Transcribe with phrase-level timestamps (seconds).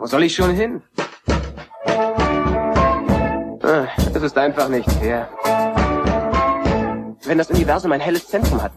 [0.00, 0.82] Wo soll ich schon hin?
[3.62, 5.28] Ah, Es ist einfach nicht fair.
[7.26, 8.72] Wenn das Universum ein helles Zentrum hat,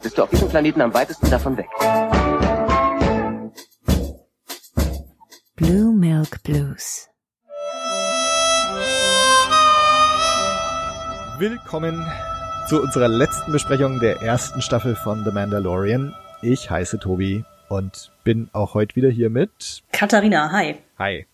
[0.00, 1.66] bist du auf diesem Planeten am weitesten davon weg.
[5.56, 7.08] Blue Milk Blues.
[11.40, 12.06] Willkommen
[12.68, 16.14] zu unserer letzten Besprechung der ersten Staffel von The Mandalorian.
[16.42, 19.82] Ich heiße Tobi und bin auch heute wieder hier mit.
[19.92, 20.76] Katharina, hi.
[20.98, 21.26] Hi.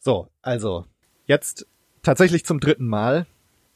[0.00, 0.84] So, also
[1.26, 1.66] jetzt
[2.02, 3.26] tatsächlich zum dritten Mal.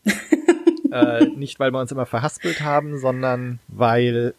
[0.92, 4.34] äh, nicht, weil wir uns immer verhaspelt haben, sondern weil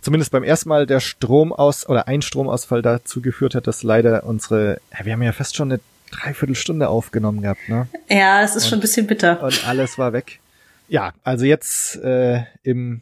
[0.00, 4.24] zumindest beim ersten Mal der Strom aus oder ein Stromausfall dazu geführt hat, dass leider
[4.24, 7.88] unsere, ja, wir haben ja fast schon eine Dreiviertelstunde aufgenommen gehabt, ne?
[8.08, 9.42] Ja, das ist schon ein bisschen bitter.
[9.42, 10.40] Und alles war weg.
[10.88, 13.00] Ja, also jetzt äh, im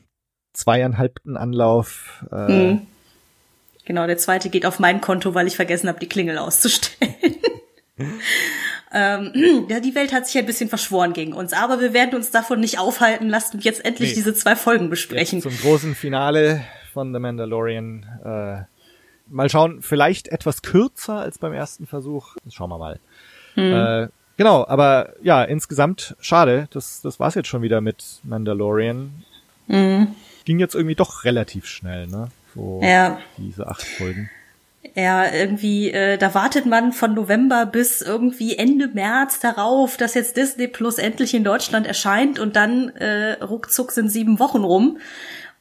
[0.53, 2.25] zweieinhalbten Anlauf.
[2.31, 2.87] Äh, Hm.
[3.85, 7.15] Genau, der zweite geht auf mein Konto, weil ich vergessen habe, die Klingel auszustellen.
[8.93, 12.31] ähm, ja, die Welt hat sich ein bisschen verschworen gegen uns, aber wir werden uns
[12.31, 14.15] davon nicht aufhalten lassen und jetzt endlich Nee.
[14.17, 15.41] diese zwei Folgen jetzt besprechen.
[15.41, 18.07] zum großen Finale von The Mandalorian.
[18.25, 18.63] Äh,
[19.29, 22.37] mal schauen, vielleicht etwas kürzer als beim ersten Versuch.
[22.51, 23.01] Schauen wir mal.
[23.57, 26.69] Äh, genau, aber ja, insgesamt schade.
[26.71, 29.25] Das, das war's jetzt schon wieder mit Mandalorian.
[29.69, 32.29] Ging jetzt irgendwie doch relativ schnell, ne?
[32.55, 33.19] So Ja.
[33.39, 34.31] diese acht Folgen.
[34.95, 40.37] Ja, irgendwie, äh, da wartet man von November bis irgendwie Ende März darauf, dass jetzt
[40.37, 44.99] Disney Plus endlich in Deutschland erscheint und dann äh, ruckzuck sind sieben Wochen rum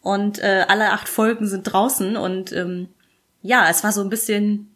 [0.01, 2.87] und äh, alle acht Folgen sind draußen und ähm,
[3.43, 4.71] ja, es war so ein bisschen,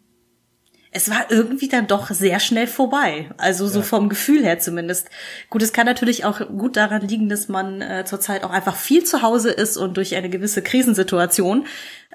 [0.96, 3.28] es war irgendwie dann doch sehr schnell vorbei.
[3.36, 5.10] Also so vom Gefühl her zumindest.
[5.50, 9.04] Gut, es kann natürlich auch gut daran liegen, dass man äh, zurzeit auch einfach viel
[9.04, 11.66] zu Hause ist und durch eine gewisse Krisensituation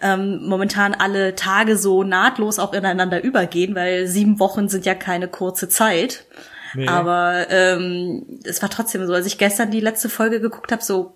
[0.02, 5.28] ähm, momentan alle Tage so nahtlos auch ineinander übergehen, weil sieben Wochen sind ja keine
[5.28, 6.26] kurze Zeit.
[6.74, 6.88] Nee.
[6.88, 11.14] Aber ähm, es war trotzdem so, als ich gestern die letzte Folge geguckt habe, so,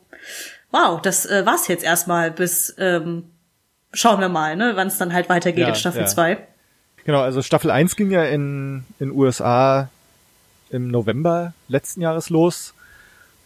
[0.69, 3.31] wow, das äh, war's jetzt erstmal bis, ähm,
[3.91, 6.07] schauen wir mal, ne, wann es dann halt weitergeht Ja, in Staffel ja.
[7.05, 7.11] 2.
[7.11, 9.89] Genau, also Staffel 1 ging ja in in USA
[10.69, 12.73] im November letzten Jahres los.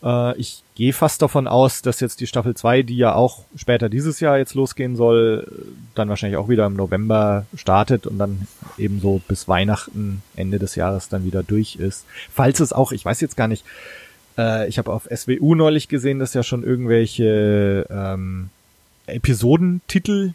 [0.03, 3.89] Äh, ich gehe fast davon aus, dass jetzt die Staffel 2, die ja auch später
[3.89, 5.47] dieses Jahr jetzt losgehen soll,
[5.95, 11.09] dann wahrscheinlich auch wieder im November startet und dann ebenso bis Weihnachten, Ende des Jahres
[11.09, 12.05] dann wieder durch ist.
[12.33, 13.65] Falls es auch, ich weiß jetzt gar nicht,
[14.37, 18.49] äh, ich habe auf SWU neulich gesehen, dass ja schon irgendwelche ähm,
[19.07, 20.33] Episodentitel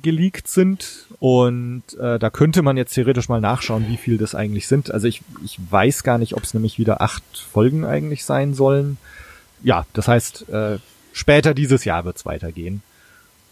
[0.00, 4.66] geleakt sind und äh, da könnte man jetzt theoretisch mal nachschauen, wie viel das eigentlich
[4.66, 4.90] sind.
[4.90, 8.96] Also ich, ich weiß gar nicht, ob es nämlich wieder acht Folgen eigentlich sein sollen.
[9.62, 10.78] Ja, das heißt, äh,
[11.12, 12.82] später dieses Jahr wird es weitergehen.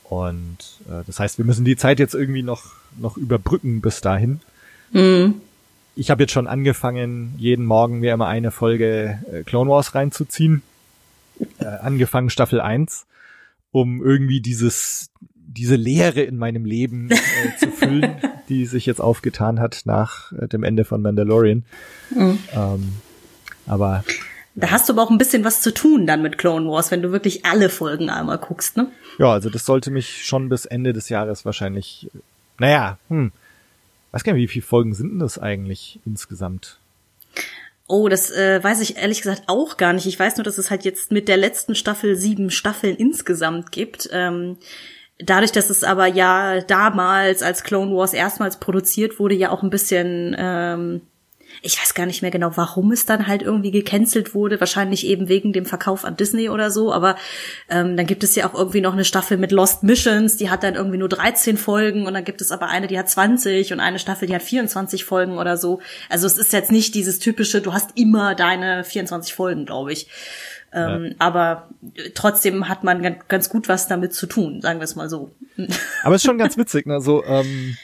[0.05, 4.41] Und äh, das heißt, wir müssen die Zeit jetzt irgendwie noch, noch überbrücken bis dahin.
[5.97, 10.63] Ich habe jetzt schon angefangen, jeden Morgen mir immer eine Folge äh, Clone Wars reinzuziehen.
[11.59, 13.07] Äh, angefangen Staffel 1,
[13.73, 15.11] um irgendwie dieses,
[15.57, 18.17] diese Leere in meinem Leben äh, zu füllen,
[18.49, 21.65] die sich jetzt aufgetan hat nach äh, dem Ende von Mandalorian.
[22.15, 22.93] Ähm,
[23.67, 24.05] aber
[24.55, 27.03] Da hast du aber auch ein bisschen was zu tun dann mit Clone Wars, wenn
[27.03, 28.91] du wirklich alle Folgen einmal guckst, ne?
[29.19, 32.09] ja, also das sollte mich schon bis Ende des Jahres wahrscheinlich,
[32.59, 33.33] naja, hm,
[34.13, 36.79] weiß gar nicht, wie viele Folgen sind denn das eigentlich insgesamt?
[37.89, 40.07] Oh, das äh, weiß ich ehrlich gesagt auch gar nicht.
[40.07, 44.09] Ich weiß nur, dass es halt jetzt mit der letzten Staffel sieben Staffeln insgesamt gibt.
[44.13, 44.57] Ähm,
[45.19, 49.71] dadurch, dass es aber ja damals, als Clone Wars erstmals produziert wurde, ja auch ein
[49.71, 51.01] bisschen, ähm,
[51.63, 54.61] ich weiß gar nicht mehr genau, warum es dann halt irgendwie gecancelt wurde.
[54.61, 56.93] Wahrscheinlich eben wegen dem Verkauf an Disney oder so.
[56.93, 57.17] Aber
[57.71, 60.63] ähm, dann gibt es ja auch irgendwie noch eine Staffel mit Lost Missions, die hat
[60.63, 63.81] dann irgendwie nur 13 Folgen und dann gibt es aber eine, die hat 20 und
[63.81, 65.81] eine Staffel, die hat 24 Folgen oder so.
[66.11, 70.09] Also es ist jetzt nicht dieses typische, du hast immer deine 24 Folgen, glaube ich.
[70.73, 71.69] Ähm, Aber
[72.15, 75.31] trotzdem hat man gan- ganz gut was damit zu tun, sagen wir es mal so.
[76.03, 77.01] Aber es ist schon ganz witzig, ne?
[77.01, 77.77] So ähm,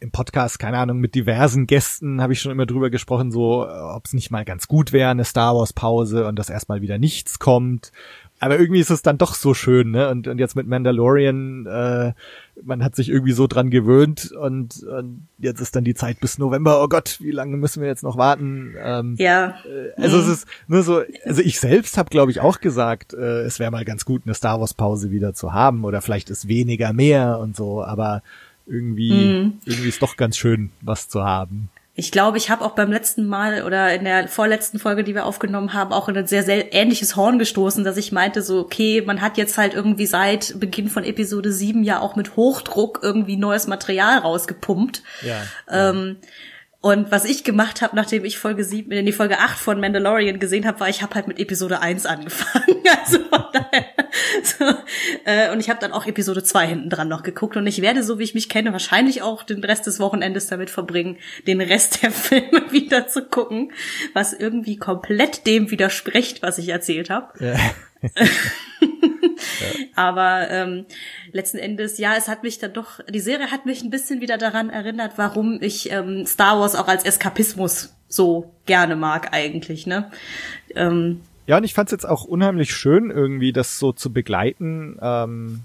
[0.00, 4.06] im Podcast, keine Ahnung, mit diversen Gästen habe ich schon immer drüber gesprochen, so ob
[4.06, 7.38] es nicht mal ganz gut wäre, eine Star Wars Pause und dass erstmal wieder nichts
[7.38, 7.92] kommt.
[8.42, 10.08] Aber irgendwie ist es dann doch so schön, ne?
[10.08, 12.14] Und, und jetzt mit Mandalorian, äh,
[12.62, 16.38] man hat sich irgendwie so dran gewöhnt und, und jetzt ist dann die Zeit bis
[16.38, 16.82] November.
[16.82, 18.74] Oh Gott, wie lange müssen wir jetzt noch warten?
[18.82, 19.56] Ähm, Ja,
[19.98, 23.58] also es ist nur so, also ich selbst habe, glaube ich, auch gesagt, äh, es
[23.58, 26.94] wäre mal ganz gut, eine Star Wars Pause wieder zu haben oder vielleicht ist weniger
[26.94, 28.22] mehr und so, aber
[28.66, 31.68] irgendwie, irgendwie ist doch ganz schön, was zu haben.
[32.00, 35.26] Ich glaube, ich habe auch beim letzten Mal oder in der vorletzten Folge, die wir
[35.26, 39.02] aufgenommen haben, auch in ein sehr, sehr ähnliches Horn gestoßen, dass ich meinte so, okay,
[39.02, 43.36] man hat jetzt halt irgendwie seit Beginn von Episode 7 ja auch mit Hochdruck irgendwie
[43.36, 45.02] neues Material rausgepumpt.
[45.20, 46.16] Ja, Ähm,
[46.82, 50.38] und was ich gemacht habe, nachdem ich Folge 7, in die Folge 8 von Mandalorian
[50.38, 52.76] gesehen habe, war, ich habe halt mit Episode 1 angefangen.
[53.04, 53.86] Also von daher.
[54.42, 54.64] So,
[55.24, 57.56] äh, und ich habe dann auch Episode 2 hinten dran noch geguckt.
[57.56, 60.70] Und ich werde, so wie ich mich kenne, wahrscheinlich auch den Rest des Wochenendes damit
[60.70, 63.72] verbringen, den Rest der Filme wieder zu gucken,
[64.12, 67.32] was irgendwie komplett dem widerspricht, was ich erzählt habe.
[67.44, 67.56] Ja.
[69.96, 70.86] Aber ähm,
[71.32, 74.38] letzten Endes, ja, es hat mich dann doch, die Serie hat mich ein bisschen wieder
[74.38, 80.10] daran erinnert, warum ich ähm, Star Wars auch als Eskapismus so gerne mag eigentlich, ne?
[80.74, 84.98] Ähm, Ja, und ich fand's jetzt auch unheimlich schön, irgendwie das so zu begleiten.
[85.00, 85.60] Ähm,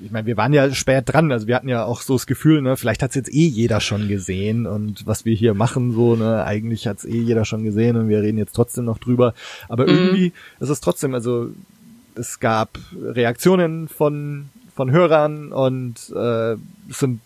[0.00, 2.62] ich meine, wir waren ja spät dran, also wir hatten ja auch so das Gefühl,
[2.62, 6.44] ne, vielleicht hat's jetzt eh jeder schon gesehen und was wir hier machen, so, ne,
[6.44, 9.34] eigentlich hat's eh jeder schon gesehen und wir reden jetzt trotzdem noch drüber.
[9.68, 11.50] Aber irgendwie ist es trotzdem, also
[12.18, 14.48] es gab Reaktionen von
[14.78, 16.52] von Hörern und äh,
[16.88, 17.20] es sind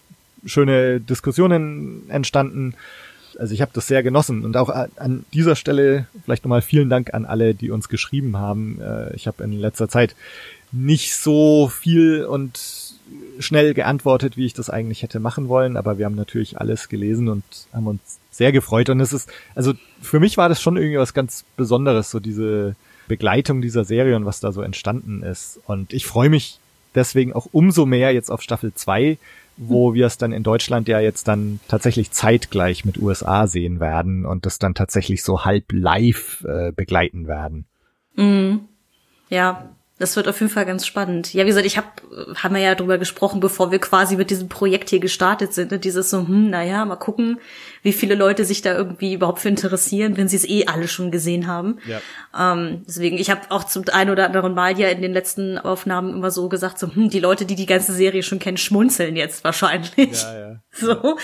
[0.47, 2.75] schöne Diskussionen entstanden.
[3.39, 7.12] Also ich habe das sehr genossen und auch an dieser Stelle vielleicht nochmal vielen Dank
[7.12, 8.81] an alle, die uns geschrieben haben.
[8.81, 10.17] Äh, Ich habe in letzter Zeit
[10.73, 12.59] nicht so viel und
[13.38, 17.29] schnell geantwortet, wie ich das eigentlich hätte machen wollen, aber wir haben natürlich alles gelesen
[17.29, 18.00] und haben uns
[18.31, 22.11] sehr gefreut und es ist, also für mich war das schon irgendwie was ganz Besonderes,
[22.11, 22.77] so diese
[23.08, 25.60] Begleitung dieser Serie und was da so entstanden ist.
[25.66, 26.58] Und ich freue mich
[26.94, 29.19] deswegen auch umso mehr jetzt auf Staffel 2,
[29.56, 34.25] wo wir es dann in Deutschland ja jetzt dann tatsächlich zeitgleich mit USA sehen werden
[34.25, 37.66] und das dann tatsächlich so halb live äh, begleiten werden.
[39.28, 41.33] ja, das wird auf jeden Fall ganz spannend.
[41.33, 41.87] Ja, wie gesagt, ich habe,
[42.43, 45.71] haben wir ja drüber gesprochen, bevor wir quasi mit diesem Projekt hier gestartet sind.
[45.71, 45.79] Ne?
[45.79, 47.39] Dieses so, hm, naja, mal gucken,
[47.83, 51.11] wie viele Leute sich da irgendwie überhaupt für interessieren, wenn sie es eh alle schon
[51.11, 51.79] gesehen haben.
[51.87, 52.00] Ja.
[52.37, 56.11] Ähm, deswegen, ich habe auch zum einen oder anderen Mal ja in den letzten Aufnahmen
[56.15, 59.45] immer so gesagt, so, hm, die Leute, die die ganze Serie schon kennen, schmunzeln jetzt
[59.45, 60.23] wahrscheinlich.
[60.23, 60.62] Ja, ja.
[60.81, 61.19] So.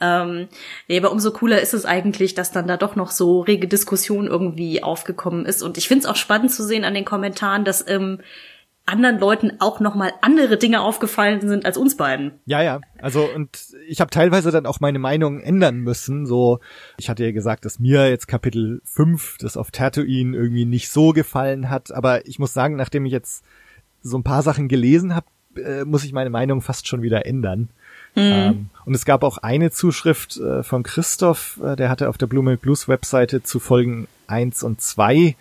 [0.00, 0.48] Ähm,
[0.88, 4.26] nee, aber umso cooler ist es eigentlich, dass dann da doch noch so rege Diskussion
[4.26, 5.62] irgendwie aufgekommen ist.
[5.62, 8.20] Und ich finde es auch spannend zu sehen an den Kommentaren, dass ähm,
[8.88, 12.40] anderen Leuten auch noch mal andere Dinge aufgefallen sind als uns beiden.
[12.46, 12.80] Ja, ja.
[13.00, 16.24] Also und ich habe teilweise dann auch meine Meinung ändern müssen.
[16.24, 16.60] So,
[16.96, 21.12] ich hatte ja gesagt, dass mir jetzt Kapitel 5, das auf Tatooine irgendwie nicht so
[21.12, 21.92] gefallen hat.
[21.92, 23.44] Aber ich muss sagen, nachdem ich jetzt
[24.00, 25.26] so ein paar Sachen gelesen habe,
[25.56, 27.68] äh, muss ich meine Meinung fast schon wieder ändern.
[28.18, 32.26] Ähm, und es gab auch eine Zuschrift äh, von Christoph, äh, der hatte auf der
[32.26, 35.36] Blue Milk Blues Webseite zu Folgen 1 und 2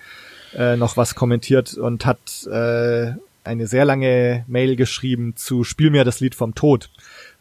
[0.56, 3.14] äh, noch was kommentiert und hat äh,
[3.44, 6.90] eine sehr lange Mail geschrieben zu Spiel mir das Lied vom Tod.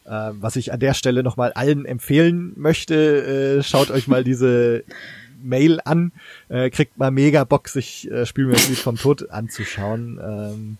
[0.05, 4.83] Äh, was ich an der Stelle nochmal allen empfehlen möchte, äh, schaut euch mal diese
[5.43, 6.11] Mail an,
[6.49, 10.19] äh, kriegt mal mega Bock, sich äh, Spiel mir das Lied vom Tod anzuschauen.
[10.23, 10.77] Ähm,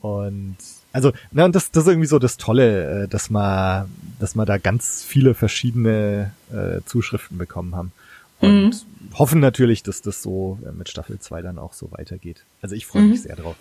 [0.00, 0.56] und
[0.92, 4.46] also, ne, und das, das ist irgendwie so das Tolle, äh, dass man, dass man
[4.46, 7.92] da ganz viele verschiedene äh, Zuschriften bekommen haben.
[8.40, 12.44] Und hoffen natürlich, dass das so äh, mit Staffel 2 dann auch so weitergeht.
[12.62, 13.56] Also ich freue mich sehr drauf.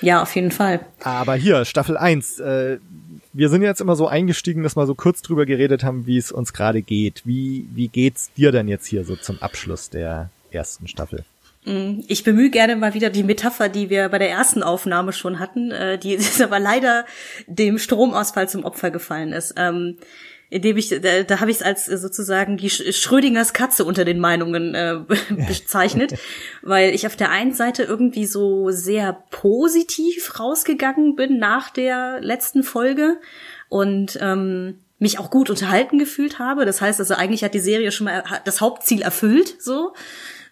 [0.00, 0.80] Ja, auf jeden Fall.
[1.02, 2.78] Aber hier, Staffel 1, äh,
[3.32, 6.32] wir sind jetzt immer so eingestiegen, dass wir so kurz drüber geredet haben, wie es
[6.32, 7.22] uns gerade geht.
[7.24, 11.24] Wie, wie geht's dir denn jetzt hier so zum Abschluss der ersten Staffel?
[12.06, 15.70] Ich bemühe gerne mal wieder die Metapher, die wir bei der ersten Aufnahme schon hatten,
[15.70, 17.04] äh, die ist aber leider
[17.46, 19.54] dem Stromausfall zum Opfer gefallen ist.
[19.56, 19.98] Ähm,
[20.50, 24.04] indem ich, da, da habe ich es als äh, sozusagen die Sch Schrödingers Katze unter
[24.04, 25.00] den Meinungen äh,
[25.46, 26.14] bezeichnet,
[26.62, 32.62] weil ich auf der einen Seite irgendwie so sehr positiv rausgegangen bin nach der letzten
[32.62, 33.18] Folge
[33.68, 36.64] und ähm, mich auch gut unterhalten gefühlt habe.
[36.64, 39.92] Das heißt also, eigentlich hat die Serie schon mal hat das Hauptziel erfüllt, so.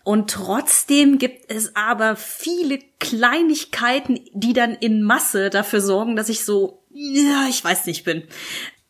[0.06, 6.44] Und trotzdem gibt es aber viele Kleinigkeiten, die dann in Masse dafür sorgen, dass ich
[6.44, 8.22] so, ja, ich weiß nicht bin.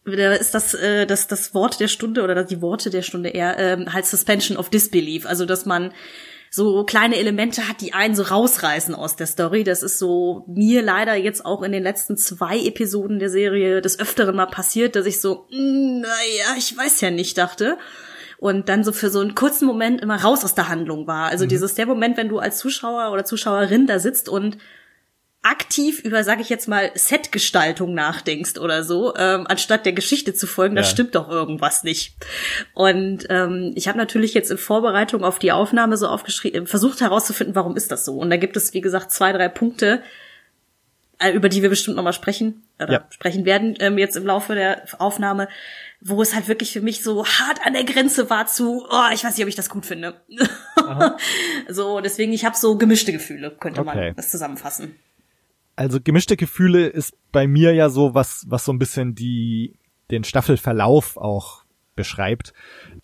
[0.04, 3.58] Da ist das, äh, das, das Wort der Stunde oder die Worte der Stunde eher
[3.58, 5.24] ähm, halt Suspension of Disbelief.
[5.24, 5.94] Also, dass man
[6.50, 9.64] so kleine Elemente hat, die einen so rausreißen aus der Story.
[9.64, 13.98] Das ist so mir leider jetzt auch in den letzten zwei Episoden der Serie des
[13.98, 17.78] Öfteren mal passiert, dass ich so, "Mm, naja, ich weiß ja nicht, dachte
[18.38, 21.28] und dann so für so einen kurzen Moment immer raus aus der Handlung war.
[21.28, 24.58] Also dieses der Moment, wenn du als Zuschauer oder Zuschauerin da sitzt und
[25.42, 30.46] aktiv über, sag ich jetzt mal, Setgestaltung nachdenkst oder so, ähm, anstatt der Geschichte zu
[30.48, 30.86] folgen, da Ja.
[30.88, 32.16] stimmt doch irgendwas nicht.
[32.74, 37.54] Und ähm, ich habe natürlich jetzt in Vorbereitung auf die Aufnahme so aufgeschrieben, versucht herauszufinden,
[37.54, 38.14] warum ist das so.
[38.16, 40.02] Und da gibt es, wie gesagt, zwei, drei Punkte,
[41.20, 43.06] äh, über die wir bestimmt nochmal sprechen oder Ja.
[43.10, 45.46] sprechen werden ähm, jetzt im Laufe der Aufnahme,
[46.00, 49.24] wo es halt wirklich für mich so hart an der Grenze war zu, oh, ich
[49.24, 50.20] weiß nicht, ob ich das gut finde.
[51.68, 54.06] so, deswegen, ich habe so gemischte Gefühle, könnte Okay.
[54.08, 54.96] man das zusammenfassen.
[55.74, 59.78] Also gemischte Gefühle ist bei mir ja so was, was so ein bisschen die,
[60.10, 62.52] den Staffelverlauf auch beschreibt.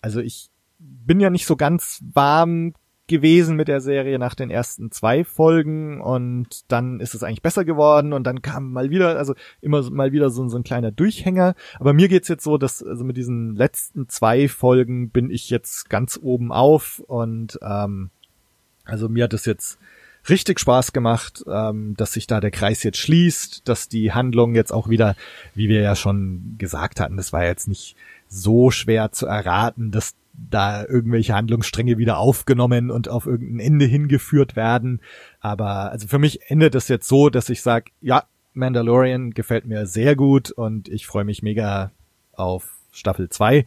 [0.01, 2.73] Also ich bin ja nicht so ganz warm
[3.07, 7.65] gewesen mit der Serie nach den ersten zwei Folgen und dann ist es eigentlich besser
[7.65, 11.55] geworden und dann kam mal wieder, also immer mal wieder so, so ein kleiner Durchhänger.
[11.79, 15.89] Aber mir geht's jetzt so, dass also mit diesen letzten zwei Folgen bin ich jetzt
[15.89, 18.09] ganz oben auf und ähm,
[18.85, 19.79] also mir hat es jetzt
[20.29, 24.71] richtig Spaß gemacht, ähm, dass sich da der Kreis jetzt schließt, dass die Handlung jetzt
[24.71, 25.15] auch wieder,
[25.53, 27.97] wie wir ja schon gesagt hatten, das war jetzt nicht
[28.29, 34.55] so schwer zu erraten, dass da irgendwelche Handlungsstränge wieder aufgenommen und auf irgendein Ende hingeführt
[34.55, 34.99] werden.
[35.39, 38.23] Aber also für mich endet es jetzt so, dass ich sage, ja,
[38.53, 41.91] Mandalorian gefällt mir sehr gut und ich freue mich mega
[42.33, 43.65] auf Staffel 2.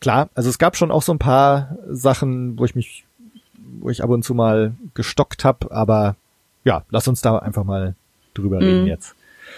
[0.00, 3.04] Klar, also es gab schon auch so ein paar Sachen, wo ich mich
[3.78, 6.14] wo ich ab und zu mal gestockt habe, aber
[6.64, 7.94] ja, lass uns da einfach mal
[8.32, 8.86] drüber reden Mhm.
[8.86, 9.14] jetzt.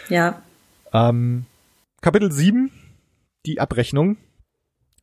[0.08, 0.42] Ja,
[0.92, 1.44] Ähm,
[2.00, 2.70] Kapitel 7,
[3.44, 4.16] die Abrechnung.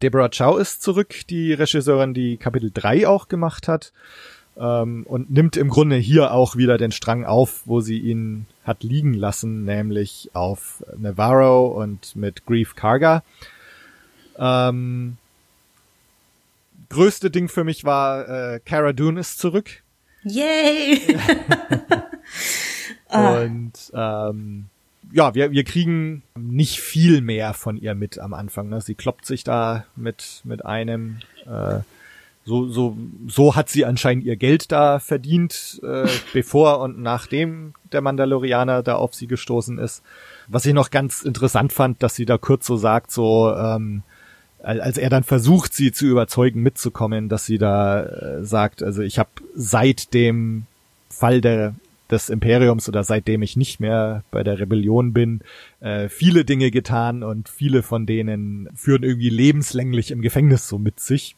[0.02, 3.94] Deborah Chow ist zurück, die Regisseurin, die Kapitel 3 auch gemacht hat.
[4.58, 8.84] Ähm, und nimmt im Grunde hier auch wieder den Strang auf, wo sie ihn hat
[8.84, 13.24] liegen lassen, nämlich auf Navarro und mit Grief Karga.
[14.38, 15.18] Ähm,
[16.90, 19.84] größte Ding für mich war, äh, Cara Dune ist zurück.
[20.24, 21.02] yay!
[23.10, 24.70] Und ähm,
[25.16, 28.68] ja, wir, wir kriegen nicht viel mehr von ihr mit am Anfang.
[28.68, 28.82] Ne?
[28.82, 31.20] Sie kloppt sich da mit, mit einem.
[31.46, 31.80] Äh,
[32.48, 32.96] so, so,
[33.28, 38.96] so hat sie anscheinend ihr Geld da verdient, äh, bevor und nachdem der Mandalorianer da
[38.98, 40.04] auf sie gestoßen ist.
[40.48, 44.04] Was ich noch ganz interessant fand, dass sie da kurz so sagt, so, ähm,
[44.62, 49.02] al- als er dann versucht, sie zu überzeugen, mitzukommen, dass sie da äh, sagt, also
[49.02, 50.66] ich habe seit dem
[51.10, 51.74] Fall der,
[52.12, 55.42] des Imperiums oder seitdem ich nicht mehr bei der Rebellion bin,
[55.80, 61.00] äh, viele Dinge getan und viele von denen führen irgendwie lebenslänglich im Gefängnis so mit
[61.00, 61.36] sich.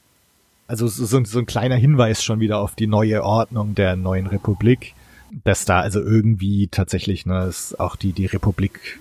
[0.67, 4.93] Also so, so, ein kleiner Hinweis schon wieder auf die neue Ordnung der neuen Republik,
[5.45, 8.99] dass da also irgendwie tatsächlich, ne, ist auch die, die Republik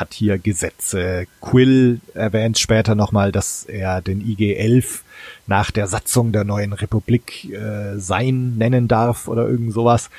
[0.00, 1.26] hat hier Gesetze.
[1.40, 5.00] Quill erwähnt später nochmal, dass er den IG-11
[5.46, 10.10] nach der Satzung der neuen Republik äh, sein nennen darf oder irgend sowas.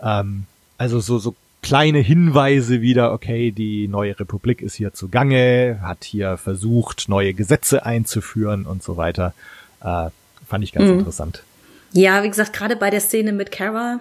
[0.00, 0.44] Ähm,
[0.78, 6.36] also so, so kleine Hinweise wieder, okay, die neue Republik ist hier zugange, hat hier
[6.36, 9.34] versucht, neue Gesetze einzuführen und so weiter.
[9.80, 10.10] Äh,
[10.46, 11.42] fand ich ganz interessant.
[11.92, 14.00] Ja, wie gesagt, gerade bei der Szene mit Kara,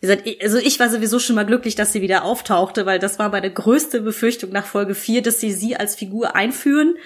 [0.00, 2.98] wie gesagt, ich- also ich war sowieso schon mal glücklich, dass sie wieder auftauchte, weil
[2.98, 6.96] das war meine größte Befürchtung nach Folge 4, dass sie sie als Figur einführen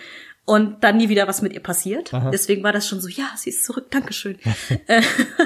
[0.47, 2.13] und dann nie wieder was mit ihr passiert.
[2.13, 2.31] Aha.
[2.31, 4.39] Deswegen war das schon so, ja, sie ist zurück, Dankeschön.
[4.87, 5.01] Äh,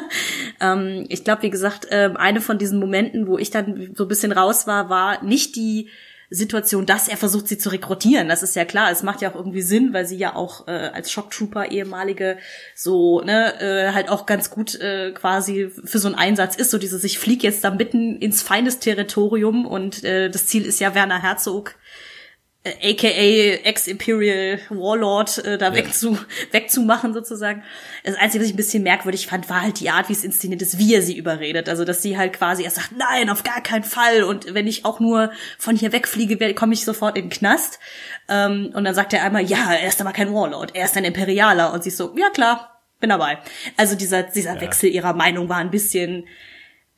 [0.61, 4.09] ähm, ich glaube, wie gesagt, ähm, eine von diesen Momenten, wo ich dann so ein
[4.09, 5.89] bisschen raus war, war nicht die
[6.31, 8.29] Situation, dass er versucht, sie zu rekrutieren.
[8.29, 8.91] Das ist ja klar.
[8.91, 12.37] Es macht ja auch irgendwie Sinn, weil sie ja auch äh, als Shocktrooper ehemalige
[12.75, 16.71] so ne äh, halt auch ganz gut äh, quasi für so einen Einsatz ist.
[16.71, 20.81] So dieses, ich fliege jetzt da mitten ins feines Territorium und äh, das Ziel ist
[20.81, 21.75] ja Werner Herzog
[22.81, 26.19] äh, aka Ex-Imperial Warlord äh, da wegzu,
[26.53, 27.63] wegzumachen sozusagen.
[28.05, 30.63] Das Einzige, was ich ein bisschen merkwürdig fand, war halt die Art, wie es inszeniert
[30.63, 31.69] ist, wie er sie überredet.
[31.69, 34.23] Also, dass sie halt quasi erst sagt, nein, auf gar keinen Fall.
[34.23, 37.79] Und wenn ich auch nur von hier wegfliege, komme ich sofort in den Knast.
[38.29, 41.05] Ähm, und dann sagt er einmal, ja, er ist aber kein Warlord, er ist ein
[41.05, 41.73] Imperialer.
[41.73, 43.39] Und sie ist so, ja klar, bin dabei.
[43.77, 44.61] Also dieser, dieser Ja.
[44.61, 46.27] Wechsel ihrer Meinung war ein bisschen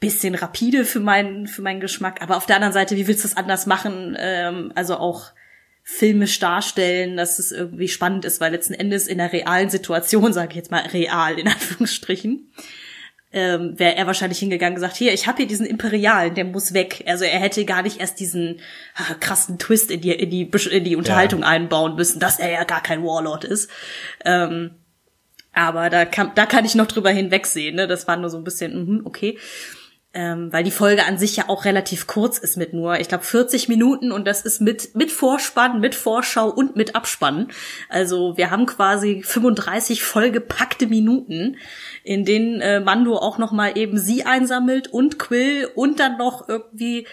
[0.00, 3.28] bisschen rapide für meinen für meinen Geschmack, aber auf der anderen Seite, wie willst du
[3.28, 4.16] es anders machen?
[4.18, 5.32] Ähm, also auch
[5.92, 10.50] filmisch darstellen, dass es irgendwie spannend ist, weil letzten Endes in der realen Situation, sage
[10.50, 12.52] ich jetzt mal real in Anführungsstrichen,
[13.32, 16.74] ähm, wäre er wahrscheinlich hingegangen und gesagt, hier, ich habe hier diesen Imperialen, der muss
[16.74, 17.04] weg.
[17.06, 18.60] Also er hätte gar nicht erst diesen
[18.94, 22.64] ah, krassen Twist in die, in die, in die Unterhaltung einbauen müssen, dass er ja
[22.64, 23.70] gar kein Warlord ist.
[24.24, 24.70] Ähm,
[25.52, 27.76] aber da kann, da kann ich noch drüber hinwegsehen.
[27.76, 27.88] Ne?
[27.88, 29.38] Das war nur so ein bisschen, mhm, okay.
[30.12, 33.22] Ähm, weil die Folge an sich ja auch relativ kurz ist mit nur, ich glaube,
[33.22, 37.46] 40 Minuten und das ist mit, mit Vorspann, mit Vorschau und mit Abspann.
[37.88, 41.58] Also wir haben quasi 35 vollgepackte Minuten,
[42.02, 46.48] in denen äh, Mando auch noch mal eben sie einsammelt und Quill und dann noch
[46.48, 47.06] irgendwie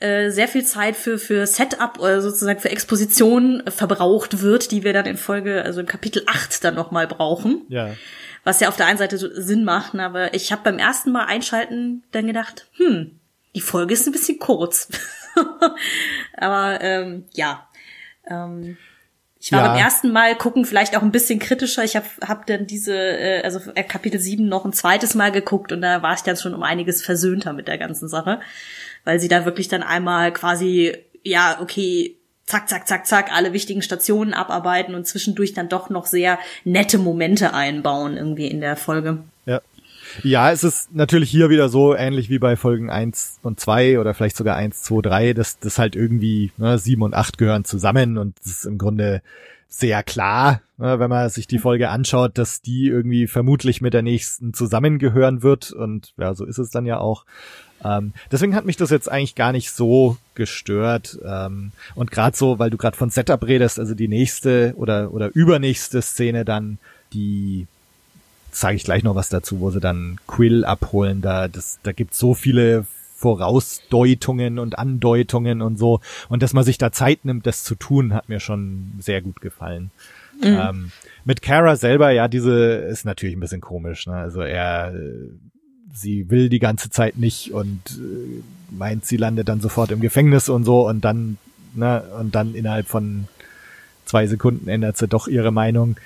[0.00, 4.84] äh, sehr viel Zeit für für Setup oder sozusagen für Exposition äh, verbraucht wird, die
[4.84, 7.94] wir dann in Folge, also im Kapitel 8 dann noch mal brauchen Ja.
[8.44, 11.24] Was ja auf der einen Seite so Sinn macht, aber ich habe beim ersten Mal
[11.24, 13.18] einschalten dann gedacht, hm,
[13.54, 14.88] die Folge ist ein bisschen kurz.
[16.36, 17.68] Aber ähm, ja.
[18.26, 18.76] Ähm,
[19.38, 19.68] ich war Ja.
[19.68, 21.84] beim ersten Mal gucken vielleicht auch ein bisschen kritischer.
[21.84, 25.70] Ich habe hab dann diese, äh, also äh, Kapitel 7 noch ein zweites Mal geguckt
[25.72, 28.40] und da war ich dann schon um einiges versöhnter mit der ganzen Sache.
[29.04, 33.82] Weil sie da wirklich dann einmal quasi, ja, okay, zack, zack, zack, zack, alle wichtigen
[33.82, 39.18] Stationen abarbeiten und zwischendurch dann doch noch sehr nette Momente einbauen irgendwie in der Folge.
[39.46, 39.60] Ja.
[40.22, 44.14] Ja, es ist natürlich hier wieder so ähnlich wie bei Folgen 1 und 2 oder
[44.14, 48.18] vielleicht sogar 1, 2, 3, dass das halt irgendwie, ne, 7 und 8 gehören zusammen
[48.18, 49.22] und es ist im Grunde
[49.66, 54.02] sehr klar, ne, wenn man sich die Folge anschaut, dass die irgendwie vermutlich mit der
[54.02, 57.24] nächsten zusammengehören wird und ja, so ist es dann ja auch.
[57.84, 61.18] Ähm, deswegen hat mich das jetzt eigentlich gar nicht so gestört.
[61.24, 65.30] Ähm, und gerade so, weil du gerade von Setup redest, also die nächste oder oder
[65.34, 66.78] übernächste Szene dann,
[67.12, 67.66] die
[68.50, 71.20] sage ich gleich noch was dazu, wo sie dann Quill abholen.
[71.20, 72.86] Da, das, da gibt so viele
[73.16, 76.00] Vorausdeutungen und Andeutungen und so.
[76.28, 79.40] Und dass man sich da Zeit nimmt, das zu tun, hat mir schon sehr gut
[79.40, 79.90] gefallen.
[80.42, 80.92] Ähm,
[81.24, 84.06] mit Kara selber, ja, diese ist natürlich ein bisschen komisch.
[84.06, 84.14] Ne?
[84.14, 84.92] Also er,
[85.94, 90.48] sie will die ganze Zeit nicht und äh, meint, sie landet dann sofort im Gefängnis
[90.48, 91.38] und so und dann,
[91.74, 93.28] ne, und dann innerhalb von
[94.04, 95.96] zwei Sekunden ändert sie doch ihre Meinung.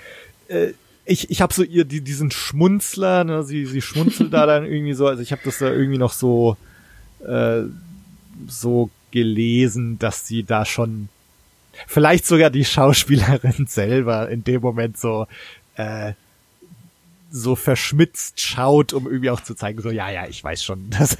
[0.49, 0.73] Äh,
[1.04, 4.95] ich, ich habe so ihr die, diesen Schmunzler, ne, sie, sie schmunzelt da dann irgendwie
[4.95, 6.57] so, also ich habe das da irgendwie noch so
[7.26, 7.62] äh,
[8.47, 11.09] so gelesen, dass sie da schon
[11.87, 15.26] vielleicht sogar die Schauspielerin selber in dem Moment so
[15.76, 16.12] äh,
[17.30, 21.16] so verschmitzt schaut, um irgendwie auch zu zeigen, so, ja, ja, ich weiß schon, das,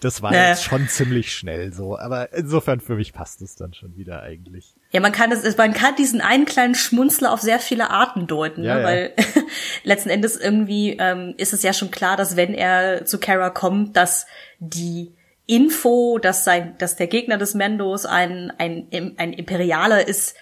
[0.00, 3.96] das war jetzt schon ziemlich schnell so, aber insofern für mich passt es dann schon
[3.96, 4.74] wieder eigentlich.
[4.92, 8.62] Ja, man kann das, man kann diesen einen kleinen Schmunzler auf sehr viele Arten deuten,
[8.62, 8.80] Ja, ne?
[8.80, 8.86] ja.
[8.86, 9.12] weil
[9.84, 13.96] letzten Endes irgendwie ähm, ist es ja schon klar, dass wenn er zu Kara kommt,
[13.96, 14.26] dass
[14.58, 15.14] die
[15.46, 20.34] Info, dass sein, dass der Gegner des Mendos ein ein ein Imperialer ist,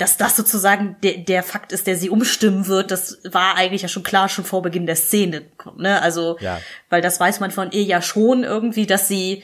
[0.00, 3.88] dass das sozusagen der, der Fakt ist, der sie umstimmen wird, das war eigentlich ja
[3.88, 5.42] schon klar schon vor Beginn der Szene,
[5.76, 6.00] ne?
[6.02, 6.60] Also, Ja.
[6.88, 9.42] weil das weiß man von ihr ja schon irgendwie, dass sie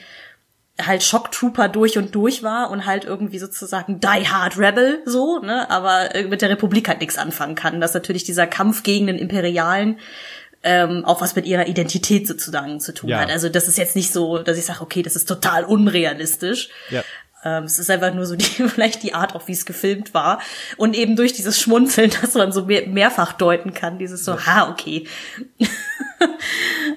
[0.79, 5.69] halt Shocktrooper durch und durch war und halt irgendwie sozusagen Die Hard Rebel so, ne,
[5.71, 7.81] aber äh, mit der Republik halt nichts anfangen kann.
[7.81, 9.99] Dass natürlich dieser Kampf gegen den Imperialen
[10.63, 13.19] ähm, auch was mit ihrer Identität sozusagen zu tun Ja.
[13.19, 13.29] hat.
[13.31, 16.69] Also das ist jetzt nicht so, dass ich sage, okay, das ist total unrealistisch.
[16.89, 17.03] Ja.
[17.47, 20.39] Ähm, es ist einfach nur so die, vielleicht die Art, auch wie es gefilmt war.
[20.77, 24.69] Und eben durch dieses Schmunzeln, dass man so mehr, mehrfach deuten kann, dieses so, ha,
[24.69, 25.07] okay.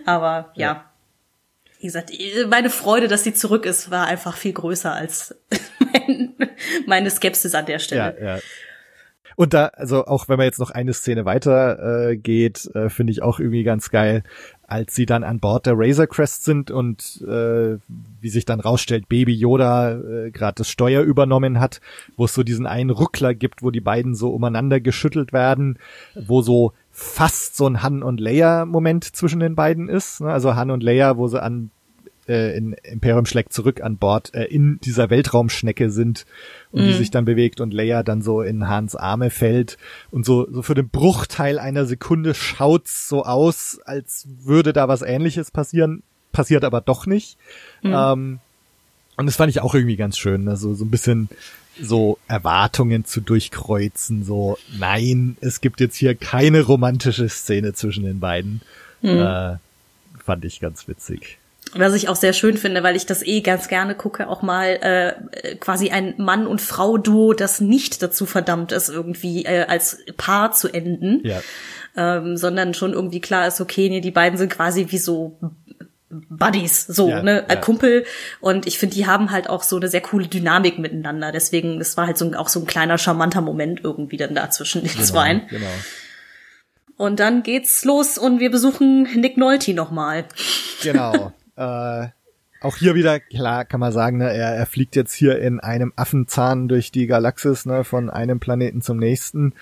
[0.06, 0.66] Aber ja.
[0.66, 0.84] Ja.
[1.78, 2.12] Wie gesagt,
[2.48, 5.34] meine Freude, dass sie zurück ist, war einfach viel größer als
[5.78, 6.34] mein,
[6.86, 8.16] meine Skepsis an der Ja, Stelle.
[8.22, 8.38] ja.
[9.36, 13.12] Und da, also auch wenn man jetzt noch eine Szene weiter äh, geht, äh, finde
[13.12, 14.24] ich auch irgendwie ganz geil,
[14.70, 17.78] als sie dann an Bord der Razor Crest sind und äh,
[18.20, 21.80] wie sich dann rausstellt, Baby Yoda äh, gerade das Steuer übernommen hat,
[22.16, 25.78] wo es so diesen einen Ruckler gibt, wo die beiden so umeinander geschüttelt werden,
[26.14, 30.20] wo so fast so ein Han und Leia Moment zwischen den beiden ist.
[30.20, 30.30] Ne?
[30.30, 31.70] Also Han und Leia, wo sie an
[32.28, 36.26] äh, in Imperium schlägt zurück an Bord äh, in dieser Weltraumschnecke sind
[36.72, 39.76] und die sich dann bewegt und Leia dann so in Hans Arme fällt
[40.10, 45.02] und so so für den Bruchteil einer Sekunde schaut's so aus, als würde da was
[45.02, 46.02] Ähnliches passieren,
[46.32, 47.36] passiert aber doch nicht.
[47.82, 48.38] Ähm,
[49.16, 50.56] und das fand ich auch irgendwie ganz schön, ne?
[50.56, 51.28] so ein bisschen
[51.80, 58.20] so Erwartungen zu durchkreuzen, so nein, es gibt jetzt hier keine romantische Szene zwischen den
[58.20, 58.60] beiden.
[59.02, 59.56] Äh,
[60.24, 61.39] fand ich ganz witzig.
[61.74, 64.66] Was ich auch sehr schön finde, weil ich das eh ganz gerne gucke, auch mal
[64.82, 70.52] äh, quasi ein Mann- und Frau-Duo, das nicht dazu verdammt ist, irgendwie äh, als Paar
[70.52, 71.40] zu enden, Ja.
[71.96, 75.38] ähm, sondern schon irgendwie klar ist, okay, nee, die beiden sind quasi wie so
[76.10, 77.54] Buddies, so, Ja, ne, ja.
[77.54, 78.04] Kumpel.
[78.40, 81.30] Und ich finde, die haben halt auch so eine sehr coole Dynamik miteinander.
[81.30, 84.50] Deswegen, das war halt so ein, auch so ein kleiner charmanter Moment irgendwie dann da
[84.50, 85.42] zwischen den Zweien.
[85.48, 85.66] Genau.
[86.96, 90.24] Und dann geht's los und wir besuchen Nick Nolte nochmal.
[90.82, 91.32] Genau.
[91.60, 92.08] Äh,
[92.62, 95.92] auch hier wieder, klar kann man sagen, ne, er, er fliegt jetzt hier in einem
[95.96, 99.54] Affenzahn durch die Galaxis, ne, von einem Planeten zum nächsten.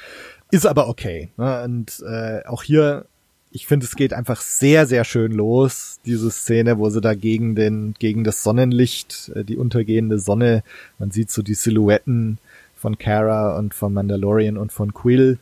[0.51, 1.31] Ist aber okay.
[1.37, 1.63] Ne?
[1.63, 3.07] Und äh, auch hier,
[3.51, 7.55] ich finde, es geht einfach sehr, sehr schön los, diese Szene, wo sie da gegen
[7.55, 10.63] den, gegen das Sonnenlicht, äh, die untergehende Sonne,
[10.99, 12.39] man sieht so die Silhouetten
[12.75, 15.39] von Kara und von Mandalorian und von Quill.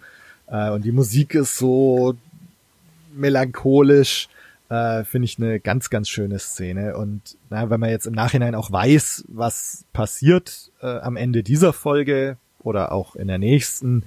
[0.49, 2.15] Äh, und die Musik ist so
[3.15, 4.29] melancholisch,
[4.69, 6.97] äh, finde ich eine ganz, ganz schöne Szene.
[6.97, 11.73] Und na, wenn man jetzt im Nachhinein auch weiß, was passiert äh, am Ende dieser
[11.73, 14.05] Folge oder auch in der nächsten,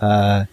[0.00, 0.44] äh,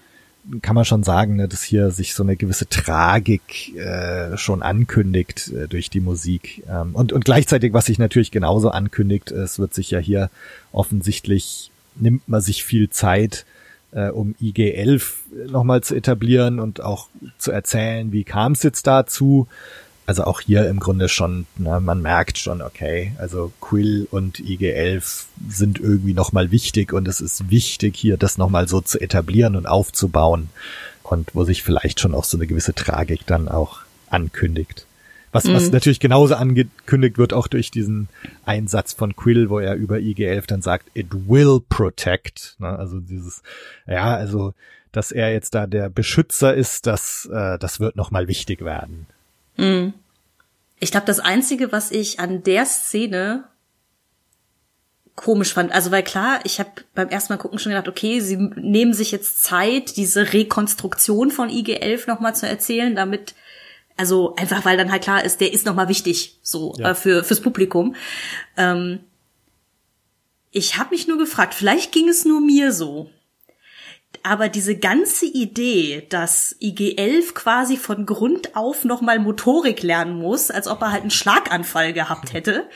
[0.62, 5.52] kann man schon sagen, ne, dass hier sich so eine gewisse Tragik äh, schon ankündigt
[5.52, 6.64] äh, durch die Musik.
[6.70, 10.30] Ähm, und, und gleichzeitig, was sich natürlich genauso ankündigt, es wird sich ja hier
[10.72, 13.46] offensichtlich, nimmt man sich viel Zeit,
[13.92, 19.48] äh, um IG-11 nochmal zu etablieren und auch zu erzählen, wie kam es jetzt dazu.
[20.06, 25.26] Also auch hier im Grunde schon, ne, man merkt schon, okay, also Quill und IG-11
[25.50, 29.68] sind irgendwie nochmal wichtig und es ist wichtig, hier das nochmal so zu etablieren und
[29.68, 30.50] aufzubauen
[31.04, 34.88] und wo sich vielleicht schon auch so eine gewisse Tragik dann auch ankündigt.
[35.32, 35.54] Was, mhm.
[35.54, 38.10] was natürlich genauso angekündigt wird, auch durch diesen
[38.46, 42.56] Einsatz von Quill, wo er über IG-11 dann sagt, it will protect.
[42.60, 42.68] Ne?
[42.68, 43.44] Also dieses,
[43.88, 44.54] ja, also,
[44.92, 49.06] dass er jetzt da der Beschützer ist, das, äh, das wird nochmal wichtig werden.
[49.58, 49.94] Mhm.
[50.80, 53.44] Ich glaube, das Einzige, was ich an der Szene
[55.16, 58.38] komisch fand, also weil klar, ich habe beim ersten Mal gucken schon gedacht, okay, sie
[58.38, 63.36] nehmen sich jetzt Zeit, diese Rekonstruktion von IG-11 nochmal zu erzählen, damit
[64.00, 66.92] also einfach, weil dann halt klar ist, der ist nochmal wichtig, so ja.
[66.92, 67.96] äh, für fürs Publikum.
[68.56, 69.00] Ähm,
[70.52, 73.10] ich habe mich nur gefragt, vielleicht ging es nur mir so,
[74.24, 80.68] aber diese ganze Idee, dass IG-11 quasi von Grund auf nochmal Motorik lernen muss, als
[80.68, 82.70] ob er halt einen Schlaganfall gehabt hätte,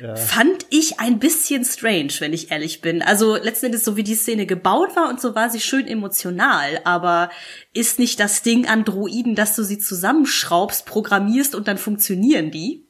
[0.00, 0.16] ja.
[0.16, 3.02] fand ich ein bisschen strange, wenn ich ehrlich bin.
[3.02, 6.80] Also letzten Endes, so wie die Szene gebaut war und so war sie schön emotional,
[6.84, 7.30] aber
[7.74, 12.84] ist nicht das Ding an Droiden, dass du sie zusammenschraubst, programmierst und dann funktionieren die?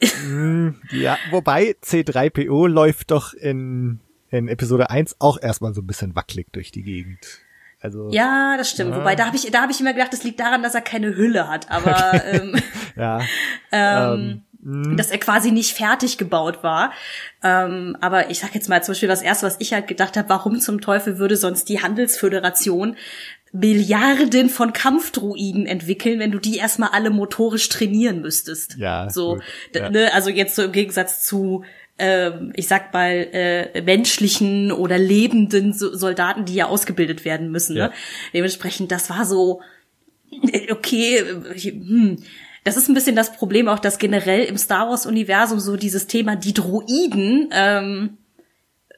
[0.00, 4.00] Hm, ja, wobei C3PO läuft doch in
[4.32, 7.40] in Episode 1 auch erstmal so ein bisschen wackelig durch die Gegend.
[7.80, 8.92] Also, ja, das stimmt.
[8.92, 8.98] Ja.
[8.98, 11.16] Wobei da habe ich, da habe ich immer gedacht, das liegt daran, dass er keine
[11.16, 11.70] Hülle hat.
[11.70, 12.54] Aber ähm,
[12.96, 13.20] ja.
[13.72, 16.92] ähm, ähm, dass er quasi nicht fertig gebaut war.
[17.42, 20.28] Ähm, aber ich sag jetzt mal zum Beispiel das erste, was ich halt gedacht habe:
[20.28, 22.96] Warum zum Teufel würde sonst die Handelsföderation
[23.54, 28.76] Milliarden von Kampfdruiden entwickeln, wenn du die erstmal alle motorisch trainieren müsstest?
[28.78, 29.10] Ja.
[29.10, 29.40] So,
[29.74, 29.90] ja.
[29.90, 31.64] Ne, also jetzt so im Gegensatz zu
[31.98, 37.74] ähm, ich sag mal, äh, menschlichen oder lebenden Soldaten, die ja ausgebildet werden müssen.
[37.74, 37.80] Ne?
[37.80, 37.88] Ja.
[37.88, 37.94] Ne?
[38.34, 39.60] Dementsprechend, das war so,
[40.52, 42.18] äh, okay, äh, hm.
[42.64, 46.36] Das ist ein bisschen das Problem auch, dass generell im Star Wars-Universum so dieses Thema
[46.36, 48.18] die Droiden ähm,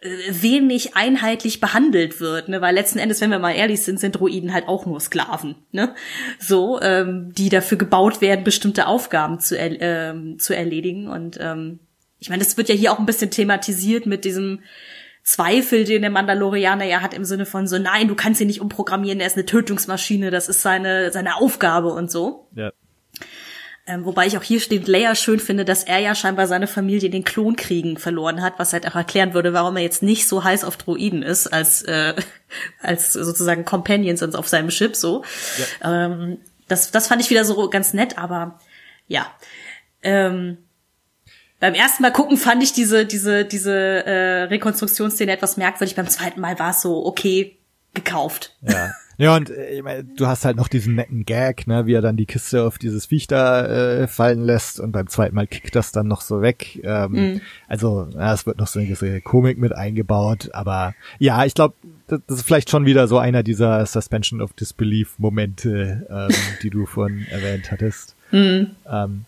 [0.02, 2.61] äh, wenig einheitlich behandelt wird, ne?
[2.61, 5.94] weil letzten Endes, wenn wir mal ehrlich sind, sind Droiden halt auch nur Sklaven, ne?
[6.38, 11.78] So, ähm, die dafür gebaut werden, bestimmte Aufgaben zu, er ähm, zu erledigen und ähm,
[12.24, 14.60] ich meine, das wird ja hier auch ein bisschen thematisiert mit diesem
[15.22, 18.62] Zweifel, den der Mandalorianer ja hat im Sinne von so, nein, du kannst ihn nicht
[18.62, 22.48] umprogrammieren, er ist eine Tötungsmaschine, das ist seine, seine Aufgabe und so.
[22.56, 22.72] Ja.
[23.87, 27.08] Ähm, wobei ich auch hier steht Leia schön finde, dass er ja scheinbar seine Familie
[27.08, 30.44] in den Klonkriegen verloren hat, was halt auch erklären würde, warum er jetzt nicht so
[30.44, 32.14] heiß auf Droiden ist, als, äh,
[32.80, 35.24] als sozusagen Companions auf seinem Schiff so.
[35.82, 36.06] Ja.
[36.06, 38.58] Ähm, das, das fand ich wieder so ganz nett, aber
[39.08, 39.26] ja.
[40.02, 40.63] Ähm,
[41.64, 45.96] beim ersten Mal gucken fand ich diese, diese, diese äh, Rekonstruktionsszene etwas merkwürdig.
[45.96, 47.57] Beim zweiten Mal war es so, okay,
[47.94, 48.55] gekauft.
[48.61, 48.90] Ja.
[49.16, 52.03] Ja, und äh, ich mein, du hast halt noch diesen netten Gag, ne, wie er
[52.03, 55.74] dann die Kiste auf dieses Viech da äh, fallen lässt und beim zweiten Mal kickt
[55.74, 56.81] das dann noch so weg.
[56.83, 57.40] Ähm, mm.
[57.68, 61.77] Also, ja, es wird noch so eine gewisse Komik mit eingebaut, aber ja, ich glaube,
[62.09, 66.70] das, das, ist vielleicht schon wieder so einer dieser Suspension of Disbelief Momente, ähm, die
[66.70, 68.16] du vorhin erwähnt hattest.
[68.33, 68.64] Mm.
[68.90, 69.24] Ähm,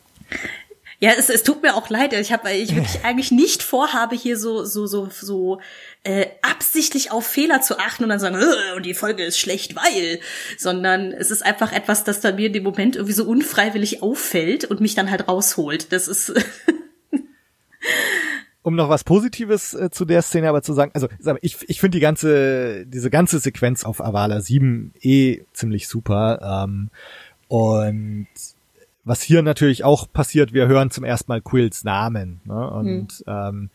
[0.98, 2.12] ja, es, es tut mir auch leid.
[2.14, 5.60] Ich habe, ich wirklich eigentlich nicht vorhabe, hier so so so so
[6.04, 9.76] äh, absichtlich auf Fehler zu achten und dann sagen, äh, und die Folge ist schlecht,
[9.76, 10.20] weil,
[10.56, 14.64] sondern es ist einfach etwas, das dann mir in dem Moment irgendwie so unfreiwillig auffällt
[14.64, 15.92] und mich dann halt rausholt.
[15.92, 16.32] Das ist
[18.62, 21.08] um noch was Positives äh, zu der Szene aber zu sagen, also
[21.40, 26.64] ich, ich finde die ganze, diese ganze Sequenz auf Avala 7 eh ziemlich super.
[26.64, 26.90] Ähm,
[27.48, 28.26] und
[29.06, 32.40] was hier natürlich auch passiert, wir hören zum ersten Mal Quills Namen.
[32.44, 32.70] Ne?
[32.70, 33.24] Und hm.
[33.28, 33.70] ähm,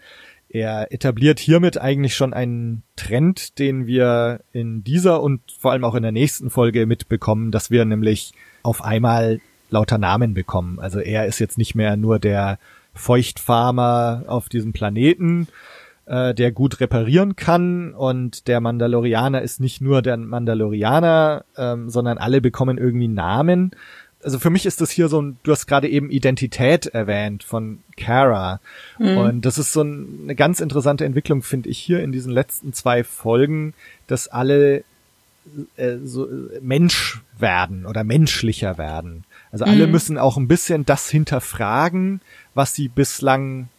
[0.49, 5.95] er etabliert hiermit eigentlich schon einen Trend, den wir in dieser und vor allem auch
[5.95, 9.39] in der nächsten Folge mitbekommen, dass wir nämlich auf einmal
[9.69, 10.79] lauter Namen bekommen.
[10.79, 12.59] Also er ist jetzt nicht mehr nur der
[12.93, 15.47] Feuchtfarmer auf diesem Planeten,
[16.07, 22.17] äh, der gut reparieren kann und der Mandalorianer ist nicht nur der Mandalorianer, ähm, sondern
[22.17, 23.71] alle bekommen irgendwie Namen
[24.23, 27.79] also für mich ist das hier so ein, du hast gerade eben Identität erwähnt von
[27.97, 28.59] Kara.
[28.99, 29.17] Mhm.
[29.17, 32.73] Und das ist so ein, eine ganz interessante Entwicklung, finde ich, hier in diesen letzten
[32.73, 33.73] zwei Folgen,
[34.07, 34.83] dass alle
[35.75, 36.27] äh, so
[36.61, 39.23] Mensch werden oder menschlicher werden.
[39.51, 39.91] Also alle mhm.
[39.91, 42.21] müssen auch ein bisschen das hinterfragen,
[42.53, 43.69] was sie bislang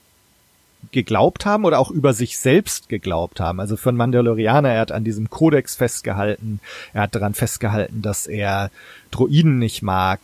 [0.90, 3.60] geglaubt haben oder auch über sich selbst geglaubt haben.
[3.60, 6.60] Also für einen Mandalorianer, er hat an diesem Kodex festgehalten,
[6.92, 8.70] er hat daran festgehalten, dass er
[9.10, 10.20] Droiden nicht mag.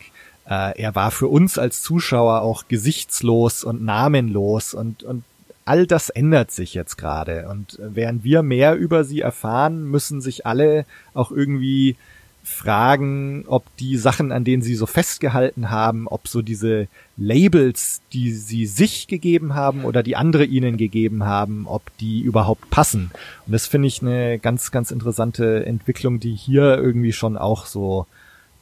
[0.49, 5.23] Äh, er war für uns als Zuschauer auch gesichtslos und namenlos und, und
[5.65, 7.47] all das ändert sich jetzt gerade.
[7.47, 11.95] Und während wir mehr über sie erfahren, müssen sich alle auch irgendwie
[12.43, 18.31] fragen, ob die Sachen, an denen sie so festgehalten haben, ob so diese Labels, die
[18.31, 23.11] sie sich gegeben haben oder die andere ihnen gegeben haben, ob die überhaupt passen.
[23.45, 28.07] Und das finde ich eine ganz, ganz interessante Entwicklung, die hier irgendwie schon auch so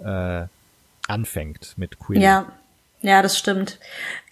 [0.03, 0.43] äh,
[1.07, 2.21] anfängt mit Queen.
[2.21, 2.51] Ja,
[3.01, 3.79] ja, das stimmt.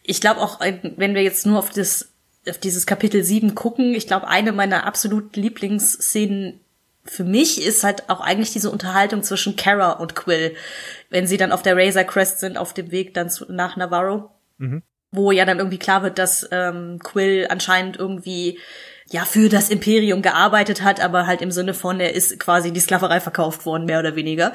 [0.04, 2.12] Ich glaube auch, wenn wir jetzt nur auf das
[2.48, 6.60] auf dieses Kapitel 7 gucken, ich glaube, eine meiner absolut Lieblingsszenen
[7.06, 10.56] für mich ist halt auch eigentlich diese Unterhaltung zwischen Kara und Quill,
[11.10, 14.32] wenn sie dann auf der Razor Crest sind, auf dem Weg dann zu, nach Navarro,
[14.58, 14.82] mhm.
[15.12, 18.60] wo ja dann irgendwie klar wird, dass ähm, Quill anscheinend irgendwie
[19.08, 22.74] ja für das Imperium gearbeitet hat, aber halt im Sinne von, er ist quasi in
[22.74, 24.52] die Sklaverei verkauft worden, mehr oder weniger.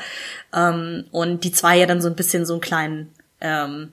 [0.52, 3.92] Ähm, und die zwei ja dann so ein bisschen so einen kleinen ähm,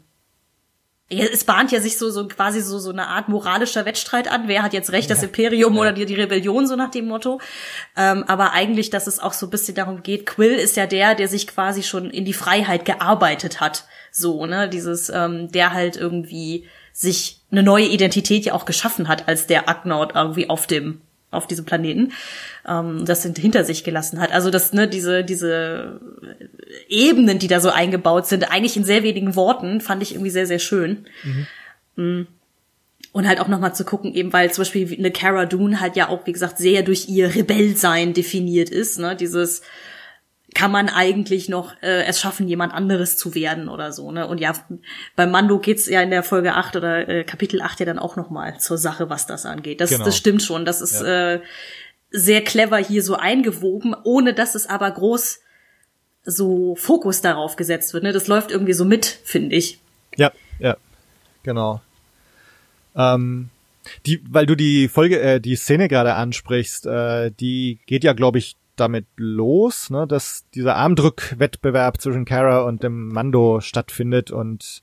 [1.10, 4.48] es bahnt ja sich so, so quasi so, so eine Art moralischer Wettstreit an.
[4.48, 5.82] Wer hat jetzt recht, das Imperium ja.
[5.82, 7.40] oder die, die Rebellion, so nach dem Motto.
[7.96, 11.16] Ähm, aber eigentlich, dass es auch so ein bisschen darum geht, Quill ist ja der,
[11.16, 13.86] der sich quasi schon in die Freiheit gearbeitet hat.
[14.12, 19.28] So, ne, dieses, ähm, der halt irgendwie sich eine neue Identität ja auch geschaffen hat
[19.28, 22.14] als der Agnaut irgendwie auf dem auf diesem Planeten,
[22.68, 24.32] ähm, das hinter sich gelassen hat.
[24.32, 26.00] Also das, ne, diese, diese
[26.88, 30.48] Ebenen, die da so eingebaut sind, eigentlich in sehr wenigen Worten, fand ich irgendwie sehr,
[30.48, 31.06] sehr schön.
[31.24, 31.48] Mhm.
[32.04, 32.28] Mm.
[33.14, 36.10] Und halt auch nochmal zu gucken, eben weil zum Beispiel eine Cara Dune halt ja
[36.10, 39.64] auch, wie gesagt, sehr durch ihr Rebellsein definiert ist, ne, dieses,
[40.54, 44.28] kann man eigentlich noch äh, es schaffen, jemand anderes zu werden oder so, ne?
[44.28, 44.54] Und ja,
[45.16, 48.16] beim Mando geht's ja in der Folge 8 oder äh, Kapitel 8 ja dann auch
[48.16, 49.82] noch mal zur Sache, was das angeht.
[49.82, 50.06] Das, genau.
[50.06, 50.66] das stimmt schon.
[50.66, 51.34] Das ist ja.
[51.34, 51.42] äh,
[52.10, 55.40] sehr clever hier so eingewoben, ohne dass es aber groß
[56.24, 58.04] so Fokus darauf gesetzt wird.
[58.04, 58.14] Ne?
[58.14, 59.80] Das läuft irgendwie so mit, finde ich.
[60.16, 60.78] Ja, ja,
[61.44, 61.82] genau.
[62.96, 63.50] Ähm,
[64.06, 68.38] die, weil du die Folge, äh, die Szene gerade ansprichst, äh, die geht ja, glaube
[68.40, 74.82] ich, damit los, ne, dass dieser Armdrückwettbewerb zwischen Kara und dem Mando stattfindet und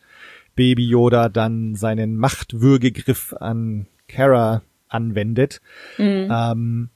[0.55, 5.61] Baby Yoda dann seinen Machtwürgegriff an Kara anwendet.
[5.99, 6.29] Mhm.
[6.31, 6.89] Ähm,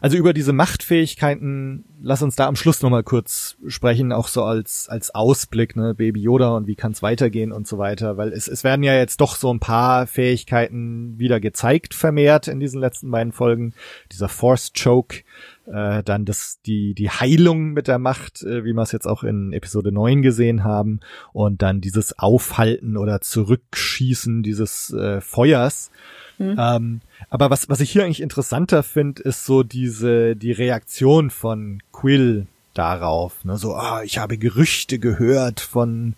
[0.00, 4.88] also über diese Machtfähigkeiten, lass uns da am Schluss nochmal kurz sprechen, auch so als,
[4.88, 8.46] als Ausblick, ne, Baby Yoda und wie kann es weitergehen und so weiter, weil es,
[8.46, 13.10] es werden ja jetzt doch so ein paar Fähigkeiten wieder gezeigt, vermehrt in diesen letzten
[13.10, 13.72] beiden Folgen.
[14.12, 15.22] Dieser Force Choke,
[15.66, 19.22] äh, dann das, die, die Heilung mit der Macht, äh, wie wir es jetzt auch
[19.22, 21.00] in Episode 9 gesehen haben,
[21.32, 25.90] und dann dieses Aufhalten oder Zurückschießen dieses äh, Feuers.
[26.38, 26.56] Mhm.
[26.58, 27.00] Ähm,
[27.30, 32.46] aber was, was ich hier eigentlich interessanter finde, ist so diese, die Reaktion von Quill
[32.74, 33.44] darauf.
[33.44, 33.56] Ne?
[33.56, 36.14] So, ah, ich habe Gerüchte gehört von,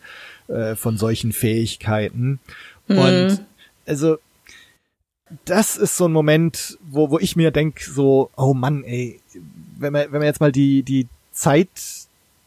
[0.49, 2.41] äh, von solchen Fähigkeiten.
[2.89, 2.99] Mhm.
[2.99, 3.45] Und
[3.87, 4.19] also,
[5.45, 9.21] das ist so ein Moment, wo, wo ich mir denk so, oh Mann, ey,
[9.79, 11.69] wenn man, wenn man jetzt mal die, die Zeit,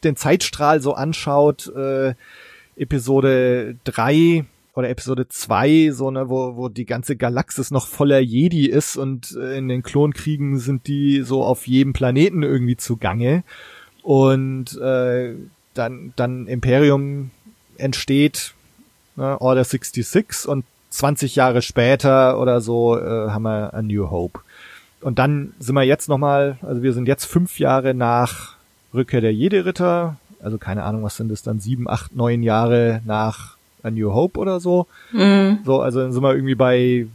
[0.02, 2.14] den Zeitstrahl so anschaut, äh,
[2.76, 8.66] Episode drei oder Episode 2, so ne, wo, wo die ganze Galaxis noch voller Jedi
[8.66, 13.44] ist und äh, in den Klonkriegen sind die so auf jedem Planeten irgendwie zugange.
[14.02, 15.34] Und äh,
[15.74, 17.30] dann, dann Imperium
[17.76, 18.54] entsteht,
[19.16, 24.40] ne, Order 66 und 20 Jahre später oder so äh, haben wir A New Hope.
[25.00, 28.56] Und dann sind wir jetzt nochmal, also wir sind jetzt fünf Jahre nach
[28.92, 33.56] Rückkehr der Jedi-Ritter, also keine Ahnung, was sind das dann, sieben, acht, neun Jahre nach
[33.82, 34.86] A New Hope oder so.
[35.12, 35.60] Mhm.
[35.64, 37.06] So, also dann sind wir irgendwie bei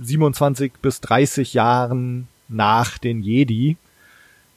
[0.00, 3.76] 27 bis 30 Jahren nach den Jedi.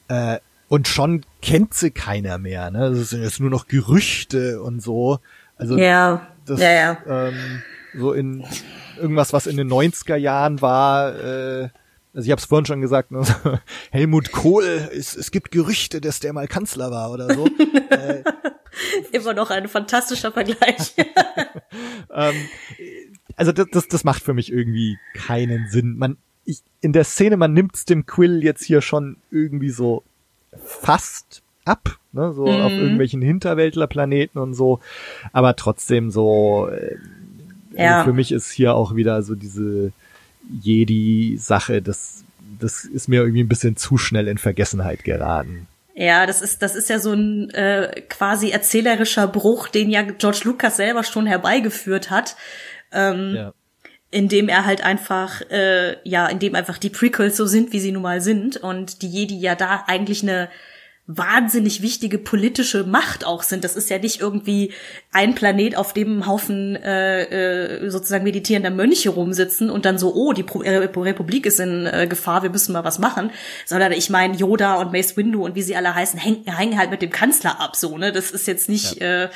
[0.08, 2.92] Äh, und schon kennt sie keiner mehr, ne?
[2.92, 5.20] Das sind jetzt nur noch Gerüchte und so.
[5.58, 6.98] Also ja, das, ja, ja.
[7.08, 7.64] Ähm,
[7.98, 8.46] so in
[8.98, 11.70] irgendwas, was in den 90er Jahren war, äh,
[12.16, 13.26] also ich habe es vorhin schon gesagt, ne,
[13.92, 17.46] Helmut Kohl, es, es gibt Gerüchte, dass der mal Kanzler war oder so.
[17.90, 18.24] äh,
[19.12, 20.96] Immer noch ein fantastischer Vergleich.
[22.14, 22.36] ähm,
[23.36, 25.98] also das, das, das macht für mich irgendwie keinen Sinn.
[25.98, 30.04] Man, ich, in der Szene, man nimmt's dem Quill jetzt hier schon irgendwie so
[30.64, 32.62] fast ab, ne, so mm.
[32.62, 34.80] auf irgendwelchen Hinterwäldlerplaneten und so,
[35.34, 36.96] aber trotzdem so, äh,
[37.76, 37.98] ja.
[37.98, 39.92] also für mich ist hier auch wieder so diese
[40.62, 42.24] Jedi-Sache, das,
[42.60, 45.68] das ist mir irgendwie ein bisschen zu schnell in Vergessenheit geraten.
[45.96, 50.42] Ja, das ist, das ist ja so ein äh, quasi erzählerischer Bruch, den ja George
[50.44, 52.36] Lucas selber schon herbeigeführt hat.
[52.92, 53.54] Ähm, ja.
[54.12, 58.04] indem er halt einfach, äh, ja, indem einfach die Prequels so sind, wie sie nun
[58.04, 60.50] mal sind und die Jedi ja da eigentlich eine
[61.08, 63.64] wahnsinnig wichtige politische Macht auch sind.
[63.64, 64.72] Das ist ja nicht irgendwie
[65.12, 70.16] ein Planet, auf dem ein Haufen äh, äh, sozusagen meditierender Mönche rumsitzen und dann so,
[70.16, 73.30] oh, die Pro äh, Republik ist in äh, Gefahr, wir müssen mal was machen.
[73.66, 76.90] Sondern ich meine, Yoda und Mace Windu und wie sie alle heißen, hängen, hängen halt
[76.90, 78.12] mit dem Kanzler ab, so, ne?
[78.12, 79.26] Das ist jetzt nicht, ja.
[79.26, 79.30] äh,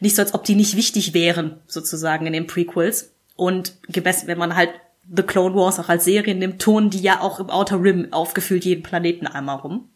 [0.00, 3.12] nicht so, als ob die nicht wichtig wären, sozusagen in den Prequels.
[3.36, 4.70] Und gemessen, wenn man halt
[5.14, 8.64] The Clone Wars auch als Serie nimmt, turnen die ja auch im Outer Rim aufgefüllt
[8.64, 9.90] jeden Planeten einmal rum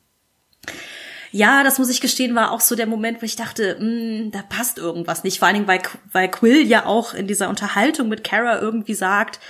[1.30, 4.30] ja, das muss ich gestehen, war auch so der Moment, wo ich dachte, mh, hm,
[4.30, 5.38] da passt irgendwas nicht.
[5.38, 5.80] Vor allen Dingen, weil,
[6.12, 9.40] weil Quill ja auch in dieser Unterhaltung mit Kara irgendwie sagt,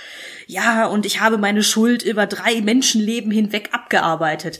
[0.47, 4.59] ja, und ich habe meine Schuld über drei Menschenleben hinweg abgearbeitet.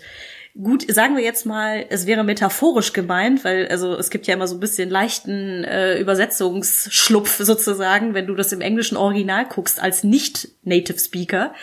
[0.62, 4.48] Gut, sagen wir jetzt mal, es wäre metaphorisch gemeint, weil also es gibt ja immer
[4.48, 10.04] so ein bisschen leichten äh, Übersetzungsschlupf sozusagen, wenn du das im englischen Original guckst als
[10.04, 11.54] nicht-Native Speaker.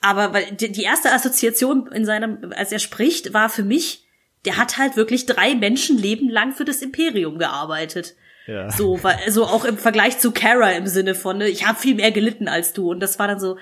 [0.00, 4.05] Aber weil die erste Assoziation in seinem, als er spricht, war für mich,
[4.46, 8.14] der hat halt wirklich drei Menschenleben lang für das Imperium gearbeitet.
[8.46, 8.70] Ja.
[8.70, 12.12] So, also auch im Vergleich zu Kara im Sinne von, ne, ich habe viel mehr
[12.12, 12.90] gelitten als du.
[12.90, 13.58] Und das war dann so,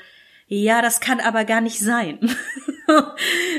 [0.46, 2.18] ja, das kann aber gar nicht sein.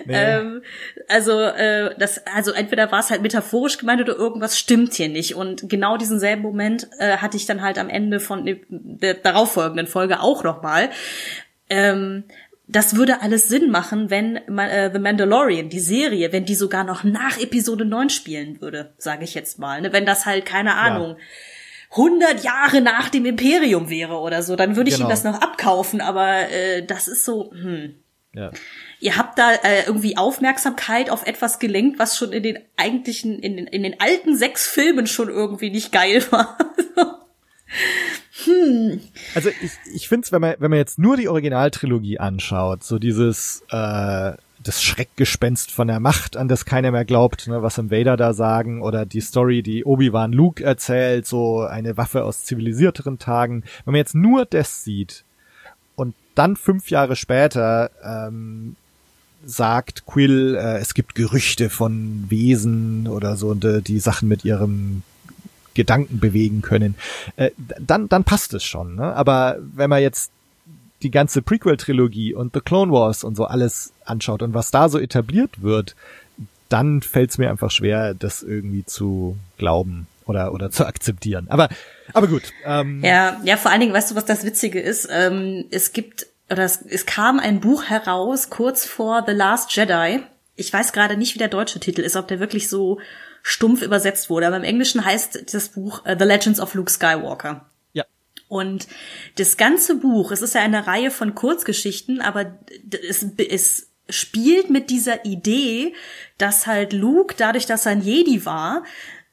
[0.05, 0.13] nee.
[0.13, 0.61] ähm,
[1.07, 5.35] also, äh, das, also entweder war es halt metaphorisch gemeint oder irgendwas stimmt hier nicht.
[5.35, 9.87] Und genau diesen selben Moment äh, hatte ich dann halt am Ende von der darauffolgenden
[9.87, 10.91] Folge auch nochmal.
[11.67, 12.25] Ähm,
[12.67, 17.03] das würde alles Sinn machen, wenn äh, The Mandalorian, die Serie, wenn die sogar noch
[17.03, 19.81] nach Episode 9 spielen würde, sage ich jetzt mal.
[19.81, 19.93] Ne?
[19.93, 21.23] Wenn das halt, keine Ahnung, ja.
[21.91, 25.07] 100 Jahre nach dem Imperium wäre oder so, dann würde ich genau.
[25.07, 27.95] ihm das noch abkaufen, aber äh, das ist so, hm.
[28.33, 28.51] Ja.
[28.99, 33.55] Ihr habt da äh, irgendwie Aufmerksamkeit auf etwas gelenkt, was schon in den eigentlichen, in
[33.55, 36.57] den, in den alten sechs Filmen schon irgendwie nicht geil war.
[38.43, 38.99] Hm.
[39.33, 42.99] Also ich, ich finde es, wenn man, wenn man jetzt nur die Originaltrilogie anschaut, so
[42.99, 47.91] dieses äh, das Schreckgespenst von der Macht, an das keiner mehr glaubt, ne, was im
[47.91, 53.19] Vader da sagen, oder die Story, die Obi-Wan Luke erzählt, so eine Waffe aus zivilisierteren
[53.19, 53.63] Tagen.
[53.85, 55.23] Wenn man jetzt nur das sieht
[55.95, 58.75] und dann fünf Jahre später ähm,
[59.45, 65.03] sagt Quill, äh, es gibt Gerüchte von Wesen oder so, die, die Sachen mit ihrem
[65.75, 66.95] Gedanken bewegen können,
[67.35, 68.95] äh, dann, dann passt es schon.
[68.95, 69.13] Ne?
[69.15, 70.31] Aber wenn man jetzt
[71.03, 74.97] die ganze Prequel-Trilogie und The Clone Wars und so alles anschaut und was da so
[74.97, 75.95] etabliert wird,
[76.69, 81.47] dann fällt es mir einfach schwer, das irgendwie zu glauben oder oder zu akzeptieren.
[81.49, 81.69] Aber
[82.13, 82.43] aber gut.
[82.65, 85.07] Ähm, ja, ja, vor allen Dingen, weißt du, was das Witzige ist?
[85.11, 90.21] Ähm, es gibt oder es, es kam ein Buch heraus kurz vor The Last Jedi.
[90.55, 92.99] Ich weiß gerade nicht, wie der deutsche Titel ist, ob der wirklich so
[93.47, 94.47] stumpf übersetzt wurde.
[94.47, 97.69] Aber im Englischen heißt das Buch uh, The Legends of Luke Skywalker.
[97.93, 98.03] Ja.
[98.47, 98.87] Und
[99.35, 102.57] das ganze Buch, es ist ja eine Reihe von Kurzgeschichten, aber
[103.07, 105.93] es, es spielt mit dieser Idee,
[106.39, 108.83] dass halt Luke, dadurch, dass er ein Jedi war,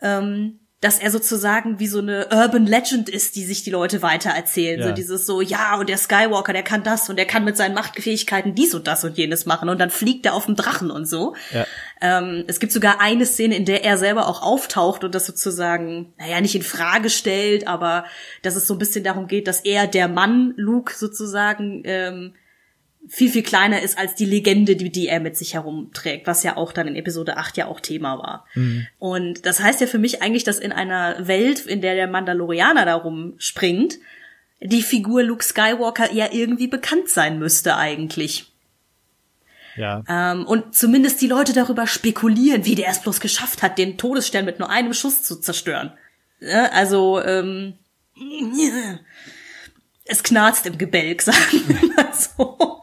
[0.03, 4.81] ähm, dass er sozusagen wie so eine Urban Legend ist, die sich die Leute weitererzählen.
[4.81, 4.89] Ja.
[4.89, 7.73] So dieses so, ja, und der Skywalker, der kann das und der kann mit seinen
[7.75, 11.07] Machtfähigkeiten dies und das und jenes machen und dann fliegt er auf dem Drachen und
[11.07, 11.37] so.
[11.53, 11.67] Ja.
[12.01, 16.13] Ähm, es gibt sogar eine Szene, in der er selber auch auftaucht und das sozusagen,
[16.19, 18.05] naja, nicht in Frage stellt, aber
[18.43, 22.35] dass es so ein bisschen darum geht, dass er der Mann Luke sozusagen ähm,
[23.09, 26.57] viel, viel kleiner ist als die Legende, die, die er mit sich herumträgt, was ja
[26.57, 28.47] auch dann in Episode 8 ja auch Thema war.
[28.55, 28.87] Mhm.
[28.99, 32.85] Und das heißt ja für mich eigentlich, dass in einer Welt, in der der Mandalorianer
[32.85, 33.99] darum springt,
[34.61, 38.53] die Figur Luke Skywalker ja irgendwie bekannt sein müsste eigentlich.
[39.77, 40.05] Ja.
[40.09, 44.45] Ähm, und zumindest die Leute darüber spekulieren, wie der es bloß geschafft hat, den Todesstern
[44.45, 45.93] mit nur einem Schuss zu zerstören.
[46.41, 47.75] Ja, also, ähm,
[50.05, 52.82] es knarzt im Gebälk, sagen wir mal so.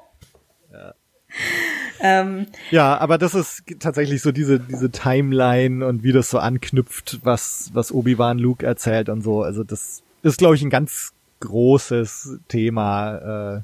[2.02, 7.20] Ähm, ja, aber das ist tatsächlich so diese, diese Timeline und wie das so anknüpft,
[7.24, 9.44] was, was Obi-Wan Luke erzählt und so.
[9.44, 13.58] Also das ist, glaube ich, ein ganz großes Thema.
[13.58, 13.62] Äh,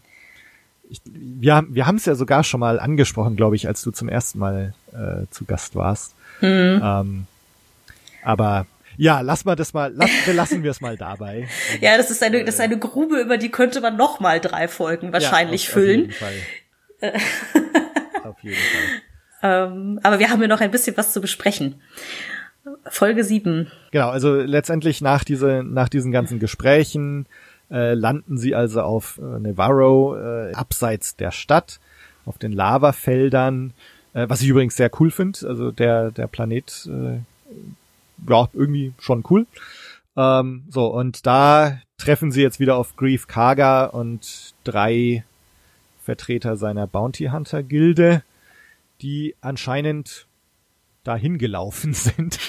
[0.90, 4.10] ich, wir wir haben es ja sogar schon mal angesprochen, glaube ich, als du zum
[4.10, 6.16] ersten Mal äh, zu Gast warst.
[6.42, 6.82] Mhm.
[6.84, 7.28] Ähm,
[8.24, 8.68] aber
[8.98, 11.48] ja, lass mal das mal, lass, lassen wir es mal dabei.
[11.82, 14.68] ja, das ist eine, das ist eine Grube, über die könnte man noch mal drei
[14.68, 16.12] Folgen wahrscheinlich ja, auf, füllen.
[16.12, 16.42] Auf jeden
[17.00, 17.82] Fall.
[18.26, 19.02] Auf jeden Fall.
[19.68, 21.76] Ähm, aber wir haben ja noch ein bisschen was zu besprechen.
[22.90, 23.72] Folge 7.
[23.92, 27.28] Genau, also letztendlich nach, diese, nach diesen ganzen Gesprächen
[27.70, 31.80] äh, landen sie also auf äh, Navarro, äh, abseits der Stadt,
[32.26, 33.74] auf den Lavafeldern,
[34.14, 35.48] äh, was ich übrigens sehr cool finde.
[35.48, 37.20] Also der, der Planet, äh,
[38.28, 39.46] ja, irgendwie schon cool.
[40.18, 45.24] Ähm, so, und da treffen sie jetzt wieder auf Grief Karga und drei
[46.06, 48.24] Vertreter seiner Bounty Hunter Gilde,
[49.02, 50.28] die anscheinend
[51.04, 52.40] dahin gelaufen sind.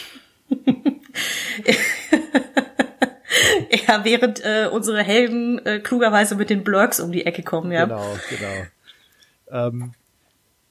[3.70, 7.86] ja, während äh, unsere Helden äh, klugerweise mit den Blurks um die Ecke kommen, ja.
[7.86, 9.66] Genau, genau.
[9.68, 9.94] Ähm,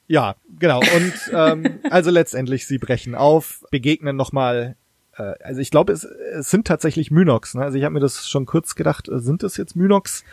[0.08, 0.80] ja, genau.
[0.80, 4.76] Und ähm, also letztendlich, sie brechen auf, begegnen nochmal
[5.18, 7.56] äh, also ich glaube, es, es sind tatsächlich Mynox.
[7.56, 7.64] Ne?
[7.64, 10.24] Also ich habe mir das schon kurz gedacht, äh, sind das jetzt Mynox?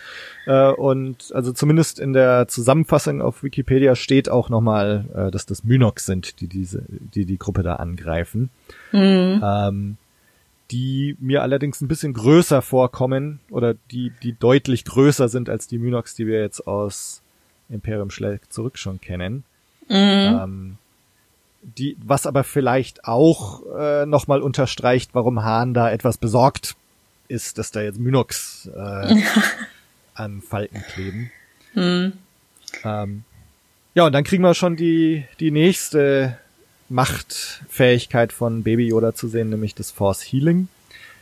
[0.47, 5.65] Äh, und also zumindest in der Zusammenfassung auf Wikipedia steht auch nochmal, äh, dass das
[5.65, 8.51] Mynox sind, die diese, die die Gruppe da angreifen.
[8.93, 9.41] Mhm.
[9.43, 9.97] Ähm,
[10.71, 15.79] die mir allerdings ein bisschen größer vorkommen oder die, die deutlich größer sind als die
[15.79, 17.23] Mynox, die wir jetzt aus
[17.69, 19.45] Imperium schlägt zurück schon kennen.
[19.89, 19.95] Mhm.
[20.43, 20.79] Ähm,
[21.63, 26.75] die, was aber vielleicht auch äh, nochmal unterstreicht, warum Hahn da etwas besorgt
[27.29, 29.23] ist, dass da jetzt Mynox äh,
[30.15, 31.31] an Falken kleben.
[31.75, 32.13] Hm.
[32.85, 33.25] Ähm,
[33.95, 36.39] ja, und dann kriegen wir schon die, die nächste
[36.89, 40.69] Machtfähigkeit von Baby Yoda zu sehen, nämlich das Force Healing.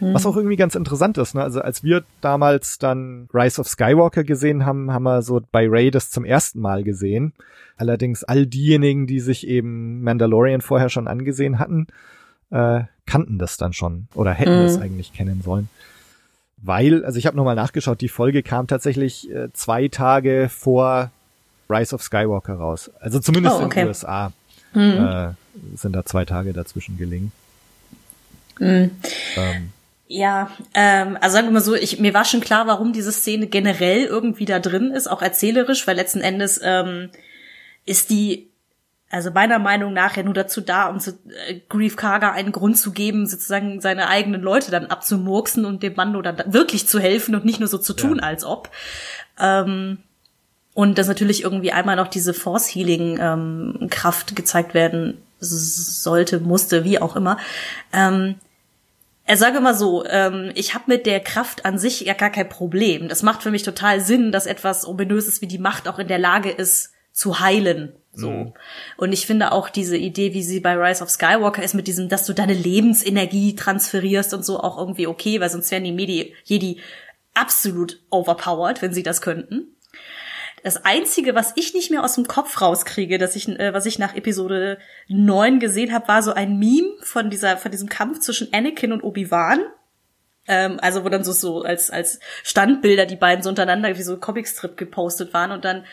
[0.01, 0.15] Hm.
[0.15, 1.43] Was auch irgendwie ganz interessant ist, ne?
[1.43, 5.91] Also als wir damals dann Rise of Skywalker gesehen haben, haben wir so bei Ray
[5.91, 7.33] das zum ersten Mal gesehen.
[7.77, 11.87] Allerdings all diejenigen, die sich eben Mandalorian vorher schon angesehen hatten,
[12.51, 14.67] äh, kannten das dann schon oder hätten hm.
[14.67, 15.69] es eigentlich kennen sollen.
[16.57, 21.11] Weil, also ich habe nochmal nachgeschaut, die Folge kam tatsächlich äh, zwei Tage vor
[21.71, 22.91] Rise of Skywalker raus.
[23.01, 23.81] Also zumindest oh, okay.
[23.81, 24.33] in den USA
[24.73, 25.07] hm.
[25.07, 27.33] äh, sind da zwei Tage dazwischen gelingen.
[28.59, 28.91] Mhm.
[29.37, 29.73] Ähm,
[30.13, 33.47] ja, ähm, also sagen wir mal so, ich, mir war schon klar, warum diese Szene
[33.47, 37.11] generell irgendwie da drin ist, auch erzählerisch, weil letzten Endes ähm,
[37.87, 38.51] ist die,
[39.09, 41.13] also meiner Meinung nach ja nur dazu da, um zu,
[41.47, 45.95] äh, Grief Karga einen Grund zu geben, sozusagen seine eigenen Leute dann abzumurksen und dem
[45.95, 48.25] Mando dann wirklich zu helfen und nicht nur so zu tun, ja.
[48.25, 48.69] als ob.
[49.39, 49.99] Ähm,
[50.75, 56.83] und dass natürlich irgendwie einmal noch diese Force Healing ähm, Kraft gezeigt werden sollte, musste,
[56.83, 57.39] wie auch immer.
[57.93, 58.41] Ähm,
[59.31, 62.49] er sage mal so, ähm, ich habe mit der Kraft an sich ja gar kein
[62.49, 63.09] Problem.
[63.09, 66.19] Das macht für mich total Sinn, dass etwas ominöses wie die Macht auch in der
[66.19, 67.93] Lage ist zu heilen.
[68.13, 68.29] So.
[68.29, 68.55] Mhm.
[68.97, 72.09] Und ich finde auch diese Idee, wie sie bei Rise of Skywalker ist, mit diesem,
[72.09, 76.35] dass du deine Lebensenergie transferierst und so auch irgendwie okay, weil sonst wären die Medi
[76.43, 76.81] Jedi
[77.33, 79.77] absolut overpowered, wenn sie das könnten.
[80.63, 83.99] Das einzige, was ich nicht mehr aus dem Kopf rauskriege, dass ich, äh, was ich
[83.99, 88.53] nach Episode 9 gesehen habe, war so ein Meme von dieser, von diesem Kampf zwischen
[88.53, 89.61] Anakin und Obi-Wan.
[90.49, 94.17] Ähm, also wo dann so, so als, als Standbilder die beiden so untereinander wie so
[94.17, 95.85] Comicstrip gepostet waren und dann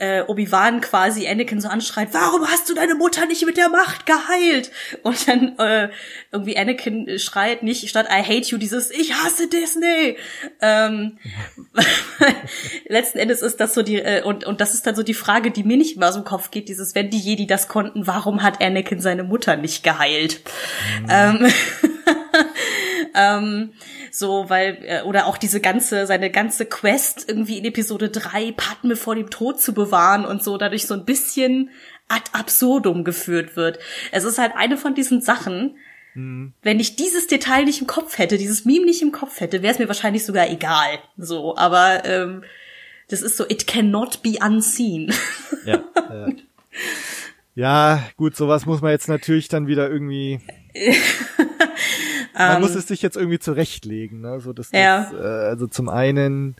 [0.00, 4.06] äh, Obi-Wan quasi Anakin so anschreit, warum hast du deine Mutter nicht mit der Macht
[4.06, 4.70] geheilt?
[5.02, 5.90] Und dann äh,
[6.32, 10.16] irgendwie Anakin schreit nicht statt I hate you dieses Ich hasse Disney.
[10.60, 11.18] Ähm,
[12.88, 15.50] letzten Endes ist das so die äh, und und das ist dann so die Frage,
[15.50, 18.42] die mir nicht immer aus dem Kopf geht, dieses wenn die Jedi das konnten, warum
[18.42, 20.40] hat Anakin seine Mutter nicht geheilt?
[21.02, 21.06] Mhm.
[21.10, 21.52] Ähm,
[23.14, 23.72] ähm,
[24.10, 28.96] so, weil, äh, oder auch diese ganze, seine ganze Quest irgendwie in Episode 3, Padme
[28.96, 31.70] vor dem Tod zu bewahren und so, dadurch so ein bisschen
[32.08, 33.78] ad absurdum geführt wird.
[34.12, 35.76] Es ist halt eine von diesen Sachen,
[36.14, 36.52] mhm.
[36.62, 39.72] wenn ich dieses Detail nicht im Kopf hätte, dieses Meme nicht im Kopf hätte, wäre
[39.72, 40.98] es mir wahrscheinlich sogar egal.
[41.16, 42.42] So, aber ähm,
[43.08, 45.12] das ist so, it cannot be unseen.
[45.64, 46.28] Ja, ja.
[47.54, 50.40] ja gut, sowas muss man jetzt natürlich dann wieder irgendwie
[52.36, 54.40] man muss ähm, es sich jetzt irgendwie zurechtlegen, ne?
[54.40, 55.10] So dass ja.
[55.10, 56.56] das, äh, also zum einen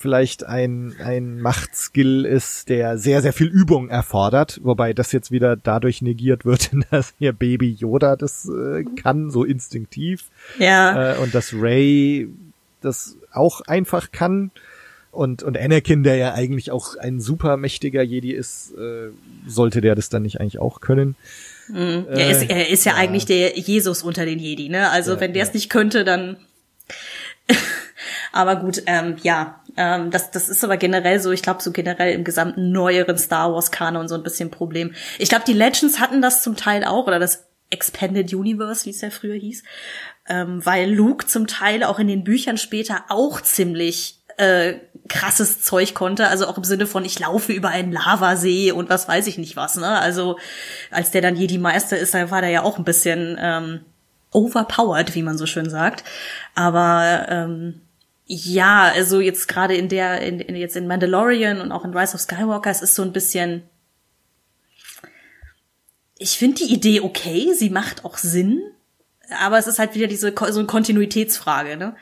[0.00, 5.56] vielleicht ein, ein Machtskill ist, der sehr, sehr viel Übung erfordert, wobei das jetzt wieder
[5.56, 10.24] dadurch negiert wird, dass hier Baby Yoda das äh, kann, so instinktiv.
[10.58, 11.12] Ja.
[11.12, 12.28] Äh, und dass Ray
[12.80, 14.50] das auch einfach kann.
[15.12, 19.10] Und, und Anakin, der ja eigentlich auch ein super mächtiger Jedi ist, äh,
[19.46, 21.14] sollte der das dann nicht eigentlich auch können.
[21.70, 22.06] Mhm.
[22.10, 24.90] Äh, er, ist, er ist ja, ja, eigentlich der Jesus unter den Jedi, ne?
[24.90, 25.54] Also ja, wenn der es ja.
[25.54, 26.36] nicht könnte, dann.
[28.32, 32.14] aber gut, ähm, ja, ähm, das, das ist aber generell so, ich glaube, so generell
[32.14, 34.94] im gesamten neueren Star Wars-Kanon so ein bisschen Problem.
[35.18, 39.00] Ich glaube, die Legends hatten das zum Teil auch, oder das Expanded Universe, wie es
[39.00, 39.62] ja früher hieß,
[40.28, 45.94] ähm, weil Luke zum Teil auch in den Büchern später auch ziemlich äh, krasses Zeug
[45.94, 49.38] konnte, also auch im Sinne von ich laufe über einen Lavasee und was weiß ich
[49.38, 49.98] nicht was, ne?
[49.98, 50.38] Also
[50.90, 53.80] als der dann Jedi Meister ist, da war der ja auch ein bisschen ähm,
[54.32, 56.04] overpowered, wie man so schön sagt.
[56.54, 57.80] Aber ähm,
[58.26, 62.14] ja, also jetzt gerade in der, in, in, jetzt in Mandalorian und auch in Rise
[62.14, 63.62] of Skywalker, es ist so ein bisschen.
[66.16, 68.62] Ich finde die Idee okay, sie macht auch Sinn,
[69.40, 71.96] aber es ist halt wieder diese so eine Kontinuitätsfrage, ne?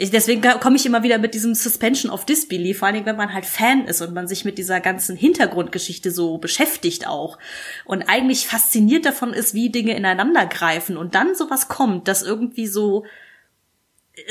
[0.00, 3.18] Ich, deswegen komme ich immer wieder mit diesem Suspension of Disbelief, vor allen Dingen, wenn
[3.18, 7.38] man halt Fan ist und man sich mit dieser ganzen Hintergrundgeschichte so beschäftigt auch
[7.84, 12.66] und eigentlich fasziniert davon ist, wie Dinge ineinander greifen und dann sowas kommt, das irgendwie
[12.66, 13.04] so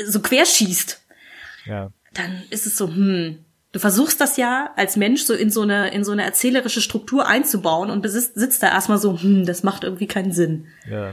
[0.04, 1.02] so querschießt.
[1.66, 1.92] Ja.
[2.14, 5.94] Dann ist es so, hm, du versuchst das ja als Mensch so in so eine
[5.94, 9.84] in so eine erzählerische Struktur einzubauen und besitzt, sitzt da erstmal so, hm, das macht
[9.84, 10.66] irgendwie keinen Sinn.
[10.90, 11.12] Ja.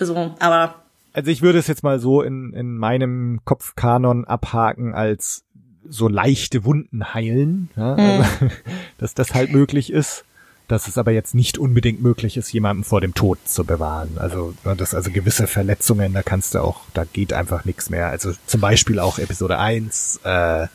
[0.00, 0.81] So, aber
[1.12, 5.44] Also ich würde es jetzt mal so in, in meinem Kopfkanon abhaken als
[5.88, 8.24] so leichte Wunden heilen, ja, also,
[8.98, 10.24] dass das halt möglich ist,
[10.68, 14.12] dass es aber jetzt nicht unbedingt möglich ist, jemanden vor dem Tod zu bewahren.
[14.16, 18.06] Also ne, dass also gewisse Verletzungen, da kannst du auch, da geht einfach nichts mehr.
[18.08, 20.66] Also zum Beispiel auch Episode 1, äh,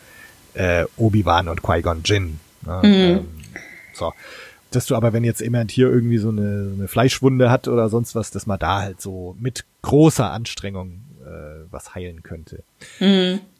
[0.53, 2.39] äh, Obi-Wan und Qui-Gon Jinn.
[2.65, 3.27] Ne, ähm,
[3.93, 4.13] so.
[4.71, 8.15] Dass du aber, wenn jetzt jemand hier irgendwie so eine, eine Fleischwunde hat oder sonst
[8.15, 12.63] was, dass man da halt so mit großer Anstrengung äh, was heilen könnte.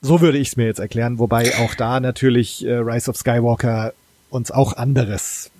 [0.02, 3.94] So würde ich es mir jetzt erklären, wobei auch da natürlich äh, Rise of Skywalker
[4.30, 5.52] uns auch anderes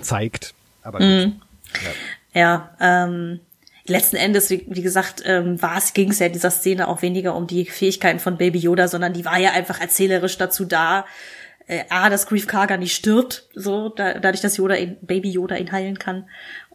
[0.00, 0.54] zeigt.
[0.82, 1.32] Aber gut.
[2.34, 3.40] Ja, ähm,
[3.86, 7.02] letzten Endes, wie, wie gesagt, ähm, war es, ging es ja in dieser Szene auch
[7.02, 11.04] weniger um die Fähigkeiten von Baby Yoda, sondern die war ja einfach erzählerisch dazu da,
[11.66, 15.56] äh, A, dass Grief Karga nicht stirbt, so, da, dadurch, dass Yoda ihn, Baby Yoda
[15.56, 16.28] ihn heilen kann.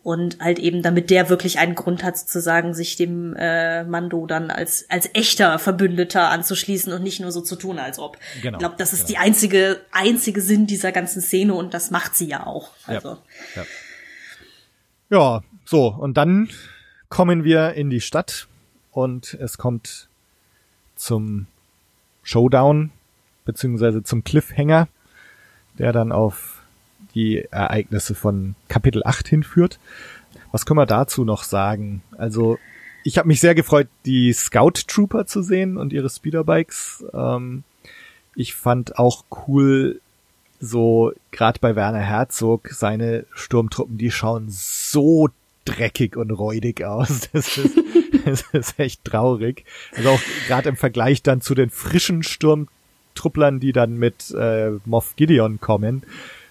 [0.07, 4.51] Und halt eben, damit der wirklich einen Grund hat, sozusagen, sich dem äh, Mando dann
[4.51, 8.17] als, als echter Verbündeter anzuschließen und nicht nur so zu tun, als ob.
[8.41, 9.19] Genau, ich glaube, das ist genau.
[9.19, 12.71] die einzige, einzige Sinn dieser ganzen Szene und das macht sie ja auch.
[12.85, 13.17] Also.
[13.53, 13.65] Ja.
[15.09, 16.47] ja, so, und dann
[17.09, 18.47] kommen wir in die Stadt
[18.91, 20.07] und es kommt
[20.95, 21.47] zum
[22.23, 22.91] Showdown,
[23.43, 24.87] beziehungsweise zum Cliffhanger,
[25.77, 26.56] der dann auf
[27.15, 29.79] die Ereignisse von Kapitel 8 hinführt.
[30.51, 32.01] Was können wir dazu noch sagen?
[32.17, 32.57] Also,
[33.03, 37.05] ich habe mich sehr gefreut, die Scout Trooper zu sehen und ihre Speederbikes.
[37.13, 37.63] Ähm,
[38.35, 40.01] ich fand auch cool,
[40.59, 45.29] so gerade bei Werner Herzog, seine Sturmtruppen, die schauen so
[45.65, 47.29] dreckig und räudig aus.
[47.33, 47.77] Das ist,
[48.25, 49.63] das ist echt traurig.
[49.95, 55.15] Also auch gerade im Vergleich dann zu den frischen Sturmtrupplern, die dann mit äh, Moff
[55.15, 56.03] Gideon kommen.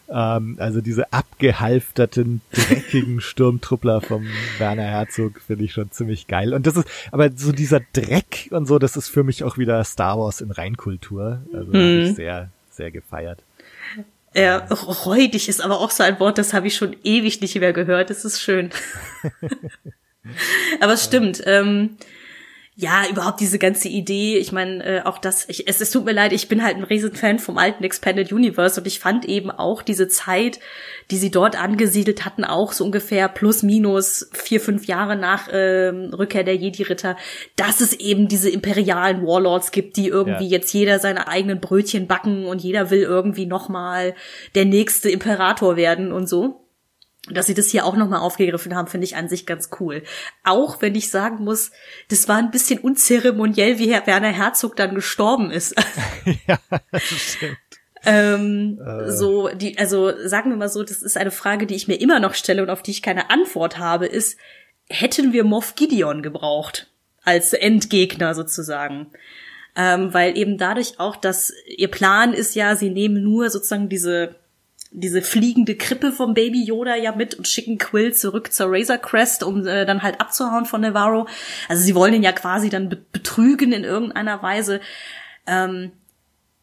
[0.08, 4.26] Ähm, also diese abgehalfterten, dreckigen Sturmtruppler vom
[4.58, 6.54] Werner Herzog finde ich schon ziemlich geil.
[6.54, 9.82] Und das ist, aber so dieser Dreck und so, das ist für mich auch wieder
[9.84, 11.42] Star Wars in Reinkultur.
[11.52, 13.42] Also habe ich sehr, sehr gefeiert.
[14.34, 17.72] Ja, räudig ist aber auch so ein Wort, das habe ich schon ewig nicht mehr
[17.72, 18.10] gehört.
[18.10, 18.70] Das ist schön.
[20.80, 21.42] aber es stimmt.
[21.46, 21.96] Ähm,
[22.78, 26.12] ja, überhaupt diese ganze Idee, ich meine, äh, auch das, ich, es, es tut mir
[26.12, 29.80] leid, ich bin halt ein Riesenfan vom alten Expanded Universe und ich fand eben auch
[29.80, 30.60] diese Zeit,
[31.10, 36.12] die sie dort angesiedelt hatten, auch so ungefähr plus minus vier, fünf Jahre nach ähm,
[36.12, 37.16] Rückkehr der Jedi-Ritter,
[37.56, 40.58] dass es eben diese imperialen Warlords gibt, die irgendwie Ja.
[40.58, 44.14] jetzt jeder seine eigenen Brötchen backen und jeder will irgendwie nochmal
[44.54, 46.65] der nächste Imperator werden und so.
[47.30, 50.02] Dass sie das hier auch nochmal aufgegriffen haben, finde ich an sich ganz cool.
[50.44, 51.72] Auch wenn ich sagen muss,
[52.08, 55.74] das war ein bisschen unzeremoniell, wie Herr Werner Herzog dann gestorben ist.
[56.46, 56.58] ja,
[56.92, 57.58] das stimmt.
[58.04, 59.10] ähm, Äh.
[59.10, 62.20] So, die, also sagen wir mal so, das ist eine Frage, die ich mir immer
[62.20, 64.38] noch stelle und auf die ich keine Antwort habe, ist,
[64.88, 66.88] hätten wir Moff Gideon gebraucht?
[67.24, 69.08] Als Endgegner sozusagen.
[69.74, 74.36] Ähm, weil eben dadurch auch, dass ihr Plan ist ja, sie nehmen nur sozusagen diese
[74.98, 79.42] diese fliegende Krippe vom Baby Yoda ja mit und schicken Quill zurück zur Razor Crest,
[79.42, 81.28] um äh, dann halt abzuhauen von Navarro.
[81.68, 84.80] Also sie wollen ihn ja quasi dann be betrügen in irgendeiner Weise.
[85.46, 85.92] Ähm,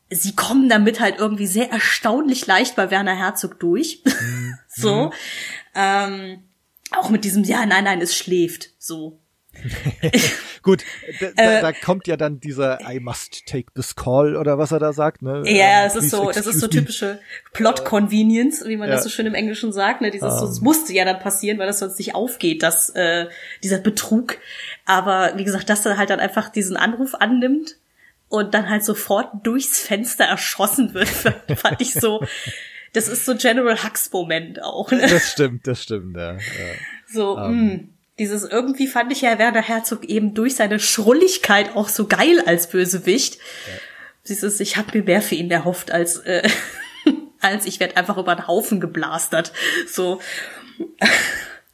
[0.09, 4.01] sie kommen damit halt irgendwie sehr erstaunlich leicht bei Werner Herzog durch.
[4.67, 5.11] so.
[5.75, 6.43] Ähm,
[6.91, 8.71] auch mit diesem, ja, nein, nein, es schläft.
[8.79, 9.19] So.
[10.63, 10.83] Gut,
[11.19, 14.79] da, Äh, da kommt ja dann dieser I must take this call oder was er
[14.79, 15.43] da sagt, ne?
[15.45, 17.19] Ja, Ähm, es ist so, das ist so typische
[17.53, 18.95] Plot Convenience, wie man Ja.
[18.95, 20.01] das so schön im Englischen sagt.
[20.01, 20.11] Ne?
[20.11, 23.27] Dieses, so, es musste ja dann passieren, weil das sonst nicht aufgeht, dass äh,
[23.63, 24.37] dieser Betrug.
[24.85, 27.75] Aber wie gesagt, dass er halt dann einfach diesen Anruf annimmt
[28.29, 31.07] und dann halt sofort durchs Fenster erschossen wird,
[31.57, 32.23] fand ich so.
[32.93, 34.91] Das ist so General Hux Moment auch.
[34.91, 35.01] Ne?
[35.07, 36.33] Das stimmt, das stimmt, ja.
[36.33, 36.39] ja.
[37.11, 37.79] So, mh,
[38.19, 42.69] dieses irgendwie fand ich ja Werner Herzog eben durch seine Schrulligkeit auch so geil als
[42.69, 43.39] Bösewicht.
[44.27, 46.47] Dieses, ich habe mir mehr für ihn erhofft als äh,
[47.41, 49.51] als ich werde einfach über den Haufen geblastert.
[49.87, 50.21] So,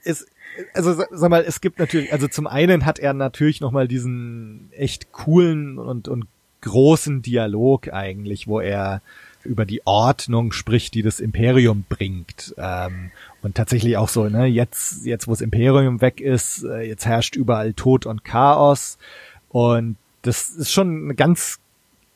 [0.03, 0.27] es,
[0.73, 4.71] also sa- sag mal, es gibt natürlich, also zum einen hat er natürlich nochmal diesen
[4.73, 6.25] echt coolen und, und
[6.61, 9.01] großen Dialog eigentlich, wo er
[9.45, 12.53] über die Ordnung spricht, die das Imperium bringt.
[12.57, 13.11] Ähm,
[13.41, 17.35] und tatsächlich auch so, ne, jetzt, jetzt wo das Imperium weg ist, äh, jetzt herrscht
[17.35, 18.97] überall Tod und Chaos.
[19.49, 21.59] Und das ist schon eine ganz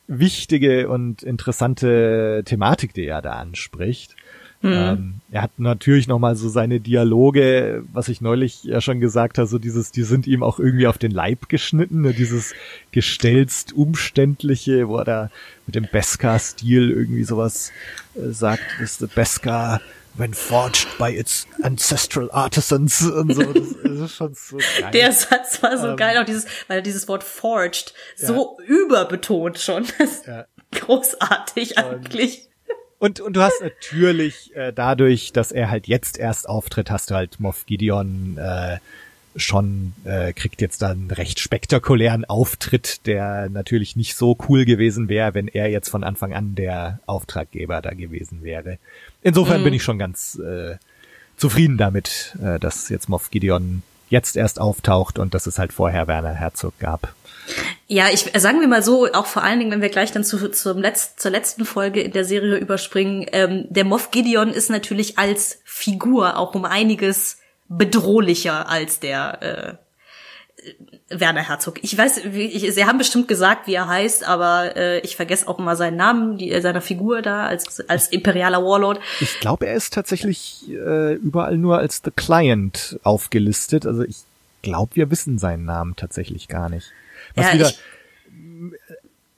[0.06, 4.16] wichtige und interessante Thematik, die er da anspricht.
[4.64, 4.72] Mhm.
[4.72, 9.36] Ähm, er hat natürlich noch mal so seine Dialoge, was ich neulich ja schon gesagt
[9.36, 12.14] habe, so dieses, die sind ihm auch irgendwie auf den Leib geschnitten, ne?
[12.14, 12.54] dieses
[12.90, 15.30] gestelzt umständliche, wo er da
[15.66, 17.72] mit dem Beskar-Stil irgendwie sowas
[18.14, 19.82] äh, sagt, ist the Beskar
[20.16, 23.52] when forged by its ancestral artisans und so.
[23.52, 24.90] Das, ist schon so geil.
[24.92, 28.64] Der Satz war so ähm, geil, auch dieses, weil dieses Wort forged so ja.
[28.66, 29.86] überbetont schon.
[30.26, 30.46] Ja.
[30.72, 32.48] Großartig eigentlich.
[32.98, 37.14] Und, und du hast natürlich äh, dadurch, dass er halt jetzt erst auftritt, hast du
[37.14, 38.78] halt Moff Gideon äh,
[39.36, 45.08] schon, äh, kriegt jetzt dann einen recht spektakulären Auftritt, der natürlich nicht so cool gewesen
[45.08, 48.78] wäre, wenn er jetzt von Anfang an der Auftraggeber da gewesen wäre.
[49.24, 49.64] Insofern mhm.
[49.64, 50.76] bin ich schon ganz äh,
[51.36, 56.06] zufrieden damit, äh, dass jetzt Moff Gideon jetzt erst auftaucht und dass es halt vorher
[56.06, 57.14] Werner Herzog gab.
[57.88, 60.50] Ja, ich sagen wir mal so, auch vor allen Dingen, wenn wir gleich dann zu,
[60.50, 65.18] zum Letz-, zur letzten Folge in der Serie überspringen, ähm, der Moff Gideon ist natürlich
[65.18, 69.83] als Figur auch um einiges bedrohlicher als der äh,
[71.08, 71.82] Werner Herzog.
[71.82, 75.58] Ich weiß, ich, sie haben bestimmt gesagt, wie er heißt, aber äh, ich vergesse auch
[75.58, 79.00] immer seinen Namen, die, seiner Figur da als als imperialer Warlord.
[79.20, 83.86] Ich glaube, er ist tatsächlich äh, überall nur als The Client aufgelistet.
[83.86, 84.18] Also ich
[84.62, 86.90] glaube, wir wissen seinen Namen tatsächlich gar nicht.
[87.34, 87.78] Was ja, wieder, ich,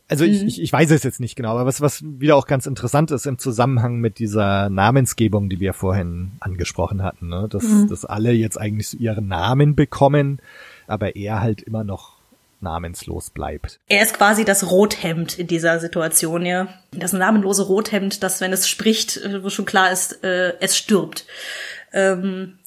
[0.09, 0.49] also ich, mhm.
[0.49, 3.27] ich, ich weiß es jetzt nicht genau, aber was, was wieder auch ganz interessant ist
[3.27, 7.49] im Zusammenhang mit dieser Namensgebung, die wir vorhin angesprochen hatten, ne?
[7.51, 7.89] dass, mhm.
[7.89, 10.41] dass alle jetzt eigentlich so ihren Namen bekommen,
[10.87, 12.16] aber er halt immer noch
[12.61, 13.78] namenslos bleibt.
[13.89, 16.68] Er ist quasi das Rothemd in dieser Situation, ja.
[16.93, 21.26] Das namenlose Rothemd, das, wenn es spricht, äh, wo schon klar ist, äh, es stirbt.
[21.93, 22.59] Ähm,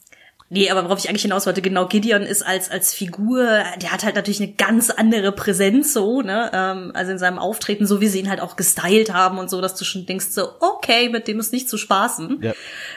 [0.51, 3.45] Nee, aber worauf ich eigentlich hinaus wollte, genau, Gideon ist als, als Figur,
[3.81, 7.85] der hat halt natürlich eine ganz andere Präsenz so, ne, ähm, also in seinem Auftreten,
[7.85, 10.49] so wie sie ihn halt auch gestylt haben und so, dass du schon denkst so,
[10.59, 12.39] okay, mit dem ist nicht zu spaßen.
[12.41, 12.53] Ja.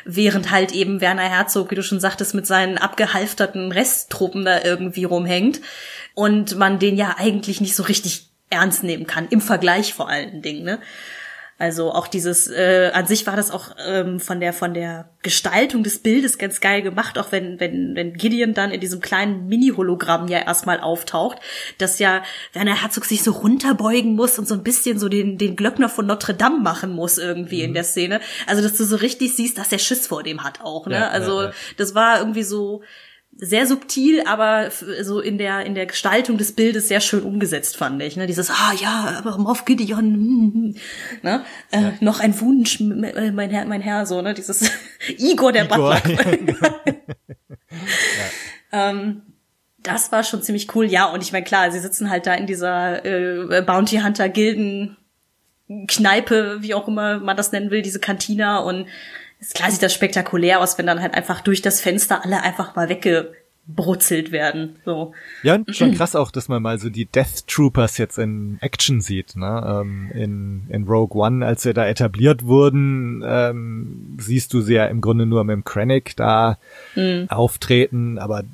[0.07, 5.05] Während halt eben Werner Herzog, wie du schon sagtest, mit seinen abgehalfterten Resttruppen da irgendwie
[5.05, 5.61] rumhängt
[6.14, 10.40] und man den ja eigentlich nicht so richtig ernst nehmen kann, im Vergleich vor allen
[10.40, 10.78] Dingen, ne.
[11.62, 15.84] Also auch dieses, äh, an sich war das auch ähm, von der von der Gestaltung
[15.84, 20.26] des Bildes ganz geil gemacht, auch wenn wenn wenn Gideon dann in diesem kleinen Mini-Hologramm
[20.26, 21.38] ja erstmal auftaucht,
[21.78, 25.54] dass ja Werner Herzog sich so runterbeugen muss und so ein bisschen so den den
[25.54, 27.66] Glöckner von Notre Dame machen muss irgendwie mhm.
[27.66, 28.20] in der Szene.
[28.48, 30.88] Also dass du so richtig siehst, dass er Schiss vor dem hat auch.
[30.88, 30.96] Ne?
[30.96, 31.52] Ja, also ja, ja.
[31.76, 32.82] das war irgendwie so
[33.36, 34.70] sehr subtil, aber
[35.00, 38.16] so in der in der Gestaltung des Bildes sehr schön umgesetzt fand ich.
[38.16, 38.26] Ne?
[38.26, 40.74] Dieses ah ja, aber Moff Gideon, hm, hm,
[41.22, 41.44] ne?
[41.70, 41.92] Äh, ja.
[42.00, 44.70] noch ein Wunsch, äh, mein Herr, mein Herr, so ne, dieses
[45.18, 45.94] Igor der Igor.
[45.94, 46.38] Butler.
[48.72, 48.90] ja.
[48.90, 49.22] ähm,
[49.82, 51.06] das war schon ziemlich cool, ja.
[51.06, 54.96] Und ich meine klar, sie sitzen halt da in dieser äh, Bounty Hunter Gilden
[55.88, 58.86] Kneipe, wie auch immer man das nennen will, diese Kantina und
[59.43, 62.76] ist klar sieht das spektakulär aus, wenn dann halt einfach durch das Fenster alle einfach
[62.76, 64.76] mal weggebrutzelt werden.
[64.84, 65.12] So.
[65.43, 69.01] Ja, und schon krass auch, dass man mal so die Death Troopers jetzt in Action
[69.01, 69.34] sieht.
[69.34, 69.80] Ne?
[69.82, 74.86] Ähm, in, in Rogue One, als sie da etabliert wurden, ähm, siehst du sie ja
[74.86, 76.59] im Grunde nur mit dem Krennic da
[76.95, 77.26] mhm.
[77.28, 78.45] auftreten, aber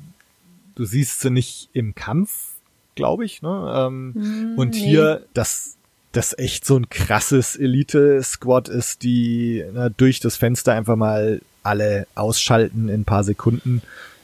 [0.73, 2.55] du siehst sie nicht im Kampf,
[2.95, 3.43] glaube ich.
[3.43, 3.73] Ne?
[3.75, 5.77] Ähm, mhm, und hier, das
[6.11, 12.07] das echt so ein krasses Elite-Squad ist, die na, durch das Fenster einfach mal alle
[12.15, 13.81] ausschalten in ein paar Sekunden.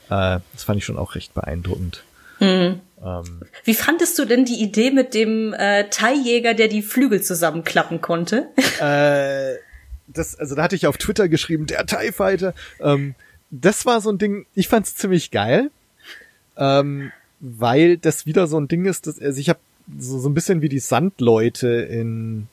[0.07, 2.03] Äh, das fand ich schon auch recht beeindruckend.
[2.39, 2.79] Mhm.
[3.03, 8.01] Ähm, Wie fandest du denn die Idee mit dem äh, Teiljäger, der die Flügel zusammenklappen
[8.01, 8.47] konnte?
[8.81, 9.55] Äh,
[10.07, 12.53] das, also da hatte ich auf Twitter geschrieben, der TIE Fighter.
[12.81, 13.15] Ähm,
[13.51, 15.71] das war so ein Ding, ich fand's ziemlich geil.
[16.57, 19.59] Ähm, weil das wieder so ein Ding ist, dass also ich habe
[19.97, 22.47] so, so ein bisschen wie die Sandleute in,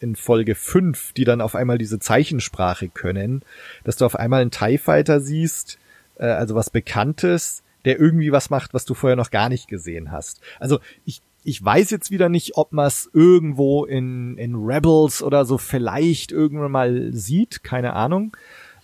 [0.00, 3.42] in Folge 5, die dann auf einmal diese Zeichensprache können,
[3.84, 5.78] dass du auf einmal einen TIE Fighter siehst,
[6.18, 10.10] äh, also was Bekanntes, der irgendwie was macht, was du vorher noch gar nicht gesehen
[10.10, 10.40] hast.
[10.58, 15.44] Also ich, ich weiß jetzt wieder nicht, ob man es irgendwo in, in Rebels oder
[15.44, 18.36] so vielleicht irgendwann mal sieht, keine Ahnung.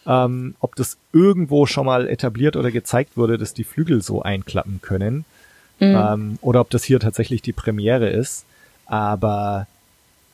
[0.05, 4.81] Ähm, ob das irgendwo schon mal etabliert oder gezeigt wurde, dass die Flügel so einklappen
[4.83, 5.25] können.
[5.83, 5.97] Mhm.
[5.97, 8.47] Ähm, oder ob das hier tatsächlich die Premiere ist.
[8.87, 9.67] Aber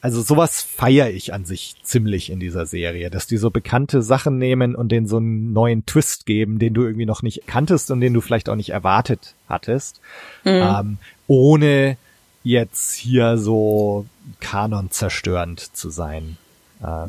[0.00, 4.38] also sowas feiere ich an sich ziemlich in dieser Serie, dass die so bekannte Sachen
[4.38, 8.00] nehmen und denen so einen neuen Twist geben, den du irgendwie noch nicht kanntest und
[8.00, 10.00] den du vielleicht auch nicht erwartet hattest,
[10.44, 10.50] mhm.
[10.50, 11.96] ähm, ohne
[12.44, 14.06] jetzt hier so
[14.40, 16.36] Kanon zerstörend zu sein.
[16.80, 17.08] Äh,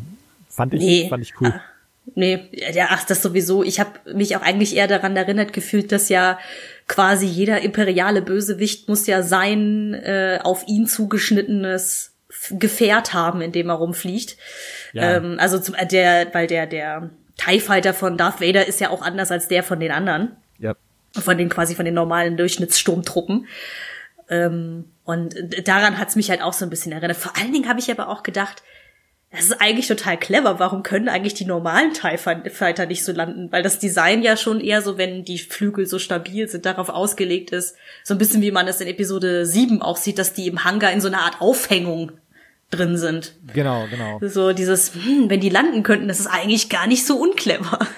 [0.49, 1.09] fand ich nee.
[1.09, 1.53] fand ich cool.
[2.15, 3.63] Nee, ja, ach das sowieso.
[3.63, 6.39] Ich habe mich auch eigentlich eher daran erinnert gefühlt, dass ja
[6.87, 12.15] quasi jeder imperiale Bösewicht muss ja sein äh, auf ihn zugeschnittenes
[12.51, 14.37] Gefährt haben, in dem er rumfliegt.
[14.93, 15.17] Ja.
[15.17, 18.89] Ähm, also zum, äh, der, weil der, der TIE Fighter von Darth Vader ist ja
[18.89, 20.35] auch anders als der von den anderen.
[20.57, 20.75] Ja.
[21.13, 23.47] Von den quasi von den normalen Durchschnittssturmtruppen.
[24.29, 25.35] Ähm, und
[25.67, 27.17] daran hat's mich halt auch so ein bisschen erinnert.
[27.17, 28.61] Vor allen Dingen habe ich aber auch gedacht,
[29.31, 30.57] das ist eigentlich total clever.
[30.59, 33.51] Warum können eigentlich die normalen TIE Fighter nicht so landen?
[33.51, 37.51] Weil das Design ja schon eher so, wenn die Flügel so stabil sind, darauf ausgelegt
[37.51, 37.75] ist.
[38.03, 40.91] So ein bisschen wie man es in Episode 7 auch sieht, dass die im Hangar
[40.91, 42.13] in so einer Art Aufhängung
[42.71, 43.35] drin sind.
[43.53, 44.19] Genau, genau.
[44.21, 47.79] So dieses, hm, wenn die landen könnten, das ist eigentlich gar nicht so unclever.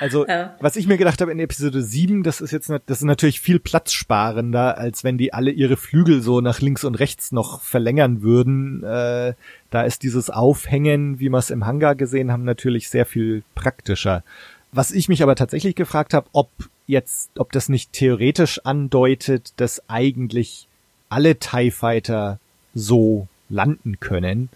[0.00, 0.56] Also, Ja.
[0.58, 3.60] was ich mir gedacht habe in Episode 7, das ist jetzt, das ist natürlich viel
[3.60, 8.82] platzsparender, als wenn die alle ihre Flügel so nach links und rechts noch verlängern würden.
[8.82, 9.34] Äh,
[9.70, 14.24] da ist dieses Aufhängen, wie wir es im Hangar gesehen haben, natürlich sehr viel praktischer.
[14.72, 16.50] Was ich mich aber tatsächlich gefragt habe, ob
[16.88, 20.66] jetzt, ob das nicht theoretisch andeutet, dass eigentlich
[21.08, 22.40] alle TIE Fighter
[22.74, 24.48] so landen können,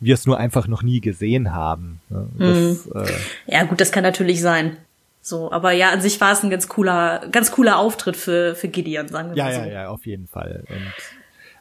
[0.00, 2.00] wir es nur einfach noch nie gesehen haben.
[2.38, 3.12] Das, äh,
[3.46, 4.76] Ja, gut, das kann natürlich sein.
[5.22, 8.68] So, aber ja, an sich war es ein ganz cooler, ganz cooler Auftritt für, für
[8.68, 9.60] Gideon, sagen wir Ja, mal so.
[9.60, 10.62] ja, ja, auf jeden Fall.
[10.68, 10.92] Und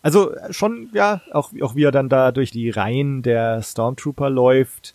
[0.04, 4.94] also schon, ja, auch, auch wie er dann da durch die Reihen der Stormtrooper läuft,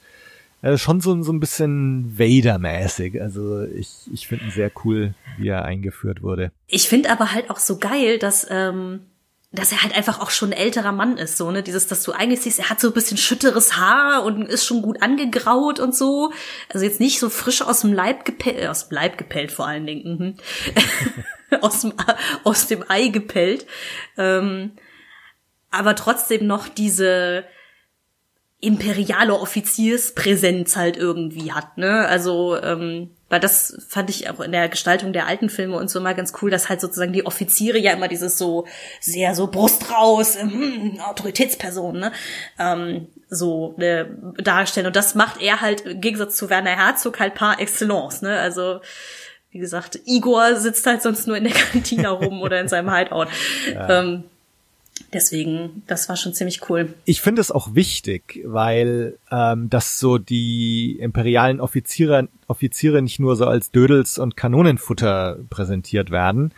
[0.62, 3.20] äh, schon so, so ein bisschen Vader-mäßig.
[3.20, 6.52] Also ich, ich finde ihn sehr cool, wie er eingeführt wurde.
[6.68, 9.00] Ich finde aber halt auch so geil, dass, ähm,
[9.52, 11.62] dass er halt einfach auch schon ein älterer Mann ist, so, ne?
[11.62, 14.80] Dieses, dass du eigentlich siehst, er hat so ein bisschen schütteres Haar und ist schon
[14.80, 16.32] gut angegraut und so.
[16.72, 19.86] Also jetzt nicht so frisch aus dem Leib gepellt, aus dem Leib gepellt vor allen
[19.86, 20.18] Dingen,
[21.50, 21.58] mhm.
[21.62, 21.94] aus, dem,
[22.44, 23.66] aus dem Ei gepellt.
[24.16, 24.72] Ähm,
[25.72, 27.44] aber trotzdem noch diese
[28.60, 32.06] imperiale Offizierspräsenz halt irgendwie hat, ne?
[32.06, 35.98] Also, ähm, weil das fand ich auch in der Gestaltung der alten Filme und so
[35.98, 38.66] immer ganz cool, dass halt sozusagen die Offiziere ja immer dieses so
[39.00, 42.12] sehr so Brust raus, hm, Autoritätsperson, ne?
[42.58, 44.06] Ähm, so äh,
[44.42, 44.88] darstellen.
[44.88, 48.38] Und das macht er halt im Gegensatz zu Werner Herzog halt par excellence, ne?
[48.38, 48.80] Also
[49.52, 53.28] wie gesagt, Igor sitzt halt sonst nur in der Kantine rum oder in seinem Hideout.
[53.88, 54.24] Ähm,
[55.12, 56.94] deswegen, das war schon ziemlich cool.
[57.04, 63.36] Ich finde es auch wichtig, weil ähm, dass so die imperialen Offiziere, Offiziere nicht nur
[63.36, 66.52] so als Dödels und Kanonenfutter präsentiert werden,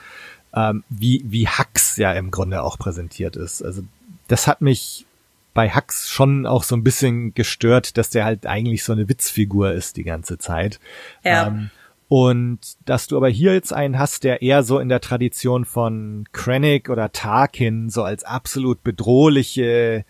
[0.54, 3.62] ähm, wie, wie Hux ja im Grunde auch präsentiert ist.
[3.62, 3.82] Also
[4.28, 5.06] das hat mich
[5.54, 9.72] bei Hux schon auch so ein bisschen gestört, dass der halt eigentlich so eine Witzfigur
[9.72, 10.80] ist die ganze Zeit.
[11.24, 11.48] Ja.
[11.48, 11.70] Ähm,
[12.12, 16.26] und dass du aber hier jetzt einen hast, der eher so in der Tradition von
[16.32, 20.04] Krennic oder Tarkin so als absolut bedrohliche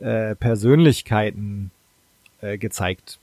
[0.00, 1.70] äh, Persönlichkeiten
[2.40, 3.18] äh, gezeigt.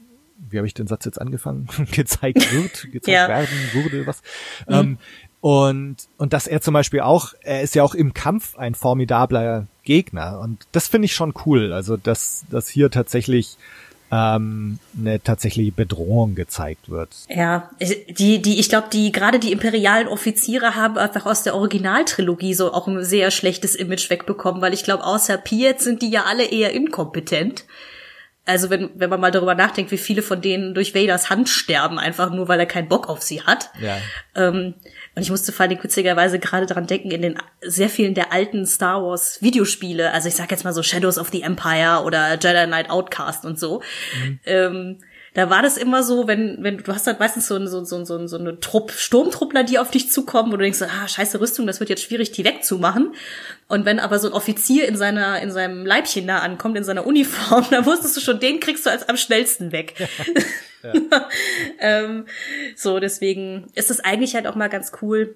[0.48, 1.70] Wie habe ich den Satz jetzt angefangen?
[1.92, 3.28] gezeigt wird, gezeigt Ja.
[3.30, 4.22] werden wurde, was?
[4.68, 5.00] Ähm,
[5.42, 9.66] und und dass er zum Beispiel auch, er ist ja auch im Kampf ein formidabler
[9.84, 11.74] Gegner und das finde ich schon cool.
[11.74, 13.58] Also dass dass hier tatsächlich
[14.12, 17.10] ähm, eine tatsächliche Bedrohung gezeigt wird.
[17.30, 22.54] Ja, die, die, ich glaube, die, gerade die imperialen Offiziere haben einfach aus der Originaltrilogie
[22.54, 26.24] so auch ein sehr schlechtes Image wegbekommen, weil ich glaube, außer Piet sind die ja
[26.24, 27.66] alle eher inkompetent.
[28.46, 32.00] Also wenn, wenn man mal darüber nachdenkt, wie viele von denen durch Vaders Hand sterben,
[32.00, 33.70] einfach nur, weil er keinen Bock auf sie hat.
[33.80, 33.98] Ja.
[34.36, 34.74] Ähm,
[35.20, 38.66] und ich musste vor allem witzigerweise gerade daran denken, in den sehr vielen der alten
[38.66, 42.66] Star Wars Videospiele, also ich sag jetzt mal so Shadows of the Empire oder Jedi
[42.68, 43.82] Knight Outcast und so,
[44.46, 45.00] ähm,
[45.34, 48.04] da war das immer so, wenn, wenn du hast halt meistens so, eine- so, so,
[48.06, 51.40] so, so eine Trupp, Sturmtruppler, die auf dich zukommen, wo du denkst, so, ah, scheiße
[51.42, 53.14] Rüstung, das wird jetzt schwierig, die wegzumachen.
[53.68, 57.06] Und wenn aber so ein Offizier in seiner, in seinem Leibchen da ankommt, in seiner
[57.06, 59.94] Uniform, dann wusstest du schon, den kriegst du als am schnellsten weg.
[61.80, 62.26] ähm,
[62.76, 65.36] so, deswegen ist es eigentlich halt auch mal ganz cool,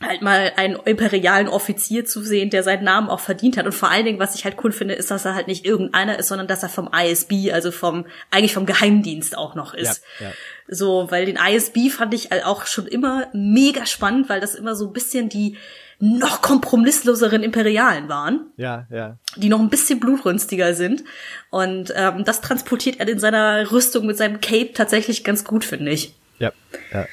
[0.00, 3.66] halt mal einen imperialen Offizier zu sehen, der seinen Namen auch verdient hat.
[3.66, 6.18] Und vor allen Dingen, was ich halt cool finde, ist, dass er halt nicht irgendeiner
[6.18, 10.02] ist, sondern dass er vom ISB, also vom, eigentlich vom Geheimdienst auch noch ist.
[10.18, 10.32] Ja, ja.
[10.68, 14.74] So, weil den ISB fand ich halt auch schon immer mega spannend, weil das immer
[14.74, 15.56] so ein bisschen die
[16.04, 19.18] noch kompromissloseren Imperialen waren Ja, ja.
[19.36, 21.04] die noch ein bisschen blutrünstiger sind.
[21.50, 25.92] Und ähm, das transportiert er in seiner Rüstung mit seinem Cape tatsächlich ganz gut, finde
[25.92, 26.16] ich.
[26.40, 26.50] Ja,
[26.92, 27.06] ja.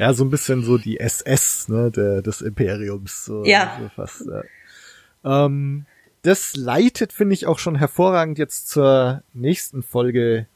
[0.00, 3.24] Ja, so ein bisschen so die SS, ne, der, des Imperiums.
[3.24, 3.78] So, Ja.
[3.80, 5.44] So fast, ja.
[5.44, 5.86] Ähm,
[6.22, 10.48] das leitet, finde ich, auch schon hervorragend jetzt zur nächsten Folge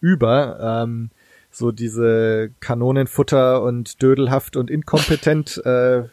[0.00, 0.82] über.
[0.82, 1.10] Ähm,
[1.50, 6.04] so diese Kanonenfutter und dödelhaft und inkompetent, äh,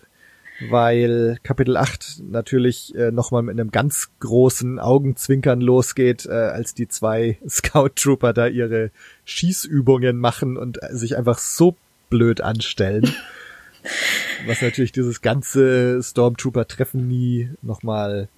[0.62, 6.88] weil Kapitel 8 natürlich äh, nochmal mit einem ganz großen Augenzwinkern losgeht, äh, als die
[6.88, 8.91] zwei Scout Trooper da ihre
[9.26, 11.76] Schießübungen machen und äh, sich einfach so
[12.10, 13.14] blöd anstellen.
[14.47, 18.30] Was natürlich dieses ganze Stormtrooper-Treffen nie nochmal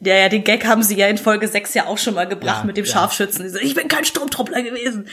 [0.00, 2.60] Ja, ja, den Gag haben sie ja in Folge 6 ja auch schon mal gebracht
[2.60, 2.92] Ja, mit dem ja.
[2.92, 3.56] Scharfschützen.
[3.62, 5.06] Ich bin kein Sturmtruppler gewesen.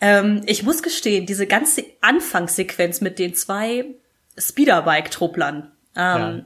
[0.00, 3.86] Ähm, ich muss gestehen, diese ganze Anfangssequenz mit den zwei
[4.38, 6.44] Speederbike-Trupplern, ähm,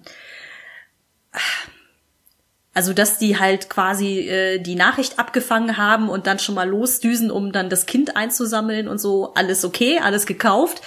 [2.74, 7.30] also dass die halt quasi äh, die Nachricht abgefangen haben und dann schon mal losdüsen,
[7.30, 10.80] um dann das Kind einzusammeln und so, alles okay, alles gekauft.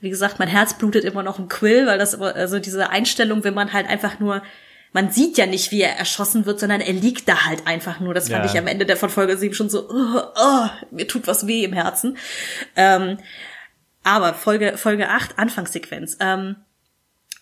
[0.00, 3.54] Wie gesagt, mein Herz blutet immer noch im Quill, weil das also diese Einstellung, wenn
[3.54, 4.42] man halt einfach nur,
[4.92, 8.12] man sieht ja nicht, wie er erschossen wird, sondern er liegt da halt einfach nur.
[8.12, 8.50] Das fand Ja.
[8.50, 11.64] ich am Ende der von Folge 7 schon so, oh, oh, mir tut was weh
[11.64, 12.16] im Herzen.
[12.76, 13.18] Ähm,
[14.04, 16.16] aber Folge, Folge 8, Anfangssequenz.
[16.20, 16.56] Ähm,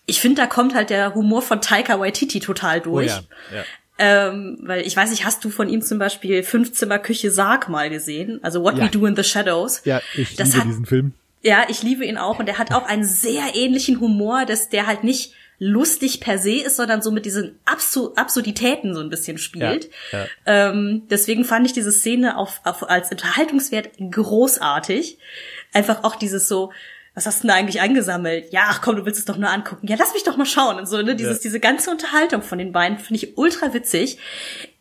[0.05, 3.07] ich finde, da kommt halt der Humor von Taika Waititi total Oh durch.
[3.07, 3.21] ja,
[3.53, 3.63] ja.
[4.01, 7.89] Ähm, weil ich weiß nicht, hast du von ihm zum Beispiel Fünfzimmer Küche Sarg mal
[7.89, 8.39] gesehen?
[8.43, 8.85] Also What Ja.
[8.85, 9.81] We Do in the Shadows.
[9.83, 11.13] Ja, ich Das liebe hat- diesen Film.
[11.41, 14.87] Ja, ich liebe ihn auch und er hat auch einen sehr ähnlichen Humor, dass der
[14.87, 19.37] halt nicht lustig per se ist, sondern so mit diesen Absu Absurditäten so ein bisschen
[19.37, 19.89] spielt.
[20.13, 20.27] Ja, ja.
[20.69, 25.17] Ähm, deswegen fand ich diese Szene auf, auf, als Unterhaltungswert großartig.
[25.73, 26.71] Einfach auch dieses so,
[27.15, 28.51] was hast du denn da eigentlich eingesammelt?
[28.53, 29.87] Ja, ach komm, du willst es doch nur angucken.
[29.87, 30.77] Ja, lass mich doch mal schauen.
[30.77, 31.41] Und so, ne, dieses, Ja.
[31.43, 34.17] diese ganze Unterhaltung von den beiden finde ich ultra witzig.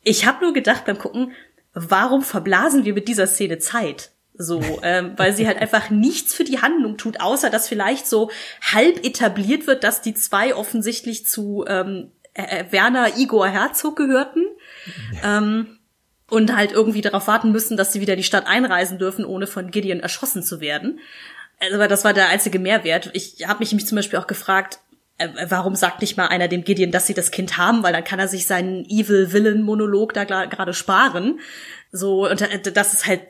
[0.03, 1.32] Ich habe nur gedacht beim Gucken,
[1.74, 4.11] warum verblasen wir mit dieser Szene Zeit?
[4.34, 8.30] So, ähm, weil sie halt einfach nichts für die Handlung tut, außer dass vielleicht so
[8.62, 14.45] halb etabliert wird, dass die zwei offensichtlich zu ähm, äh, äh, Werner Igor Herzog gehörten.
[15.24, 15.78] Ähm,
[16.31, 19.70] und halt irgendwie darauf warten müssen, dass sie wieder die Stadt einreisen dürfen, ohne von
[19.70, 21.01] Gideon erschossen zu werden.
[21.74, 23.11] Aber das war der einzige Mehrwert.
[23.14, 24.79] Ich habe mich, mich zum Beispiel auch gefragt,
[25.18, 28.05] äh, warum sagt nicht mal einer dem Gideon, dass sie das Kind haben, weil dann
[28.05, 31.41] kann er sich seinen Evil Villain Monolog da gerade sparen.
[31.91, 33.22] So und äh, das ist halt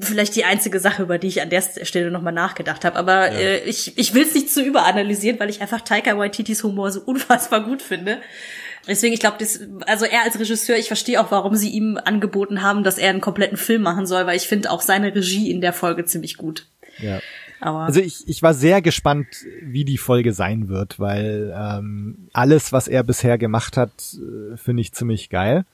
[0.00, 2.96] vielleicht die einzige Sache, über die ich an der Stelle nochmal nachgedacht habe.
[2.96, 3.38] Aber Ja.
[3.38, 7.00] äh, ich, ich will es nicht zu überanalysieren, weil ich einfach Taika Waititis Humor so
[7.06, 8.18] unfassbar gut finde.
[8.86, 12.62] Deswegen, ich glaube, das, also er als Regisseur, ich verstehe auch, warum sie ihm angeboten
[12.62, 15.60] haben, dass er einen kompletten Film machen soll, weil ich finde auch seine Regie in
[15.60, 16.66] der Folge ziemlich gut.
[16.98, 17.20] Ja.
[17.60, 19.26] Aber Also ich, ich war sehr gespannt,
[19.62, 24.82] wie die Folge sein wird, weil ähm, alles, was er bisher gemacht hat, äh, finde
[24.82, 25.64] ich ziemlich geil.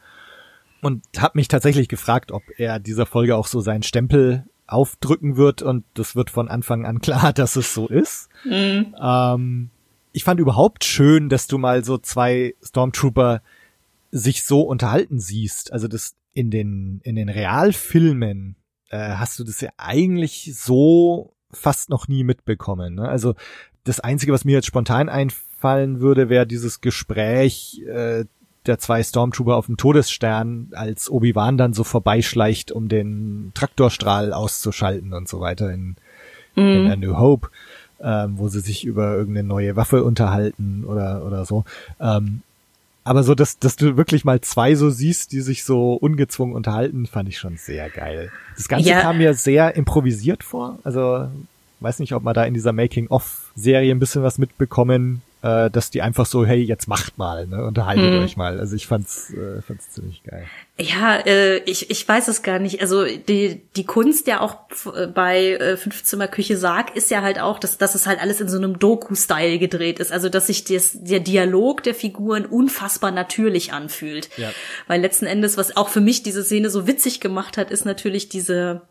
[0.80, 5.62] Und habe mich tatsächlich gefragt, ob er dieser Folge auch so seinen Stempel aufdrücken wird
[5.62, 8.28] und das wird von Anfang an klar, dass es so ist.
[9.00, 9.70] Ähm,
[10.12, 13.42] ich fand überhaupt schön, dass du mal so zwei Stormtrooper
[14.10, 15.72] sich so unterhalten siehst.
[15.72, 18.56] Also das in den in den Realfilmen
[18.90, 22.94] äh, hast du das ja eigentlich so fast noch nie mitbekommen.
[22.94, 23.08] Ne?
[23.08, 23.34] Also
[23.84, 28.24] das Einzige, was mir jetzt spontan einfallen würde, wäre dieses Gespräch äh,
[28.66, 35.14] der zwei Stormtrooper auf dem Todesstern, als Obi-Wan dann so vorbeischleicht, um den Traktorstrahl auszuschalten
[35.14, 35.96] und so weiter in,
[36.54, 37.50] in A New Hope,
[38.02, 41.64] ähm, wo sie sich über irgendeine neue Waffe unterhalten oder oder so.
[42.00, 42.42] Ähm,
[43.04, 47.06] aber so, dass, dass du wirklich mal zwei so siehst, die sich so ungezwungen unterhalten,
[47.06, 48.30] fand ich schon sehr geil.
[48.56, 49.00] Das Ganze Ja.
[49.00, 50.78] kam mir sehr improvisiert vor.
[50.84, 51.26] Also
[51.80, 56.02] weiß nicht, ob man da in dieser Making-of-Serie ein bisschen was mitbekommen, äh, dass die
[56.02, 58.22] einfach so, hey, jetzt macht mal, ne, unterhaltet Hm.
[58.22, 58.58] euch mal.
[58.60, 60.46] Also ich fand's, äh, fand's ziemlich geil.
[60.78, 62.80] Ja, äh, ich, ich weiß es gar nicht.
[62.80, 64.56] Also die, die Kunst ja auch
[64.94, 68.40] äh, bei äh, Fünfzimmer Küche Sarg ist ja halt auch, dass, dass es halt alles
[68.40, 70.12] in so einem Doku-Style gedreht ist.
[70.12, 74.30] Also dass sich das, der Dialog der Figuren unfassbar natürlich anfühlt.
[74.36, 74.50] Ja.
[74.86, 78.28] Weil letzten Endes, was auch für mich diese Szene so witzig gemacht hat, ist natürlich
[78.28, 78.82] diese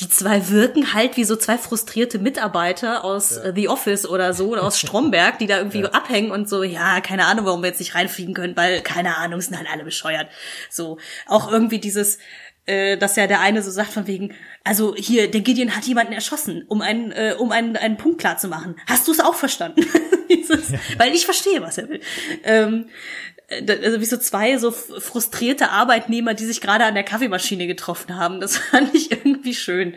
[0.00, 4.48] die zwei wirken halt wie so zwei frustrierte Mitarbeiter aus äh, The Office oder so,
[4.48, 7.80] oder aus Stromberg, die da irgendwie abhängen und so, ja, keine Ahnung, warum wir jetzt
[7.80, 10.28] nicht reinfliegen können, weil, keine Ahnung, sind halt alle bescheuert.
[10.70, 12.18] So, auch irgendwie dieses,
[12.68, 16.12] äh, dass ja der eine so sagt von wegen, also hier, der Gideon hat jemanden
[16.12, 18.76] erschossen, um einen, äh, um einen, einen Punkt klar zu machen.
[18.86, 19.86] Hast du es auch verstanden?
[20.28, 22.00] Dieses, Weil ich verstehe, was er will.
[22.44, 22.90] Ähm,
[23.50, 28.40] also wie so zwei so frustrierte Arbeitnehmer, die sich gerade an der Kaffeemaschine getroffen haben.
[28.40, 29.94] Das fand ich irgendwie schön.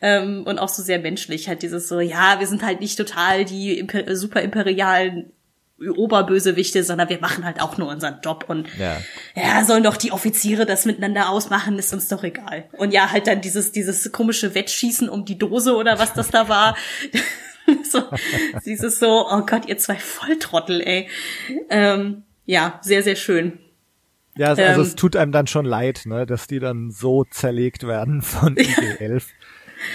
[0.00, 1.48] Ähm, und auch so sehr menschlich.
[1.48, 5.32] Halt dieses so, ja, wir sind halt nicht total die imper super imperialen
[5.80, 8.96] Oberbösewichte, sondern wir machen halt auch nur unseren Job und Ja.
[9.36, 12.68] ja, sollen doch die Offiziere das miteinander ausmachen, ist uns doch egal.
[12.72, 16.48] Und ja, halt dann dieses, dieses komische Wettschießen um die Dose oder was das da
[16.48, 16.76] war.
[17.88, 18.02] so,
[18.66, 21.08] dieses so, oh Gott, ihr zwei Volltrottel, ey.
[21.70, 23.58] Ähm, ja, sehr, sehr schön.
[24.36, 24.86] Ja, also, also Ähm.
[24.86, 29.24] es tut einem dann schon leid, ne, dass die dann so zerlegt werden von IG-11.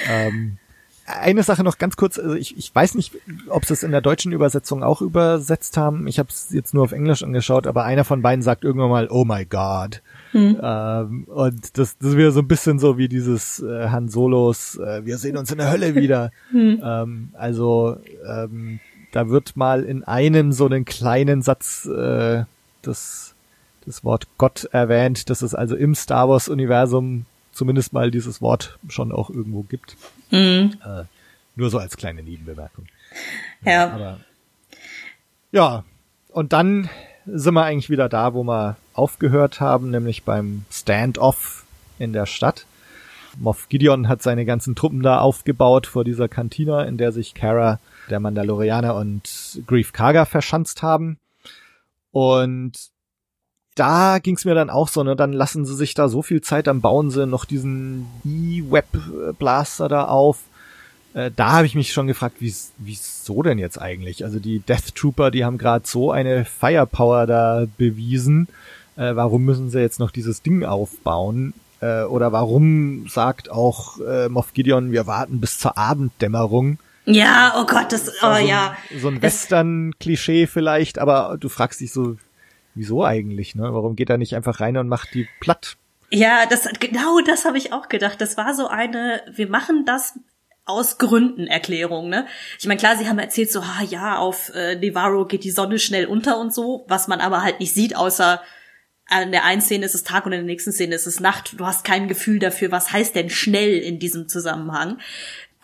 [0.07, 0.57] ähm,
[1.05, 3.13] eine Sache noch ganz kurz, also ich, ich weiß nicht,
[3.49, 6.07] ob sie es in der deutschen Übersetzung auch übersetzt haben.
[6.07, 9.07] Ich habe es jetzt nur auf Englisch angeschaut, aber einer von beiden sagt irgendwann mal,
[9.09, 10.01] oh my God.
[10.61, 14.77] Ähm, und das, das ist wieder so ein bisschen so wie dieses äh, Han Solos,
[14.77, 16.31] äh, wir sehen uns in der Hölle wieder.
[16.53, 18.79] Ähm, also ähm,
[19.14, 22.43] da wird mal in einem so einen kleinen Satz äh,
[22.82, 23.34] das
[23.86, 28.80] das Wort Gott erwähnt, dass es also im Star Wars Universum zumindest mal dieses Wort
[28.88, 29.97] schon auch irgendwo gibt.
[30.32, 30.76] Mhm.
[30.84, 31.03] Äh,
[31.55, 32.86] nur so als kleine Nebenbemerkung.
[33.64, 33.91] Ja.
[33.91, 34.20] Aber
[35.51, 35.84] ja,
[36.30, 36.89] und dann
[37.26, 41.66] sind wir eigentlich wieder da, wo wir aufgehört haben, nämlich beim Standoff
[41.99, 42.66] in der Stadt.
[43.38, 47.80] Moff Gideon hat seine ganzen Truppen da aufgebaut vor dieser Kantina, in der sich Kara,
[48.09, 51.17] der Mandalorianer und Grief Karga verschanzt haben.
[52.11, 52.73] Und
[53.75, 56.67] da ging's mir dann auch so, ne, dann lassen sie sich da so viel Zeit
[56.67, 60.39] am Bauen sie noch diesen E-Web-Blaster da auf.
[61.13, 64.23] Äh, da habe ich mich schon gefragt, wie wieso denn jetzt eigentlich?
[64.25, 68.47] Also die Death Trooper, die haben gerade so eine Firepower da bewiesen.
[68.95, 71.53] Äh, warum müssen sie jetzt noch dieses Ding aufbauen?
[71.81, 76.77] Äh, oder warum sagt auch äh, Moff Gideon, wir warten bis zur Abenddämmerung?
[77.05, 78.77] Ja, oh Gott, das, oh Also ja.
[78.97, 82.17] So ein Western-Klischee vielleicht, aber du fragst dich so,
[82.75, 83.73] wieso eigentlich, ne?
[83.73, 85.77] Warum geht er nicht einfach rein und macht die platt?
[86.09, 88.21] Ja, das, genau das habe ich auch gedacht.
[88.21, 90.19] Das war so eine, wir machen das
[90.65, 92.25] aus Gründen Erklärung, ne?
[92.57, 95.79] Ich meine, klar, sie haben erzählt so, ah ja, auf äh, Nevarro geht die Sonne
[95.79, 98.41] schnell unter und so, was man aber halt nicht sieht, außer
[99.21, 101.59] in der einen Szene ist es Tag und in der nächsten Szene ist es Nacht.
[101.59, 104.99] Du hast kein Gefühl dafür, was heißt denn schnell in diesem Zusammenhang.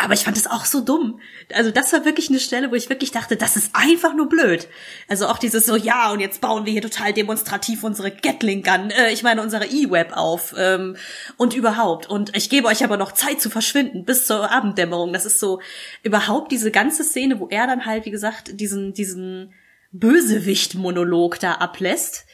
[0.02, 1.20] Aber ich fand es auch so dumm.
[1.54, 4.70] Also das war wirklich eine Stelle, wo ich wirklich dachte, das ist einfach nur blöd.
[5.10, 8.92] Also auch dieses so, ja, und jetzt bauen wir hier total demonstrativ unsere Gatling Gun,
[8.92, 10.96] äh, ich meine unsere E-Web auf ähm,
[11.36, 12.08] und überhaupt.
[12.08, 15.12] Und ich gebe euch aber noch Zeit zu verschwinden bis zur Abenddämmerung.
[15.12, 15.60] Das ist so
[16.02, 19.54] überhaupt diese ganze Szene, wo er dann halt, wie gesagt, diesen, diesen
[19.92, 22.26] Bösewicht-Monolog da ablässt.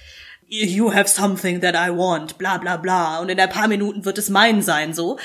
[0.48, 3.18] You have something that I want, bla bla bla.
[3.22, 5.18] Und in ein paar Minuten wird es mein sein, so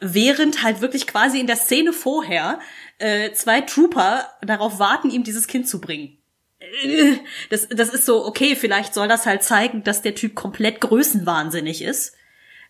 [0.00, 2.58] während halt wirklich quasi in der Szene vorher
[2.98, 6.18] äh, zwei Trooper darauf warten, ihm dieses Kind zu bringen.
[6.58, 7.16] Äh,
[7.50, 11.82] Das, das ist so, okay, vielleicht soll das halt zeigen, dass der Typ komplett größenwahnsinnig
[11.82, 12.16] ist.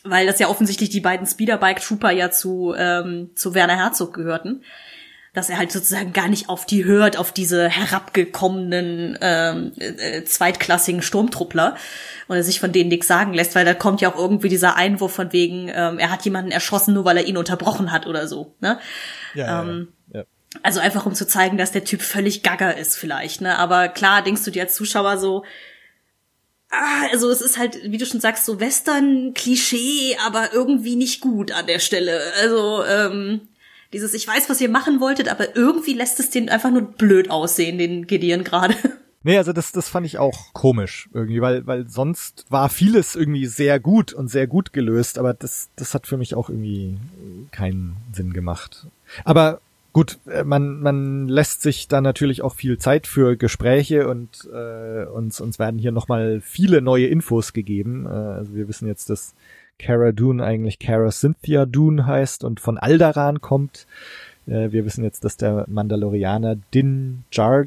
[0.02, 4.64] Weil das ja offensichtlich die beiden Speederbike-Trooper ja zu, ähm, zu Werner Herzog gehörten.
[5.32, 11.02] Dass er halt sozusagen gar nicht auf die hört, auf diese herabgekommenen ähm, äh, zweitklassigen
[11.02, 11.76] Sturmtruppler
[12.26, 14.76] und er sich von denen nichts sagen lässt, weil da kommt ja auch irgendwie dieser
[14.76, 18.26] Einwurf von wegen, ähm, er hat jemanden erschossen, nur weil er ihn unterbrochen hat oder
[18.26, 18.54] so.
[18.60, 18.78] Ne?
[19.34, 20.26] Ja, Ähm, ja, ja.
[20.62, 23.56] Also einfach um zu zeigen, dass der Typ völlig gaga ist vielleicht, ne?
[23.56, 25.44] Aber klar denkst du dir als Zuschauer so,
[26.70, 31.52] ah, also es ist halt, wie du schon sagst, so Western-Klischee, aber irgendwie nicht gut
[31.52, 32.20] an der Stelle.
[32.40, 33.48] Also, ähm,
[33.92, 37.30] dieses, ich weiß, was ihr machen wolltet, aber irgendwie lässt es den einfach nur blöd
[37.30, 38.74] aussehen, den Gideon gerade.
[39.22, 43.44] Nee, also das, das fand ich auch komisch irgendwie, weil, weil sonst war vieles irgendwie
[43.44, 46.96] sehr gut und sehr gut gelöst, aber das, das hat für mich auch irgendwie
[47.50, 48.86] keinen Sinn gemacht.
[49.24, 49.60] Aber
[49.92, 55.04] gut, äh, man, man lässt sich da natürlich auch viel Zeit für Gespräche und äh,
[55.04, 58.06] uns, uns werden hier nochmal viele neue Infos gegeben.
[58.06, 59.34] Äh, also wir wissen jetzt, dass
[59.80, 63.86] Cara Dune eigentlich Cara Cynthia Dune heißt und von Aldaran kommt.
[64.46, 67.64] Äh, wir wissen jetzt, dass der Mandalorianer Din Jar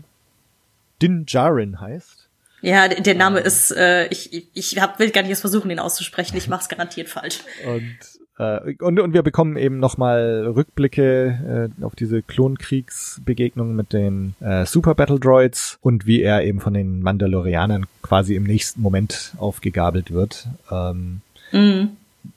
[1.01, 2.27] Din Djarin heißt.
[2.61, 5.79] Ja, der Name ist, äh, ich, ich- ich hab, will gar nicht erst versuchen, den
[5.79, 6.37] auszusprechen.
[6.37, 7.39] Ich mach's garantiert falsch.
[7.65, 7.97] Und,
[8.39, 14.65] äh, und, und wir bekommen eben nochmal Rückblicke äh, auf diese Klonkriegsbegegnung mit den äh,
[14.65, 20.11] Super Battle Droids und wie er eben von den Mandalorianern quasi im nächsten Moment aufgegabelt
[20.11, 20.47] wird.
[20.71, 21.89] Ähm, Mhm.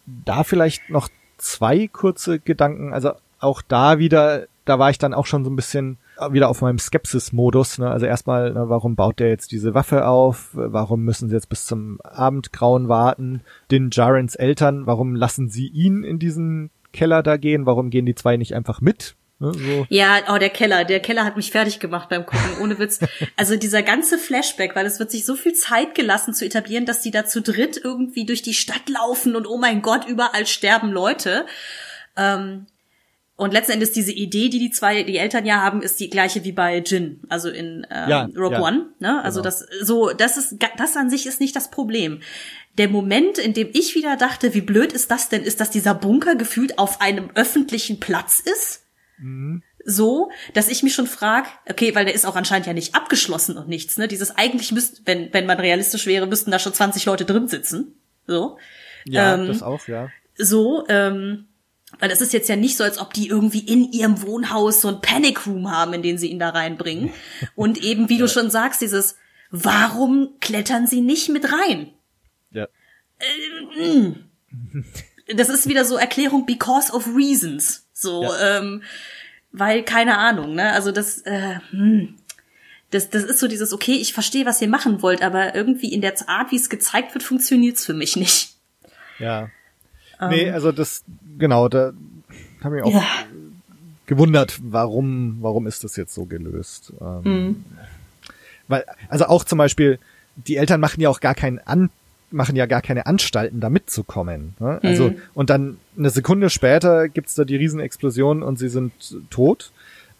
[0.06, 1.08] Da vielleicht noch
[1.38, 2.92] zwei kurze Gedanken.
[2.92, 5.98] Also auch da wieder, da war ich dann auch schon so ein bisschen
[6.30, 7.78] wieder auf meinem Skepsis-Modus.
[7.78, 7.90] Ne?
[7.90, 10.50] Also erstmal, ne, warum baut der jetzt diese Waffe auf?
[10.52, 13.42] Warum müssen sie jetzt bis zum Abendgrauen warten?
[13.70, 17.66] Den Jarens Eltern, warum lassen sie ihn in diesen Keller da gehen?
[17.66, 19.16] Warum gehen die zwei nicht einfach mit?
[19.38, 19.52] Ne?
[19.54, 19.86] So.
[19.90, 23.00] Ja, oh, der Keller, der Keller hat mich fertig gemacht beim Gucken, ohne Witz.
[23.36, 27.00] Also dieser ganze Flashback, weil es wird sich so viel Zeit gelassen zu etablieren, dass
[27.00, 30.90] die da zu dritt irgendwie durch die Stadt laufen und oh mein Gott, überall sterben
[30.90, 31.46] Leute.
[32.16, 32.66] Ähm,
[33.38, 36.44] und letzten Endes diese Idee, die die zwei, die Eltern ja haben, ist die gleiche
[36.44, 38.86] wie bei Jin, also in ähm, Ja, Rogue ja, One.
[38.98, 39.22] Ne?
[39.22, 39.50] Also genau.
[39.50, 42.20] das so, das ist das an sich ist nicht das Problem.
[42.78, 45.94] Der Moment, in dem ich wieder dachte, wie blöd ist das denn, ist, dass dieser
[45.94, 48.85] Bunker gefühlt auf einem öffentlichen Platz ist
[49.84, 53.56] so, dass ich mich schon frag, okay, weil der ist auch anscheinend ja nicht abgeschlossen
[53.56, 54.08] und nichts, ne?
[54.08, 57.94] Dieses eigentlich müsste, wenn, wenn man realistisch wäre, müssten da schon 20 Leute drin sitzen.
[58.26, 58.58] So.
[59.04, 60.10] Ja, Ähm, das auch, ja.
[60.36, 61.46] So, ähm,
[61.98, 64.88] weil es ist jetzt ja nicht so, als ob die irgendwie in ihrem Wohnhaus so
[64.88, 67.10] ein Panic Room haben, in den sie ihn da reinbringen.
[67.54, 69.16] Und eben, wie du schon sagst, dieses,
[69.50, 71.92] warum klettern sie nicht mit rein?
[72.50, 72.66] Ja.
[75.34, 77.86] das ist wieder so Erklärung because of reasons.
[77.92, 78.82] So, ähm,
[79.52, 80.72] weil keine Ahnung, ne?
[80.72, 82.14] Also das, äh, hm,
[82.90, 86.00] Das, das ist so dieses, okay, ich verstehe, was ihr machen wollt, aber irgendwie in
[86.00, 88.54] der Art, wie es gezeigt wird, funktioniert's für mich nicht.
[89.18, 89.50] Ja.
[90.20, 91.02] Nee, also das,
[91.36, 91.92] genau, da
[92.62, 93.02] habe ich auch ja.
[94.06, 96.92] gewundert, warum, warum ist das jetzt so gelöst?
[97.00, 97.64] Ähm, mhm.
[98.68, 99.98] Weil, also auch zum Beispiel,
[100.36, 101.90] die Eltern machen ja auch gar keinen An
[102.30, 104.54] machen ja gar keine Anstalten, da mitzukommen.
[104.58, 104.80] Ne?
[104.82, 105.16] Also, mhm.
[105.34, 108.92] und dann eine Sekunde später gibt's da die Riesenexplosion und sie sind
[109.30, 109.70] tot.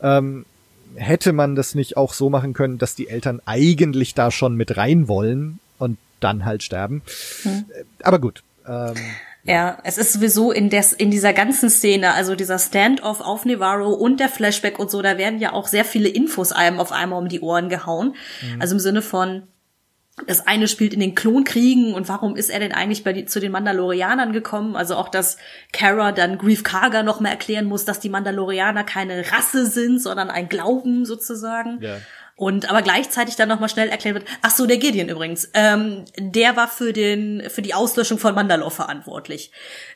[0.01, 0.45] Ähm,
[0.95, 4.77] hätte man das nicht auch so machen können, dass die Eltern eigentlich da schon mit
[4.77, 7.03] rein wollen und dann halt sterben?
[7.45, 7.65] Mhm.
[8.03, 8.43] Aber gut.
[8.67, 8.95] Ähm,
[9.45, 13.93] ja, es ist sowieso in, des, in dieser ganzen Szene, also dieser Standoff auf Nevarro
[13.93, 17.21] und der Flashback und so, da werden ja auch sehr viele Infos einem auf einmal
[17.21, 18.17] um die Ohren gehauen.
[18.43, 18.61] Mhm.
[18.61, 19.45] Also im Sinne von,
[20.25, 23.39] das eine spielt in den Klonkriegen und warum ist er denn eigentlich bei die, zu
[23.39, 24.75] den Mandalorianern gekommen?
[24.75, 25.37] Also auch, dass
[25.73, 30.31] Kara dann Grief Karga noch mal erklären muss, dass die Mandalorianer keine Rasse sind, sondern
[30.31, 31.83] ein Glauben sozusagen.
[31.83, 31.99] Ja.
[32.35, 36.05] Und aber gleichzeitig dann noch mal schnell erklärt wird, ach so, der Gideon übrigens, ähm,
[36.19, 39.51] der war für den für die Auslöschung von Mandalore verantwortlich.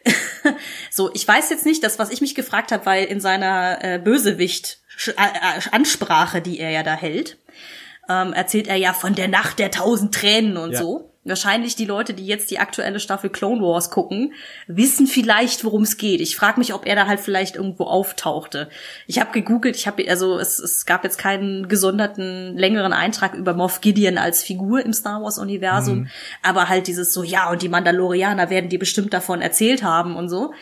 [0.91, 3.99] so, ich weiß jetzt nicht, das was ich mich gefragt habe, weil in seiner äh,
[3.99, 4.81] Bösewicht
[5.71, 7.39] Ansprache, die er ja da hält,
[8.11, 10.79] ähm, erzählt er ja von der Nacht der tausend Tränen und ja.
[10.79, 11.07] so.
[11.23, 14.33] Wahrscheinlich die Leute, die jetzt die aktuelle Staffel Clone Wars gucken,
[14.67, 16.19] wissen vielleicht, worum es geht.
[16.23, 18.71] Ich frage mich, ob er da halt vielleicht irgendwo auftauchte.
[19.07, 23.53] Ich habe gegoogelt, ich habe also es, es gab jetzt keinen gesonderten längeren Eintrag über
[23.53, 26.09] Moff Gideon als Figur im Star Wars Universum, mhm.
[26.43, 30.31] aber halt dieses so ja und die Mandalorianer werden dir bestimmt davon erzählt haben und
[30.31, 30.55] so.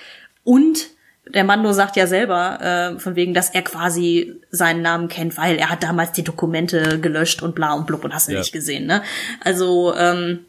[0.43, 0.89] Und
[1.35, 5.57] der Mando sagt ja selber, äh, von wegen, dass er quasi seinen Namen kennt, weil
[5.57, 8.39] er hat damals die Dokumente gelöscht und bla und blub und hast du ja.
[8.39, 9.03] nicht gesehen, ne?
[9.43, 10.41] Also, ähm,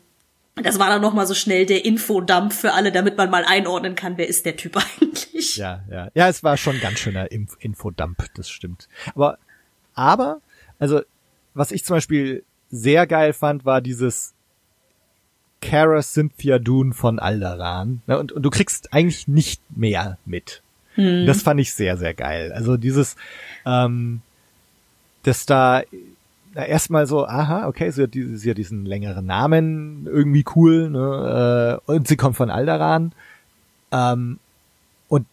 [0.56, 3.96] das war dann noch mal so schnell der Infodump für alle, damit man mal einordnen
[3.96, 5.58] kann, wer ist der Typ eigentlich.
[5.58, 6.10] Ja, ja.
[6.14, 8.88] Ja, es war schon ganz schöner Inf Infodump, das stimmt.
[9.16, 9.38] Aber,
[9.94, 10.42] aber,
[10.80, 11.02] also,
[11.54, 14.34] was ich zum Beispiel sehr geil fand, war dieses
[15.62, 18.02] Kara Cynthia Dune von Alderan.
[18.08, 18.18] Ne?
[18.18, 20.64] Und, und du kriegst eigentlich nicht mehr mit.
[21.00, 21.26] Mhm.
[21.26, 22.52] Das fand ich sehr, sehr geil.
[22.52, 23.16] Also dieses,
[23.66, 24.22] ähm,
[25.24, 25.84] dass da
[26.54, 30.90] na, erstmal so, aha, okay, sie hat, die, sie hat diesen längeren Namen, irgendwie cool,
[30.90, 31.80] ne?
[31.88, 33.14] Äh, und sie kommt von Alderan.
[33.92, 34.40] Ähm,
[35.08, 35.26] und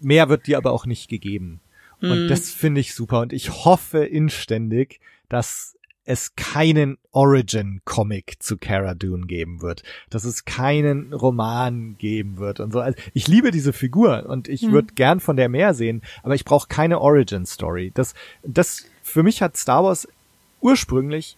[0.00, 1.60] mehr wird dir aber auch nicht gegeben.
[2.00, 2.28] Und mm.
[2.28, 3.20] das finde ich super.
[3.20, 5.76] Und ich hoffe inständig, dass
[6.08, 12.72] es keinen Origin-Comic zu Cara Dune geben wird, dass es keinen Roman geben wird und
[12.72, 12.80] so.
[12.80, 14.72] Also ich liebe diese Figur und ich mhm.
[14.72, 17.92] würde gern von der mehr sehen, aber ich brauche keine Origin-Story.
[17.94, 20.08] Das, das für mich hat Star Wars
[20.62, 21.36] ursprünglich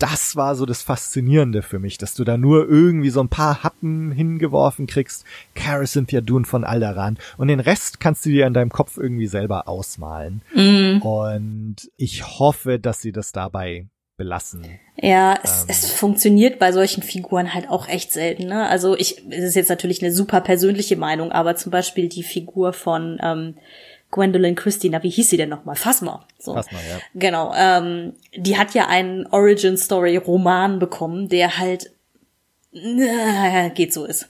[0.00, 3.62] das war so das Faszinierende für mich, dass du da nur irgendwie so ein paar
[3.62, 5.24] Happen hingeworfen kriegst.
[5.54, 7.18] Cara Cynthia Dune von Alderan.
[7.36, 10.42] Und den Rest kannst du dir in deinem Kopf irgendwie selber ausmalen.
[10.54, 11.02] Mm.
[11.02, 13.86] Und ich hoffe, dass sie das dabei
[14.16, 14.66] belassen.
[14.96, 15.66] Ja, es, ähm.
[15.68, 18.46] es funktioniert bei solchen Figuren halt auch echt selten.
[18.46, 18.68] Ne?
[18.68, 22.72] Also ich, es ist jetzt natürlich eine super persönliche Meinung, aber zum Beispiel die Figur
[22.72, 23.54] von ähm,
[24.10, 25.76] Gwendolyn Christina, wie hieß sie denn nochmal?
[25.76, 26.26] Phasma.
[26.38, 26.54] So.
[26.54, 26.98] Phasma, ja.
[27.14, 27.54] Genau.
[27.56, 31.92] Ähm, die hat ja einen Origin Story Roman bekommen, der halt
[32.72, 34.28] äh, geht so ist.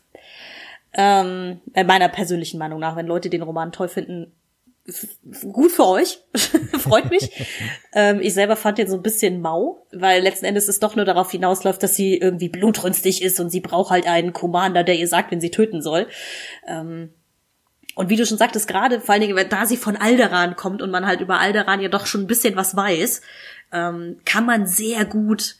[0.92, 4.32] Ähm, meiner persönlichen Meinung nach, wenn Leute den Roman toll finden,
[5.52, 6.18] gut für euch,
[6.78, 7.30] freut mich.
[7.94, 11.04] ähm, ich selber fand den so ein bisschen mau, weil letzten Endes es doch nur
[11.04, 15.08] darauf hinausläuft, dass sie irgendwie blutrünstig ist und sie braucht halt einen Commander, der ihr
[15.08, 16.08] sagt, wenn sie töten soll.
[16.66, 17.12] Ähm,
[17.94, 20.90] und wie du schon sagtest, gerade vor allen Dingen, da sie von Alderan kommt und
[20.90, 23.22] man halt über Alderan ja doch schon ein bisschen was weiß,
[23.72, 25.56] ähm, kann man sehr gut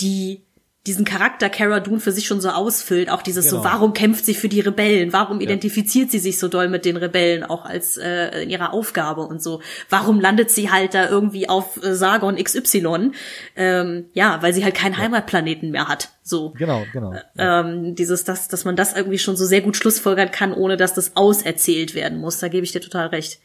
[0.00, 0.43] die
[0.86, 3.58] diesen Charakter Cara Dune für sich schon so ausfüllt, auch dieses genau.
[3.58, 5.44] so, warum kämpft sie für die Rebellen, warum ja.
[5.44, 9.42] identifiziert sie sich so doll mit den Rebellen, auch als äh, in ihrer Aufgabe und
[9.42, 13.12] so, warum landet sie halt da irgendwie auf äh, Sargon XY,
[13.56, 14.98] ähm, ja, weil sie halt keinen ja.
[14.98, 16.50] Heimatplaneten mehr hat, so.
[16.50, 17.14] Genau, genau.
[17.34, 17.60] Ja.
[17.60, 20.92] Ähm, dieses, dass, dass man das irgendwie schon so sehr gut schlussfolgern kann, ohne dass
[20.92, 23.40] das auserzählt werden muss, da gebe ich dir total recht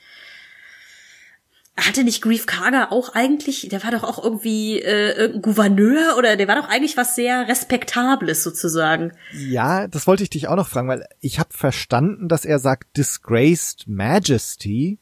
[1.81, 6.47] hatte nicht Grief Karga auch eigentlich, der war doch auch irgendwie äh, Gouverneur oder der
[6.47, 9.11] war doch eigentlich was sehr Respektables sozusagen.
[9.33, 12.97] Ja, das wollte ich dich auch noch fragen, weil ich habe verstanden, dass er sagt
[12.97, 14.99] Disgraced Majesty.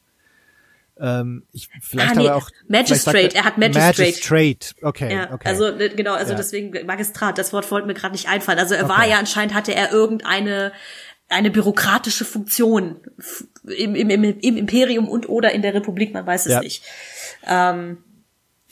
[1.00, 4.02] Ähm, ich, vielleicht ah, nee, auch Magistrate, er, hat Magistrate.
[4.02, 5.48] Magistrate, okay, ja, okay.
[5.48, 6.36] Also ne, genau, also ja.
[6.36, 8.58] deswegen Magistrat, das Wort wollte mir gerade nicht einfallen.
[8.58, 8.98] Also er okay.
[8.98, 10.72] war ja anscheinend hatte er irgendeine
[11.28, 12.96] eine bürokratische Funktion
[13.64, 16.60] im, im, im, im Imperium und oder in der Republik, man weiß es ja.
[16.60, 16.82] nicht.
[17.46, 17.98] Ähm,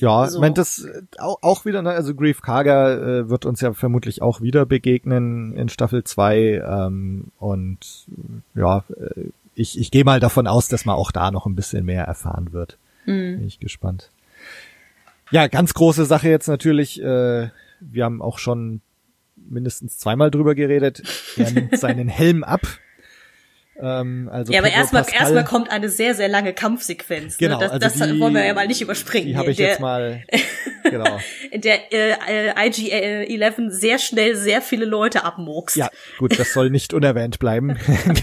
[0.01, 0.37] ja, so.
[0.37, 0.87] ich meine, das
[1.19, 5.57] auch, auch wieder, ne, also Grief Karga äh, wird uns ja vermutlich auch wieder begegnen
[5.57, 8.07] in Staffel 2 ähm, und
[8.55, 11.87] ja, äh, ich, ich gehe mal davon aus, dass man auch da noch ein bisschen
[11.87, 12.77] mehr erfahren wird.
[13.07, 13.39] Mhm.
[13.39, 14.11] Bin ich gespannt.
[15.31, 17.01] Ja, ganz große Sache jetzt natürlich.
[17.03, 17.49] Äh,
[17.81, 18.83] wir haben auch schon
[19.49, 21.03] mindestens zweimal drüber geredet.
[21.37, 22.63] Er nimmt seinen Helm ab.
[23.79, 27.39] Ähm, also ja, aber erstmal erstmal kommt eine sehr sehr lange Kampfsequenz.
[27.39, 27.49] Ne?
[27.49, 27.65] Genau, ne?
[27.65, 29.29] das, also das wollen wir ja mal nicht überspringen.
[29.29, 30.25] Die habe ich der, jetzt mal.
[30.83, 31.19] genau.
[31.51, 35.77] In der äh, IG-11 sehr schnell sehr viele Leute abmurkst.
[35.77, 37.77] Ja, gut, das soll nicht unerwähnt bleiben.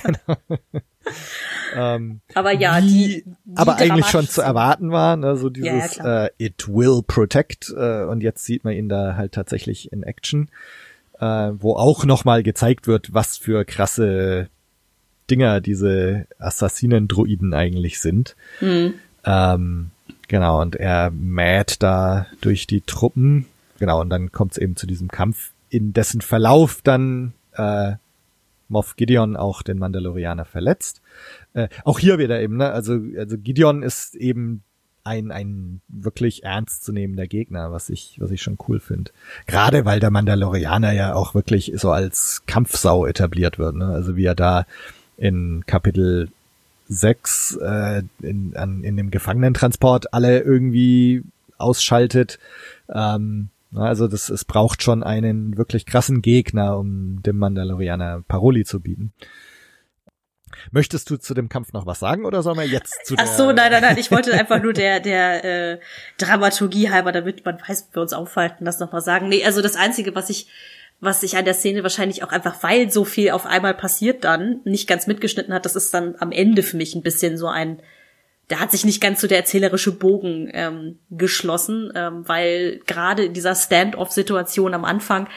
[0.04, 0.38] genau.
[1.76, 6.26] ähm, aber ja, die, die aber eigentlich schon zu erwarten war, ne, so dieses ja,
[6.26, 10.50] äh, It will protect äh, und jetzt sieht man ihn da halt tatsächlich in Action,
[11.24, 14.50] äh, wo auch nochmal gezeigt wird, was für krasse
[15.30, 18.36] Dinger diese Assassinen-Druiden eigentlich sind.
[18.60, 18.96] Mhm.
[19.24, 19.92] Ähm,
[20.28, 23.46] genau, und er mäht da durch die Truppen.
[23.80, 27.94] Genau, und dann kommt es eben zu diesem Kampf, in dessen Verlauf dann äh,
[28.68, 31.02] Moff Gideon auch den Mandalorianer verletzt.
[31.54, 32.72] Äh, auch hier wieder eben, ne?
[32.72, 34.64] Also, also Gideon ist eben
[35.04, 39.12] ein, ein wirklich ernstzunehmender Gegner, was ich, was ich schon cool finde.
[39.48, 43.88] Gerade weil der Mandalorianer ja auch wirklich so als Kampfsau etabliert wird, ne?
[43.88, 44.66] Also wie er da
[45.18, 46.30] in Kapitel
[46.88, 51.24] 6 äh, in, an, in dem Gefangenentransport alle irgendwie
[51.58, 52.40] ausschaltet.
[52.94, 58.80] Ähm, also das, es braucht schon einen wirklich krassen Gegner, um dem Mandalorianer Paroli zu
[58.80, 59.14] bieten.
[60.72, 63.52] Möchtest du zu dem Kampf noch was sagen oder sollen wir jetzt zu Ach so,
[63.52, 63.98] nein, nein, nein.
[63.98, 65.80] Ich wollte einfach nur der der äh,
[66.18, 69.30] Dramaturgie halber, damit man weiß, wie wir uns aufhalten, das noch mal sagen.
[69.30, 70.48] Nee, also das einzige, was ich
[71.04, 74.62] was sich an der Szene wahrscheinlich auch einfach, weil so viel auf einmal passiert dann,
[74.64, 77.80] nicht ganz mitgeschnitten hat, das ist dann am Ende für mich ein bisschen so ein,
[78.48, 83.34] da hat sich nicht ganz so der erzählerische Bogen ähm, geschlossen, ähm, weil gerade in
[83.34, 85.28] dieser Stand-off-Situation am Anfang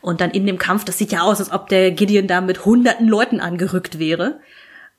[0.00, 2.64] und dann in dem Kampf, das sieht ja aus, als ob der Gideon da mit
[2.64, 4.40] hunderten Leuten angerückt wäre.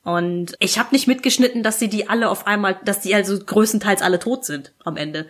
[0.07, 4.01] Und ich habe nicht mitgeschnitten, dass sie die alle auf einmal, dass die also größtenteils
[4.01, 5.27] alle tot sind am Ende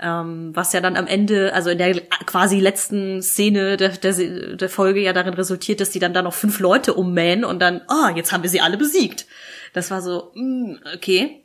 [0.00, 4.68] ähm, was ja dann am Ende, also in der quasi letzten Szene der, der, der
[4.68, 8.10] Folge ja darin resultiert, dass die dann da noch fünf Leute ummähen und dann, ah,
[8.10, 9.26] oh, jetzt haben wir sie alle besiegt.
[9.72, 11.44] Das war so, mh, hm, okay.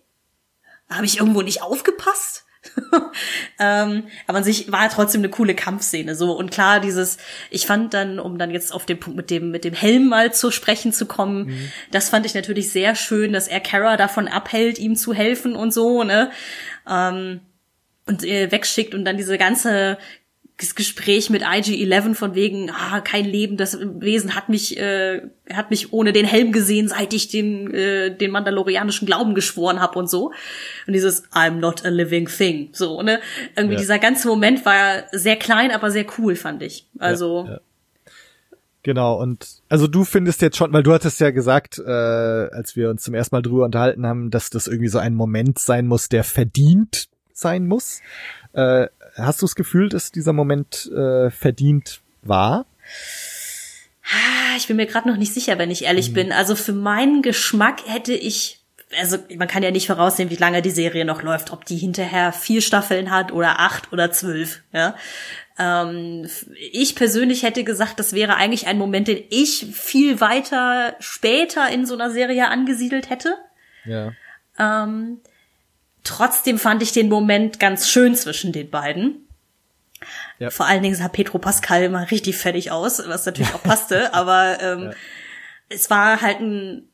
[0.89, 2.42] Habe ich irgendwo nicht aufgepasst?
[3.59, 7.17] ähm, aber an sich war trotzdem eine coole Kampfszene so und klar dieses
[7.49, 10.33] ich fand dann um dann jetzt auf den Punkt mit dem mit dem Helm mal
[10.33, 11.71] zu sprechen zu kommen mhm.
[11.91, 15.73] das fand ich natürlich sehr schön dass er Kara davon abhält ihm zu helfen und
[15.73, 16.31] so ne
[16.89, 17.41] ähm,
[18.05, 19.97] und äh, wegschickt und dann diese ganze
[20.63, 25.21] das Gespräch mit IG-11 von wegen, ah, kein Leben, das Wesen hat mich, äh,
[25.51, 29.99] hat mich ohne den Helm gesehen, seit ich den, äh, den mandalorianischen Glauben geschworen habe
[29.99, 30.31] und so.
[30.87, 32.69] Und dieses I'm not a living thing.
[32.71, 33.19] So, ne?
[33.55, 33.79] Irgendwie ja.
[33.79, 36.87] dieser ganze Moment war sehr klein, aber sehr cool, fand ich.
[36.97, 37.45] Also.
[37.45, 37.59] Ja, ja.
[38.85, 42.89] Genau, und also du findest jetzt schon, weil du hattest ja gesagt, äh, als wir
[42.89, 46.09] uns zum ersten Mal drüber unterhalten haben, dass das irgendwie so ein Moment sein muss,
[46.09, 48.01] der verdient sein muss.
[48.51, 52.65] Äh, hast du das Gefühl, dass dieser Moment äh, verdient war?
[54.05, 56.13] Ah, ich bin mir gerade noch nicht sicher, wenn ich ehrlich mhm.
[56.13, 56.31] bin.
[56.31, 58.61] Also für meinen Geschmack hätte ich,
[58.99, 62.33] also man kann ja nicht voraussehen, wie lange die Serie noch läuft, ob die hinterher
[62.33, 64.61] vier Staffeln hat oder acht oder zwölf.
[64.73, 64.95] Ja,
[65.57, 66.27] ähm,
[66.71, 71.85] ich persönlich hätte gesagt, das wäre eigentlich ein Moment, den ich viel weiter später in
[71.85, 73.35] so einer Serie angesiedelt hätte.
[73.85, 74.13] Ja.
[74.57, 75.19] Ähm,
[76.03, 79.27] Trotzdem fand ich den Moment ganz schön zwischen den beiden.
[80.39, 80.49] Ja.
[80.49, 84.57] Vor allen Dingen sah Petro Pascal mal richtig fertig aus, was natürlich auch passte, aber
[84.61, 84.91] ähm, ja.
[85.69, 86.89] es war halt ein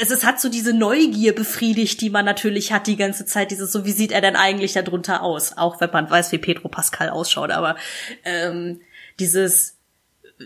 [0.00, 3.72] es, es hat so diese Neugier befriedigt, die man natürlich hat die ganze Zeit, dieses
[3.72, 5.56] so, wie sieht er denn eigentlich darunter aus?
[5.56, 7.76] Auch wenn man weiß, wie Petro Pascal ausschaut, aber
[8.24, 8.80] ähm,
[9.18, 9.76] dieses,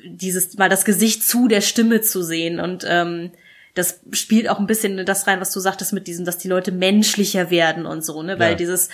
[0.05, 3.31] dieses mal das Gesicht zu der Stimme zu sehen und ähm,
[3.79, 6.73] das spielt auch ein bisschen das rein, was du sagtest mit diesem, dass die Leute
[6.73, 8.39] menschlicher werden und so, ne?
[8.39, 8.57] Weil ja.
[8.57, 8.89] dieses,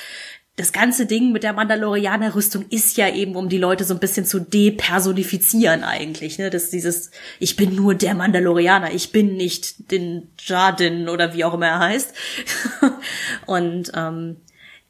[0.57, 4.27] das ganze Ding mit der Mandalorianer-Rüstung ist ja eben, um die Leute so ein bisschen
[4.27, 6.51] zu depersonifizieren eigentlich, ne?
[6.51, 11.55] Das dieses, ich bin nur der Mandalorianer, ich bin nicht den Jardin oder wie auch
[11.55, 12.15] immer er heißt.
[13.47, 14.37] und ähm,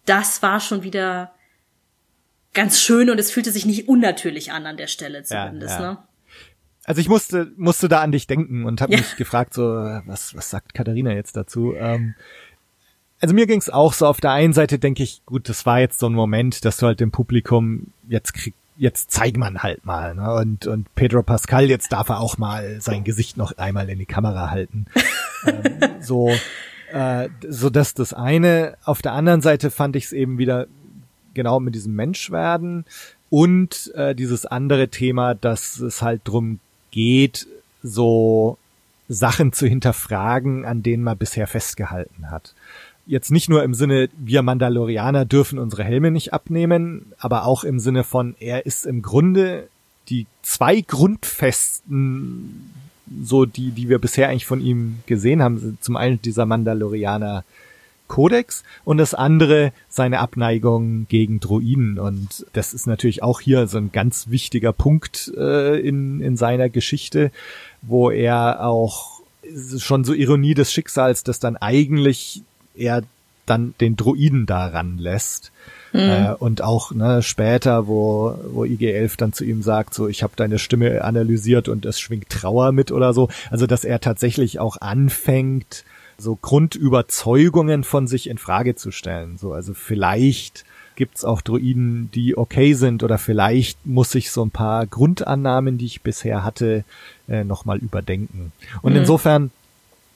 [0.07, 1.35] das war schon wieder
[2.53, 5.93] ganz schön und es fühlte sich nicht unnatürlich an an der Stelle zumindest, ja, ja.
[5.93, 5.99] ne?
[6.85, 8.99] Also ich musste musste da an dich denken und habe ja.
[8.99, 11.75] mich gefragt, so was was sagt Katharina jetzt dazu?
[11.75, 12.15] Ähm,
[13.21, 14.07] also mir ging's auch so.
[14.07, 16.87] Auf der einen Seite denke ich, gut, das war jetzt so ein Moment, dass du
[16.87, 20.35] halt dem Publikum jetzt krieg, jetzt zeig man halt mal, ne?
[20.35, 24.07] Und und Pedro Pascal jetzt darf er auch mal sein Gesicht noch einmal in die
[24.07, 24.87] Kamera halten.
[25.47, 26.31] ähm, so
[26.93, 28.77] äh, so dass das eine.
[28.85, 30.67] Auf der anderen Seite fand ich es eben wieder
[31.33, 32.85] genau mit diesem Menschwerden
[33.31, 36.61] und äh, dieses andere Thema, dass es halt drum
[36.95, 37.49] geht,
[37.83, 38.57] so
[39.09, 42.55] Sachen zu hinterfragen, an denen man bisher festgehalten hat.
[43.05, 47.81] Jetzt nicht nur im Sinne, wir Mandalorianer dürfen unsere Helme nicht abnehmen, aber auch im
[47.81, 49.69] Sinne von, er ist im Grunde
[50.09, 52.71] die zwei Grundfesten,
[53.23, 57.45] so die, die wir bisher eigentlich von ihm gesehen haben, zum einen dieser Mandalorianer
[58.15, 61.99] Kodex und das andere seine Abneigung gegen Druiden.
[61.99, 66.69] Und das ist natürlich auch hier so ein ganz wichtiger Punkt äh, in, in seiner
[66.69, 67.33] Geschichte,
[67.83, 69.21] wo er auch
[69.79, 72.45] schon so Ironie des Schicksals, dass dann eigentlich
[72.77, 73.03] er
[73.47, 75.51] dann den Druiden daran lässt.
[75.93, 75.99] Mhm.
[75.99, 80.35] Äh, und auch ne, später, wo, wo IG-11 dann zu ihm sagt, so ich habe
[80.37, 83.29] deine Stimme analysiert und es schwingt Trauer mit oder so.
[83.51, 85.85] Also dass er tatsächlich auch anfängt,
[86.19, 89.37] so Grundüberzeugungen von sich in Frage zu stellen.
[89.39, 90.65] So, also vielleicht
[90.97, 95.87] gibt's auch Druiden, die okay sind oder vielleicht muss ich so ein paar Grundannahmen, die
[95.87, 96.85] ich bisher hatte,
[97.29, 98.53] äh, nochmal überdenken.
[98.83, 99.01] Und mhm.
[99.01, 99.51] insofern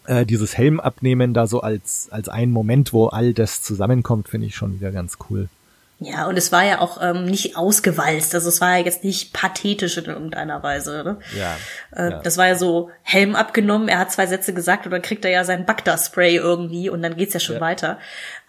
[0.06, 4.46] äh, dieses Helm abnehmen da so als, als ein Moment, wo all das zusammenkommt, finde
[4.46, 5.48] ich schon wieder ganz cool.
[6.00, 9.32] Ja, und es war ja auch ähm, nicht ausgewalzt, also es war ja jetzt nicht
[9.32, 11.02] pathetisch in irgendeiner Weise.
[11.04, 11.18] Ne?
[11.36, 11.56] Ja,
[11.96, 12.22] äh, ja.
[12.22, 15.32] Das war ja so Helm abgenommen, er hat zwei Sätze gesagt und dann kriegt er
[15.32, 17.60] ja sein Bagda-Spray irgendwie und dann geht's ja schon ja.
[17.60, 17.98] weiter.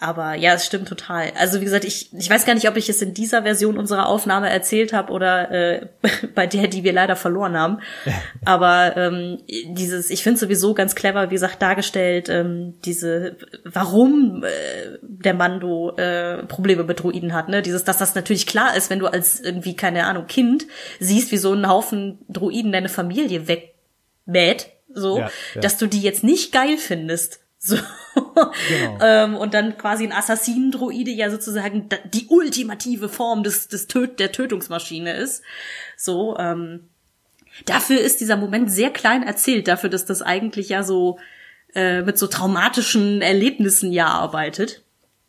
[0.02, 1.34] Aber ja, es stimmt total.
[1.38, 4.08] Also wie gesagt, ich, ich weiß gar nicht, ob ich es in dieser Version unserer
[4.08, 5.88] Aufnahme erzählt habe oder äh,
[6.36, 7.80] bei der, die wir leider verloren haben.
[8.46, 13.36] Aber ähm, dieses, ich finde sowieso ganz clever, wie gesagt, dargestellt, ähm, diese,
[13.66, 17.50] warum äh, der Mando äh, Probleme mit Druiden hat.
[17.50, 17.62] Ne?
[17.62, 20.66] Dieses, dass das natürlich klar ist, wenn du als irgendwie, keine Ahnung, Kind
[21.02, 25.62] siehst, wie so ein Haufen Druiden deine Familie wegmäht, so, ja, ja.
[25.62, 27.42] dass du die jetzt nicht geil findest.
[27.62, 27.76] So.
[28.70, 28.98] Genau.
[29.02, 34.32] ähm, und dann quasi ein Assassinendroide ja sozusagen die ultimative Form des, des Töt der
[34.32, 35.44] Tötungsmaschine ist.
[35.98, 36.88] So, ähm,
[37.66, 41.20] dafür ist dieser Moment sehr klein erzählt, dafür, dass das eigentlich ja so
[41.76, 44.82] äh, mit so traumatischen Erlebnissen ja arbeitet.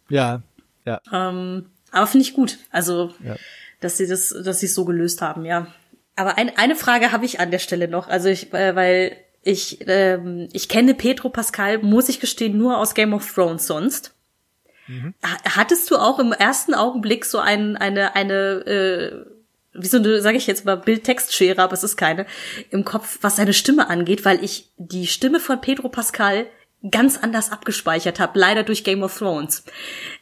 [0.08, 0.42] Ja,
[0.84, 1.00] ja.
[1.12, 2.58] Ähm, aber finde ich gut.
[2.70, 3.36] Also, ja.
[3.80, 5.66] dass sie das, dass sie es so gelöst haben, ja.
[6.16, 8.08] Aber ein, eine Frage habe ich an der Stelle noch.
[8.08, 12.94] Also ich, äh, weil ich, ähm, ich kenne Pedro Pascal, muss ich gestehen, nur aus
[12.94, 14.14] Game of Thrones sonst.
[14.86, 15.14] Mhm.
[15.22, 19.24] Hattest du auch im ersten Augenblick so ein, eine, eine, äh,
[19.72, 22.26] wie so eine, sage ich jetzt mal, Bild-Text-Schere, aber es ist keine,
[22.70, 26.46] im Kopf, was seine Stimme angeht, weil ich die Stimme von Pedro Pascal
[26.90, 29.64] ganz anders abgespeichert habe, leider durch Game of Thrones.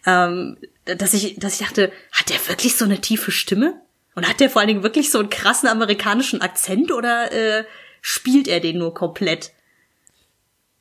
[0.07, 3.81] Ähm, dass ich, dass ich dachte, hat der wirklich so eine tiefe Stimme?
[4.15, 7.65] Und hat der vor allen Dingen wirklich so einen krassen amerikanischen Akzent oder äh,
[8.09, 9.53] spielt er den nur komplett?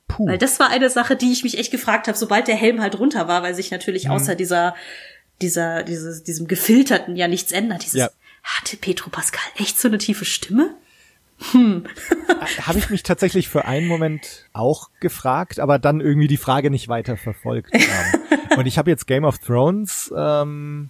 [0.07, 0.27] Puh.
[0.27, 2.97] Weil das war eine Sache, die ich mich echt gefragt habe, sobald der Helm halt
[2.97, 4.11] runter war, weil sich natürlich mhm.
[4.11, 4.75] außer dieser,
[5.41, 7.83] dieser, dieses, diesem gefilterten ja nichts ändert.
[7.83, 8.09] Dieses, ja.
[8.43, 10.73] hatte Petro Pascal echt so eine tiefe Stimme?
[11.51, 11.83] Hm.
[12.61, 16.87] Habe ich mich tatsächlich für einen Moment auch gefragt, aber dann irgendwie die Frage nicht
[16.87, 17.73] weiter verfolgt.
[18.57, 20.89] Und ich habe jetzt Game of Thrones ähm,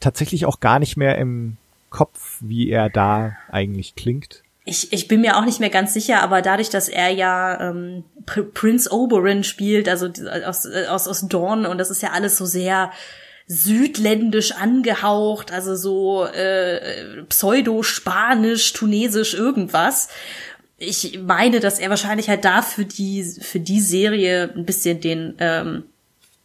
[0.00, 1.56] tatsächlich auch gar nicht mehr im
[1.88, 6.22] Kopf, wie er da eigentlich klingt ich, ich bin mir auch nicht mehr ganz sicher,
[6.22, 10.08] aber dadurch, dass er ja ähm, Prince Oberyn spielt, also
[10.46, 12.92] aus, aus, aus Dawn, und das ist ja alles so sehr
[13.46, 20.08] südländisch angehaucht, also so äh, pseudo-spanisch, tunesisch, irgendwas.
[20.76, 25.34] Ich meine, dass er wahrscheinlich halt da für die, für die Serie ein bisschen den
[25.38, 25.84] ähm,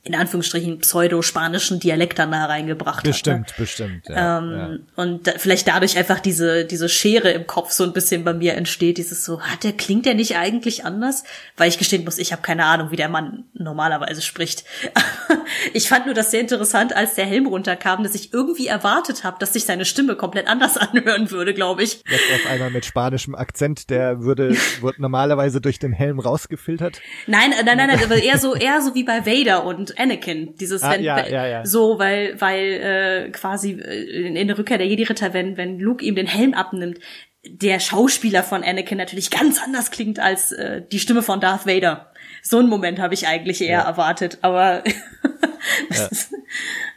[0.05, 3.59] in Anführungsstrichen pseudo-spanischen Dialekt dann da reingebracht bestimmt, hat.
[3.59, 3.63] Ne?
[3.63, 5.01] Bestimmt, ja, ähm, ja.
[5.01, 8.55] Und da, vielleicht dadurch einfach diese, diese Schere im Kopf so ein bisschen bei mir
[8.55, 11.23] entsteht, dieses so, hat der, klingt der nicht eigentlich anders?
[11.55, 14.65] Weil ich gestehen muss, ich habe keine Ahnung, wie der Mann normalerweise spricht.
[15.73, 19.37] ich fand nur das sehr interessant, als der Helm runterkam, dass ich irgendwie erwartet habe,
[19.39, 22.03] dass sich seine Stimme komplett anders anhören würde, glaube ich.
[22.09, 26.99] Jetzt auf einmal mit spanischem Akzent, der würde, wird normalerweise durch den Helm rausgefiltert.
[27.25, 30.83] Nein, nein, nein, nein, aber eher so, eher so wie bei Vader und Anakin, dieses
[30.83, 31.65] ah, wenn, ja, ja, ja.
[31.65, 36.03] so, weil weil äh, quasi äh, in, in der Rückkehr der Jedi-Ritter, wenn wenn Luke
[36.03, 36.99] ihm den Helm abnimmt,
[37.45, 42.11] der Schauspieler von Anakin natürlich ganz anders klingt als äh, die Stimme von Darth Vader.
[42.41, 43.81] So einen Moment habe ich eigentlich eher ja.
[43.81, 44.83] erwartet, aber
[45.89, 46.09] ja.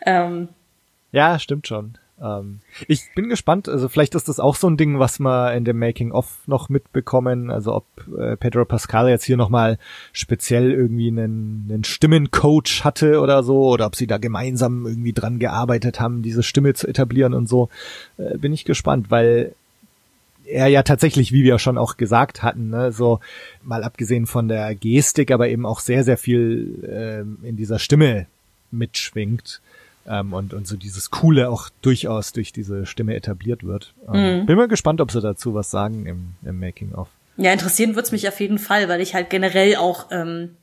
[0.04, 0.48] ähm,
[1.12, 1.98] ja, stimmt schon.
[2.22, 5.64] Ähm, ich bin gespannt, also vielleicht ist das auch so ein Ding, was wir in
[5.64, 7.86] dem Making-of noch mitbekommen, also ob
[8.18, 9.78] äh, Pedro Pascal jetzt hier nochmal
[10.12, 15.38] speziell irgendwie einen, einen Stimmencoach hatte oder so, oder ob sie da gemeinsam irgendwie dran
[15.38, 17.68] gearbeitet haben, diese Stimme zu etablieren und so,
[18.16, 19.54] äh, bin ich gespannt, weil
[20.46, 23.20] er ja tatsächlich, wie wir schon auch gesagt hatten, ne, so
[23.62, 28.26] mal abgesehen von der Gestik, aber eben auch sehr, sehr viel äh, in dieser Stimme
[28.70, 29.60] mitschwingt
[30.08, 33.94] ähm, und, und so dieses Coole auch durchaus durch diese Stimme etabliert wird.
[34.12, 34.46] Ähm, mhm.
[34.46, 37.08] Bin mal gespannt, ob sie dazu was sagen im, im Making-of.
[37.36, 40.56] Ja, interessieren wird's mich auf jeden Fall, weil ich halt generell auch ähm,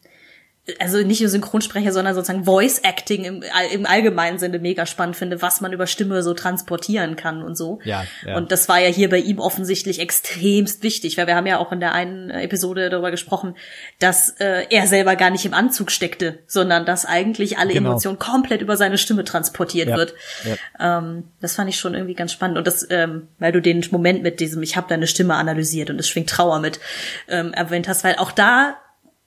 [0.79, 5.41] also nicht nur Synchronsprecher, sondern sozusagen Voice Acting im, im allgemeinen Sinne mega spannend finde,
[5.41, 7.79] was man über Stimme so transportieren kann und so.
[7.83, 8.37] Ja, ja.
[8.37, 11.73] Und das war ja hier bei ihm offensichtlich extremst wichtig, weil wir haben ja auch
[11.73, 13.57] in der einen Episode darüber gesprochen,
[13.99, 17.89] dass äh, er selber gar nicht im Anzug steckte, sondern dass eigentlich alle Genau.
[17.89, 20.13] Emotionen komplett über seine Stimme transportiert Ja, wird.
[20.45, 20.97] ja.
[20.99, 22.57] Ähm, das fand ich schon irgendwie ganz spannend.
[22.57, 25.99] Und das, ähm, weil du den Moment mit diesem, ich habe deine Stimme analysiert und
[25.99, 26.79] es schwingt Trauer mit,
[27.27, 28.77] ähm, erwähnt hast, weil auch da,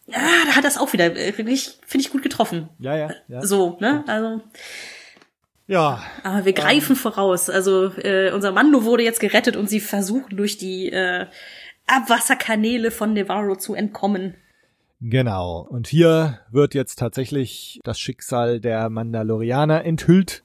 [0.06, 2.68] ja, da hat das auch wieder, äh, wirklich, finde ich gut getroffen.
[2.78, 3.42] Ja, ja, ja.
[3.44, 4.04] So, ne?
[4.06, 4.40] Also,
[5.66, 7.50] Ja, aber wir greifen voraus.
[7.50, 11.26] Also äh, unser Mando wurde jetzt gerettet und sie versuchen durch die äh,
[11.86, 14.34] Abwasserkanäle von Nevarro zu entkommen.
[15.00, 15.66] Genau.
[15.68, 20.42] Und hier wird jetzt tatsächlich das Schicksal der Mandalorianer enthüllt,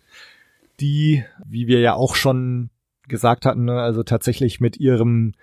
[0.79, 2.69] die, wie wir ja auch schon
[3.07, 5.33] gesagt hatten, ne, also tatsächlich mit ihrem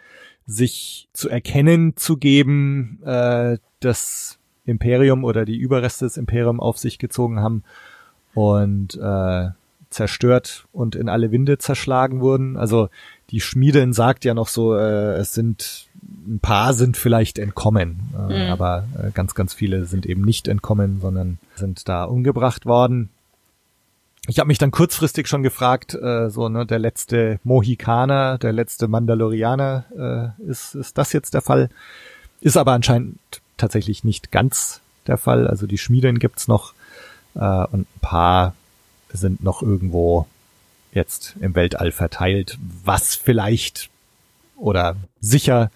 [0.49, 6.99] sich zu erkennen zu geben, äh, das Imperium oder die Überreste des Imperiums auf sich
[6.99, 7.62] gezogen haben
[8.35, 9.49] und äh,
[9.91, 12.57] zerstört und in alle Winde zerschlagen wurden.
[12.57, 12.89] Also
[13.31, 15.87] die Schmiedin sagt ja noch so, äh, es sind
[16.27, 18.53] ein paar sind vielleicht entkommen, äh, Mhm.
[18.53, 23.11] aber äh, ganz, ganz viele sind eben nicht entkommen, sondern sind da umgebracht worden.
[24.29, 28.87] Ich habe mich dann kurzfristig schon gefragt, äh, so ne, der letzte Mohikaner, der letzte
[28.87, 31.71] Mandalorianer, äh, ist, ist das jetzt der Fall?
[32.43, 33.19] Ist aber anscheinend
[33.57, 35.47] tatsächlich nicht ganz der Fall.
[35.47, 36.75] Also die Schmieden gibt's noch
[37.37, 38.55] äh, und ein paar
[39.11, 40.27] sind noch irgendwo
[40.93, 43.89] jetzt im Weltall verteilt, was vielleicht
[44.57, 45.71] oder sicher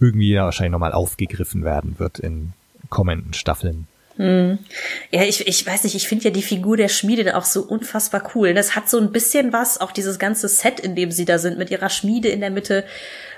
[0.00, 2.54] irgendwie wahrscheinlich nochmal aufgegriffen werden wird in
[2.88, 3.86] kommenden Staffeln.
[4.18, 8.30] Ja, ich, ich weiß nicht, ich finde ja die Figur der Schmiede auch so unfassbar
[8.34, 8.52] cool.
[8.52, 11.56] Das hat so ein bisschen was, auch dieses ganze Set, in dem sie da sind,
[11.56, 12.84] mit ihrer Schmiede in der Mitte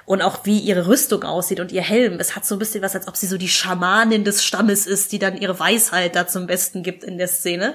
[0.06, 2.18] und auch wie ihre Rüstung aussieht und ihr Helm.
[2.18, 5.12] Es hat so ein bisschen was, als ob sie so die Schamanin des Stammes ist,
[5.12, 7.74] die dann ihre Weisheit da zum Besten gibt in der Szene.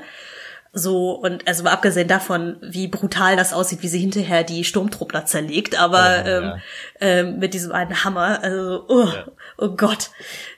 [0.77, 5.25] So, und also mal abgesehen davon, wie brutal das aussieht, wie sie hinterher die Sturmtruppler
[5.25, 6.57] zerlegt, aber Oh, ähm, ja.
[6.99, 9.07] ähm, mit diesem einen Hammer, also oh,
[9.57, 10.09] oh Gott.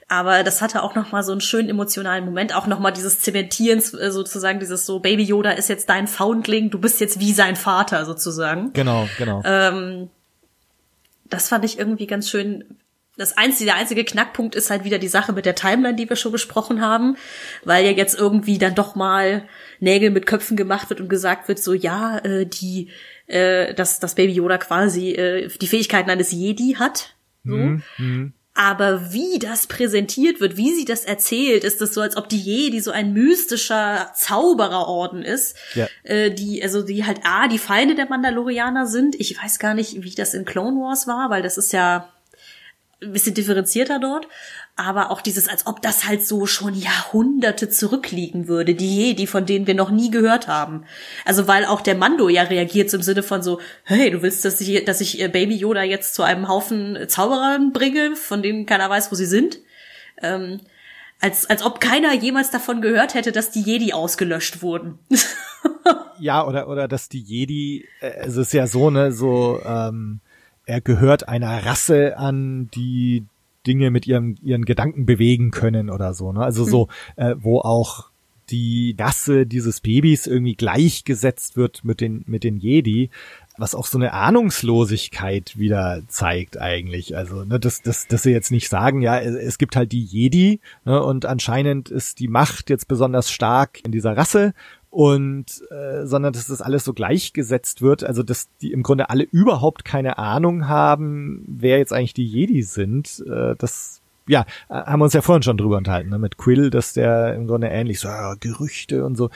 [0.08, 3.20] Aber das hatte auch noch mal so einen schönen emotionalen Moment, auch noch mal dieses
[3.20, 7.34] Zementieren äh, sozusagen, dieses so Baby Yoda ist jetzt dein Foundling, du bist jetzt wie
[7.34, 8.72] sein Vater sozusagen.
[8.72, 9.42] Genau, genau.
[9.44, 10.08] Ähm,
[11.26, 12.64] das fand ich irgendwie ganz schön.
[13.18, 16.16] Das einzige, der einzige Knackpunkt ist halt wieder die Sache mit der Timeline, die wir
[16.16, 17.16] schon besprochen haben,
[17.64, 19.46] weil ja jetzt irgendwie dann doch mal
[19.80, 22.90] Nägel mit Köpfen gemacht wird und gesagt wird, so ja, äh, die,
[23.26, 27.14] äh, dass das Baby Yoda quasi äh, die Fähigkeiten eines Jedi hat.
[27.44, 27.56] So.
[27.56, 28.32] Mhm.
[28.60, 32.40] Aber wie das präsentiert wird, wie sie das erzählt, ist es so, als ob die
[32.40, 35.86] Jedi so ein mystischer Zaubererorden ist, Ja.
[36.02, 39.14] äh, die, also die halt A, die Feinde der Mandalorianer sind.
[39.20, 42.12] Ich weiß gar nicht, wie das in Clone Wars war, weil das ist ja
[43.00, 44.26] ein bisschen differenzierter dort.
[44.80, 49.44] Aber auch dieses, als ob das halt so schon Jahrhunderte zurückliegen würde, die Jedi, von
[49.44, 50.84] denen wir noch nie gehört haben.
[51.24, 54.60] Also weil auch der Mando ja reagiert im Sinne von so, hey, du willst, dass
[54.60, 58.88] ich, dass ich äh, Baby Yoda jetzt zu einem Haufen Zauberern bringe, von denen keiner
[58.88, 59.58] weiß, wo sie sind.
[60.22, 60.60] Ähm,
[61.20, 65.00] als, als ob keiner jemals davon gehört hätte, dass die Jedi ausgelöscht wurden.
[66.20, 70.20] Ja, oder, oder dass die Jedi, äh, es ist ja so, ne, so, ähm,
[70.66, 73.24] er gehört einer Rasse an, die
[73.68, 76.40] Dinge mit ihrem, ihren Gedanken bewegen können oder so, ne?
[76.40, 78.10] Also so, äh, wo auch
[78.50, 83.10] die Rasse dieses Babys irgendwie gleichgesetzt wird mit den, mit den Jedi,
[83.58, 87.16] was auch so eine Ahnungslosigkeit wieder zeigt eigentlich.
[87.16, 90.04] Also, ne, dass, dass, dass sie jetzt nicht sagen, ja, es, es gibt halt die
[90.04, 94.54] Jedi, ne, und anscheinend ist die Macht jetzt besonders stark in dieser Rasse
[94.90, 99.24] und äh, sondern dass das alles so gleichgesetzt wird, also dass die im Grunde alle
[99.24, 103.22] überhaupt keine Ahnung haben, wer jetzt eigentlich die Jedi sind.
[103.26, 106.70] Äh, das ja, äh, haben wir uns ja vorhin schon drüber unterhalten, ne, mit Quill,
[106.70, 109.30] dass der im Grunde ähnlich so ja, Gerüchte und so.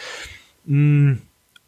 [0.65, 1.15] Mm,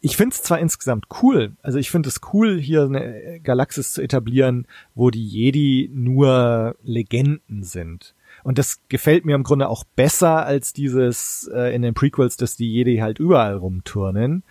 [0.01, 4.01] ich finde es zwar insgesamt cool, also ich finde es cool, hier eine Galaxis zu
[4.01, 8.13] etablieren, wo die Jedi nur Legenden sind.
[8.45, 12.55] Und das gefällt mir im Grunde auch besser als dieses äh, in den Prequels, dass
[12.55, 14.43] die Jedi halt überall rumturnen.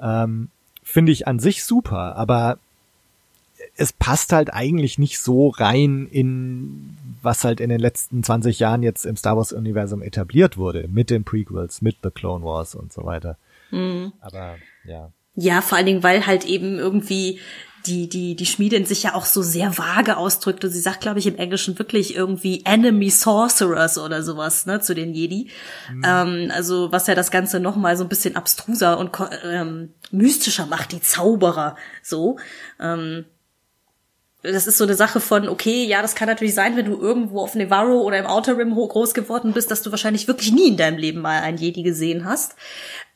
[0.00, 0.48] Ähm,
[0.82, 2.58] Finde ich an sich super, aber
[3.76, 8.82] es passt halt eigentlich nicht so rein in was halt in den letzten 20 Jahren
[8.82, 12.90] jetzt im Star Wars Universum etabliert wurde, mit den Prequels, mit The Clone Wars und
[12.90, 13.36] so weiter.
[14.20, 15.10] Aber ja.
[15.34, 17.38] Ja, vor allen Dingen, weil halt eben irgendwie
[17.86, 21.18] die, die, die Schmiedin sich ja auch so sehr vage ausdrückt und sie sagt, glaube
[21.18, 25.50] ich, im Englischen wirklich irgendwie Enemy Sorcerers oder sowas, ne, zu den Jedi.
[26.04, 29.10] Ähm, also, was ja das Ganze nochmal so ein bisschen abstruser und
[29.44, 32.38] ähm, mystischer macht, die Zauberer, so.
[32.80, 33.24] Ähm,
[34.42, 37.40] das ist so eine Sache von, okay, ja, das kann natürlich sein, wenn du irgendwo
[37.40, 40.76] auf Nevarro oder im Outer Rim groß geworden bist, dass du wahrscheinlich wirklich nie in
[40.76, 42.56] deinem Leben mal einen Jedi gesehen hast.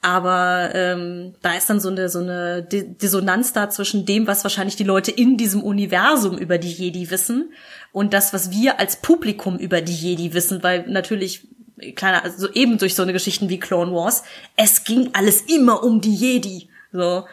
[0.03, 4.77] Aber ähm, da ist dann so eine so eine Dissonanz da zwischen dem, was wahrscheinlich
[4.77, 7.53] die Leute in diesem Universum über die Jedi wissen
[7.91, 11.49] und das, was wir als Publikum über die Jedi wissen, weil natürlich
[11.97, 14.23] kleiner, also eben durch so eine Geschichten wie Clone Wars,
[14.57, 16.69] es ging alles immer um die Jedi.
[16.93, 17.25] So.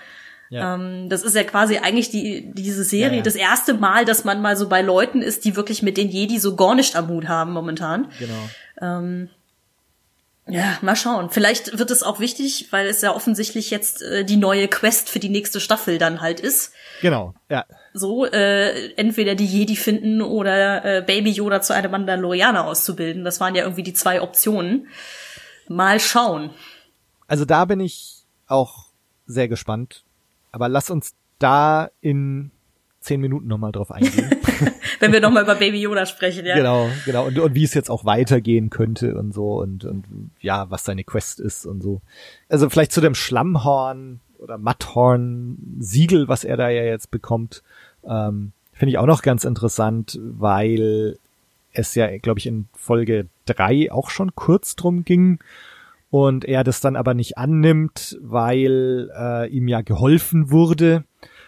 [0.54, 0.76] Ja.
[0.76, 4.40] Ähm, das ist ja quasi eigentlich die, diese Serie, ja, das erste Mal, dass man
[4.40, 7.28] mal so bei Leuten ist, die wirklich mit den Jedi so gar nicht am Hut
[7.28, 8.12] haben momentan.
[8.20, 8.50] Genau.
[8.80, 9.30] Ähm,
[10.48, 11.32] ja, mal schauen.
[11.32, 15.20] Vielleicht wird es auch wichtig, weil es ja offensichtlich jetzt äh, die neue Quest für
[15.20, 16.72] die nächste Staffel dann halt ist.
[17.02, 17.66] Genau, ja.
[17.96, 23.24] So, äh, entweder die Jedi finden oder äh, Baby Yoda zu einem Mandalorianer auszubilden.
[23.24, 24.88] Das waren ja irgendwie die zwei Optionen.
[25.68, 26.52] Mal schauen.
[27.26, 28.90] Also da bin ich auch
[29.26, 30.03] sehr gespannt.
[30.54, 32.52] Aber lass uns da in
[33.02, 34.32] zehn Minuten nochmal drauf eingehen.
[35.00, 36.56] Wenn wir nochmal über Baby Yoda sprechen, ja.
[36.56, 37.26] Genau, genau.
[37.26, 40.06] Und, und wie es jetzt auch weitergehen könnte und so und, und
[40.40, 42.02] ja, was seine Quest ist und so.
[42.48, 47.64] Also vielleicht zu dem Schlammhorn oder Matthorn-Siegel, was er da ja jetzt bekommt,
[48.08, 51.18] ähm, finde ich auch noch ganz interessant, weil
[51.74, 55.40] es ja, glaube ich, in Folge drei auch schon kurz drum ging
[56.14, 61.06] und er das dann aber nicht annimmt, weil äh, ihm ja geholfen wurde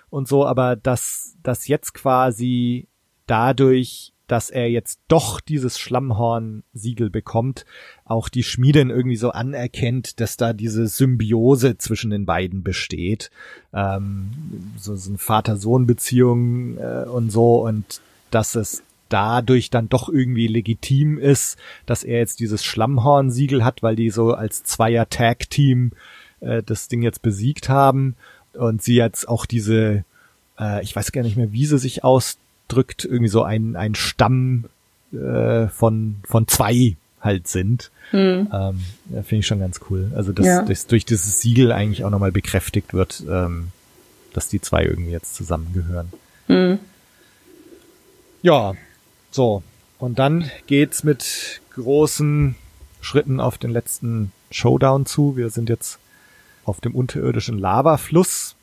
[0.09, 2.87] und so, aber dass das jetzt quasi
[3.27, 7.67] dadurch, dass er jetzt doch dieses Schlammhorn-Siegel bekommt,
[8.05, 13.29] auch die Schmiedin irgendwie so anerkennt, dass da diese Symbiose zwischen den beiden besteht,
[13.71, 14.31] ähm,
[14.77, 17.63] so, so eine Vater-Sohn-Beziehung äh, und so.
[17.63, 18.01] Und
[18.31, 23.95] dass es dadurch dann doch irgendwie legitim ist, dass er jetzt dieses Schlammhorn-Siegel hat, weil
[23.95, 25.91] die so als Zweier-Tag-Team
[26.41, 28.15] äh, das Ding jetzt besiegt haben
[28.53, 30.03] und sie jetzt auch diese,
[30.59, 34.65] äh, ich weiß gar nicht mehr, wie sie sich ausdrückt, irgendwie so ein, ein Stamm
[35.13, 37.91] äh, von, von zwei halt sind.
[38.11, 38.49] Hm.
[38.53, 38.83] Ähm,
[39.23, 40.11] Finde ich schon ganz cool.
[40.15, 40.61] Also dass, ja.
[40.61, 43.69] dass durch dieses Siegel eigentlich auch nochmal bekräftigt wird, ähm,
[44.33, 46.11] dass die zwei irgendwie jetzt zusammengehören.
[46.47, 46.79] Hm.
[48.43, 48.75] Ja,
[49.35, 49.61] so.
[49.99, 52.55] Und dann geht's mit großen
[53.01, 55.37] Schritten auf den letzten Showdown zu.
[55.37, 55.99] Wir sind jetzt
[56.63, 58.55] auf dem unterirdischen Lavafluss.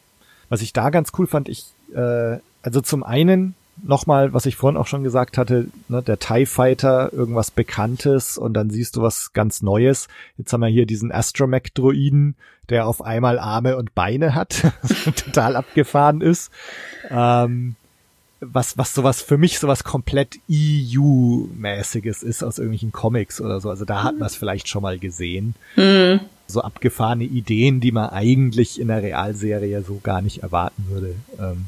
[0.49, 4.77] Was ich da ganz cool fand, ich, äh, also zum einen nochmal, was ich vorhin
[4.77, 9.33] auch schon gesagt hatte, ne, der TIE Fighter, irgendwas Bekanntes und dann siehst du was
[9.33, 10.09] ganz Neues.
[10.37, 12.35] Jetzt haben wir hier diesen Astromech-Droiden,
[12.69, 14.73] der auf einmal Arme und Beine hat,
[15.17, 16.51] total abgefahren ist.
[17.11, 17.77] Ähm,
[18.43, 23.71] was, was sowas für mich sowas komplett EU-mäßiges ist aus irgendwelchen Comics oder so.
[23.71, 25.55] Also da hat man es vielleicht schon mal gesehen.
[25.77, 26.21] Mhm.
[26.49, 31.15] So abgefahrene Ideen, die man eigentlich in der Realserie so gar nicht erwarten würde.
[31.39, 31.67] Ähm,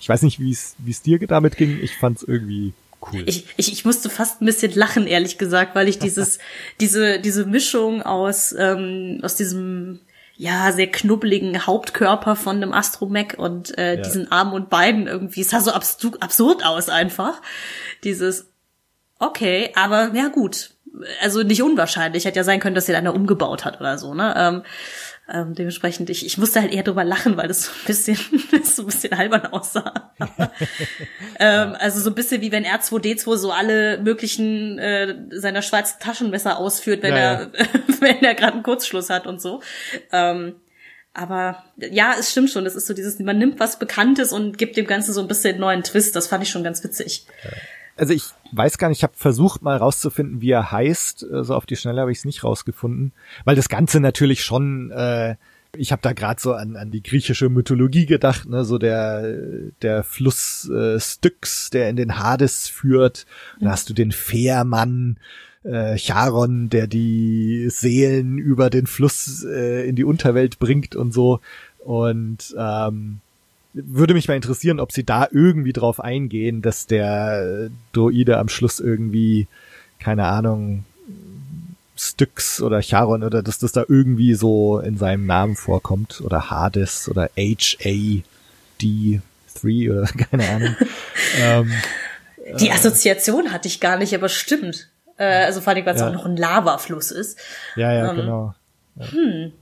[0.00, 1.78] ich weiß nicht, wie es wie es dir damit ging.
[1.80, 2.72] Ich fand es irgendwie
[3.12, 3.22] cool.
[3.26, 6.38] Ich, ich, ich musste fast ein bisschen lachen, ehrlich gesagt, weil ich dieses
[6.80, 10.00] diese diese Mischung aus ähm, aus diesem
[10.36, 14.02] ja, sehr knubbeligen Hauptkörper von einem Astromech und äh, ja.
[14.02, 15.40] diesen Armen und Beinen irgendwie.
[15.40, 17.40] Es sah so absurd aus einfach.
[18.04, 18.50] Dieses,
[19.18, 20.72] okay, aber ja gut.
[21.22, 22.26] Also nicht unwahrscheinlich.
[22.26, 24.34] Hätte ja sein können, dass sie einer umgebaut hat oder so, ne?
[24.36, 24.62] Ähm,
[25.32, 28.16] ähm, dementsprechend, ich, ich musste halt eher drüber lachen, weil das so ein bisschen,
[28.62, 30.12] so ein bisschen albern aussah.
[31.40, 36.58] ähm, also so ein bisschen wie wenn R2D2 so alle möglichen äh, seiner schwarzen Taschenmesser
[36.58, 37.52] ausführt, wenn ja, er,
[38.00, 39.62] wenn er gerade einen Kurzschluss hat und so.
[40.12, 40.56] Ähm,
[41.12, 42.64] aber ja, es stimmt schon.
[42.64, 45.58] Das ist so dieses, man nimmt was Bekanntes und gibt dem Ganzen so ein bisschen
[45.58, 46.14] neuen Twist.
[46.14, 47.26] Das fand ich schon ganz witzig.
[47.42, 47.50] Ja
[47.96, 51.20] also ich weiß gar nicht, ich habe versucht mal rauszufinden, wie er heißt.
[51.20, 53.12] So also auf die Schnelle habe ich es nicht rausgefunden,
[53.44, 54.90] weil das Ganze natürlich schon.
[54.90, 55.36] Äh,
[55.76, 59.38] ich habe da gerade so an, an die griechische Mythologie gedacht, ne, so der
[59.82, 63.26] der Fluss äh, Styx, der in den Hades führt.
[63.60, 65.18] Da hast du den Fährmann,
[65.64, 71.40] äh, Charon, der die Seelen über den Fluss äh, in die Unterwelt bringt und so.
[71.78, 73.20] Und ähm,
[73.84, 78.80] würde mich mal interessieren, ob sie da irgendwie drauf eingehen, dass der Droide am Schluss
[78.80, 79.46] irgendwie,
[79.98, 80.84] keine Ahnung,
[81.98, 87.08] Styx oder Charon oder dass das da irgendwie so in seinem Namen vorkommt oder Hades
[87.08, 88.22] oder HAD3
[89.90, 90.76] oder keine Ahnung.
[91.38, 91.72] ähm,
[92.58, 94.88] Die Assoziation hatte ich gar nicht, aber stimmt.
[95.16, 96.08] Äh, also vor allem, weil es ja.
[96.08, 97.38] auch noch ein Lavafluss ist.
[97.76, 98.54] Ja, ja, ähm, genau.
[98.96, 99.12] Ja.
[99.12, 99.52] Hm.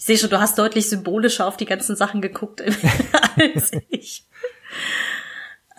[0.00, 2.62] Ich sehe schon, du hast deutlich symbolischer auf die ganzen Sachen geguckt
[3.36, 4.24] als ich.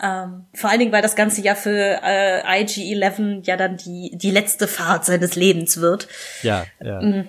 [0.00, 4.30] Ähm, vor allen Dingen, weil das ganze ja für äh, IG-11 ja dann die, die
[4.30, 6.06] letzte Fahrt seines Lebens wird.
[6.42, 7.02] Ja, ja.
[7.02, 7.28] Mhm.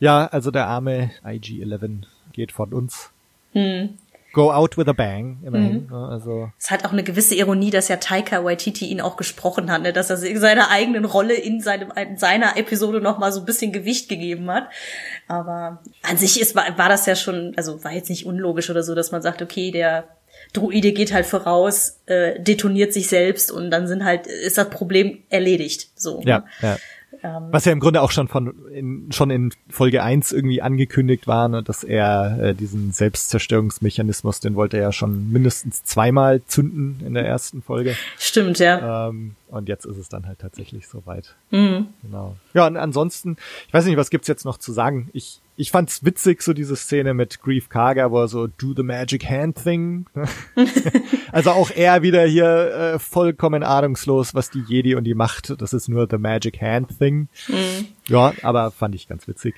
[0.00, 3.10] Ja, also der arme IG-11 geht von uns.
[3.52, 3.96] Mhm.
[4.32, 5.86] Go out with a bang, immerhin.
[5.86, 5.94] Mhm.
[5.94, 6.50] Also.
[6.58, 9.92] Es hat auch eine gewisse Ironie, dass ja Taika Waititi ihn auch gesprochen hat, ne?
[9.92, 13.72] dass er seiner eigenen Rolle in, seinem, in seiner Episode noch mal so ein bisschen
[13.72, 14.68] Gewicht gegeben hat.
[15.28, 18.82] Aber an sich ist, war, war das ja schon, also war jetzt nicht unlogisch oder
[18.82, 20.04] so, dass man sagt, okay, der
[20.52, 25.22] Druide geht halt voraus, äh, detoniert sich selbst und dann sind halt, ist das Problem
[25.28, 25.90] erledigt.
[25.94, 26.22] So.
[26.24, 26.76] Ja, ja.
[27.22, 31.26] Ähm, Was ja im Grunde auch schon von in, schon in Folge 1 irgendwie angekündigt
[31.26, 37.00] war, ne, dass er äh, diesen Selbstzerstörungsmechanismus, den wollte er ja schon mindestens zweimal zünden
[37.04, 37.96] in der ersten Folge.
[38.18, 39.08] Stimmt, ja.
[39.08, 41.34] Ähm, und jetzt ist es dann halt tatsächlich soweit.
[41.50, 41.88] Mhm.
[42.02, 42.36] Genau.
[42.54, 43.36] Ja, und ansonsten,
[43.66, 45.10] ich weiß nicht, was gibt's jetzt noch zu sagen?
[45.12, 48.82] Ich ich fand's witzig, so diese Szene mit Grief Karga, wo er so do the
[48.82, 50.06] magic hand thing.
[51.32, 55.74] also auch er wieder hier äh, vollkommen ahnungslos, was die Jedi und die Macht, das
[55.74, 57.28] ist nur the magic hand thing.
[57.48, 57.88] Mhm.
[58.08, 59.54] Ja, aber fand ich ganz witzig.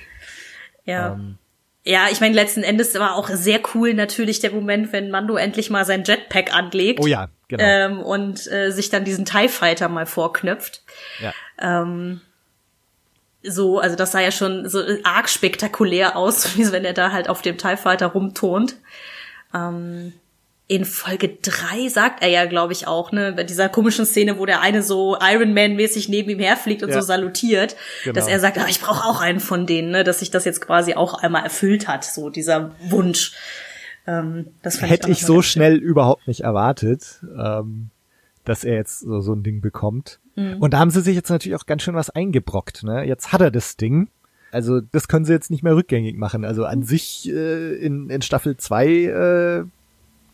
[0.85, 1.13] Ja.
[1.13, 1.39] Ähm,
[1.85, 5.71] ja, ich meine, letzten Endes war auch sehr cool natürlich der Moment, wenn Mando endlich
[5.71, 7.01] mal sein Jetpack anlegt.
[7.01, 7.65] Oh ja, genau.
[7.65, 10.83] Ähm, und äh, sich dann diesen TIE Fighter mal vorknöpft.
[11.21, 11.33] Ja.
[11.61, 12.21] Ähm,
[13.43, 17.29] so, also das sah ja schon so arg spektakulär aus, wie wenn er da halt
[17.29, 18.77] auf dem TIE Fighter rumturnt.
[19.55, 20.13] Ähm,
[20.69, 24.47] in Folge drei sagt er ja, glaube ich, auch, ne, bei dieser komischen Szene, wo
[24.47, 26.95] der eine so Iron Man-mäßig neben ihm herfliegt und ja.
[26.95, 28.15] so salutiert, genau.
[28.15, 30.63] dass er sagt, ah, ich brauche auch einen von denen, ne, dass sich das jetzt
[30.63, 33.35] quasi auch einmal erfüllt hat, so dieser Wunsch.
[34.07, 37.91] Ähm, das Hätte ich, ich so schnell überhaupt nicht erwartet, ähm,
[38.45, 40.21] dass er jetzt so, so ein Ding bekommt.
[40.37, 40.59] Mhm.
[40.59, 42.83] Und da haben sie sich jetzt natürlich auch ganz schön was eingebrockt.
[42.83, 43.05] Ne?
[43.05, 44.09] Jetzt hat er das Ding.
[44.51, 46.45] Also das können sie jetzt nicht mehr rückgängig machen.
[46.45, 49.65] Also an sich äh, in, in Staffel 2 äh,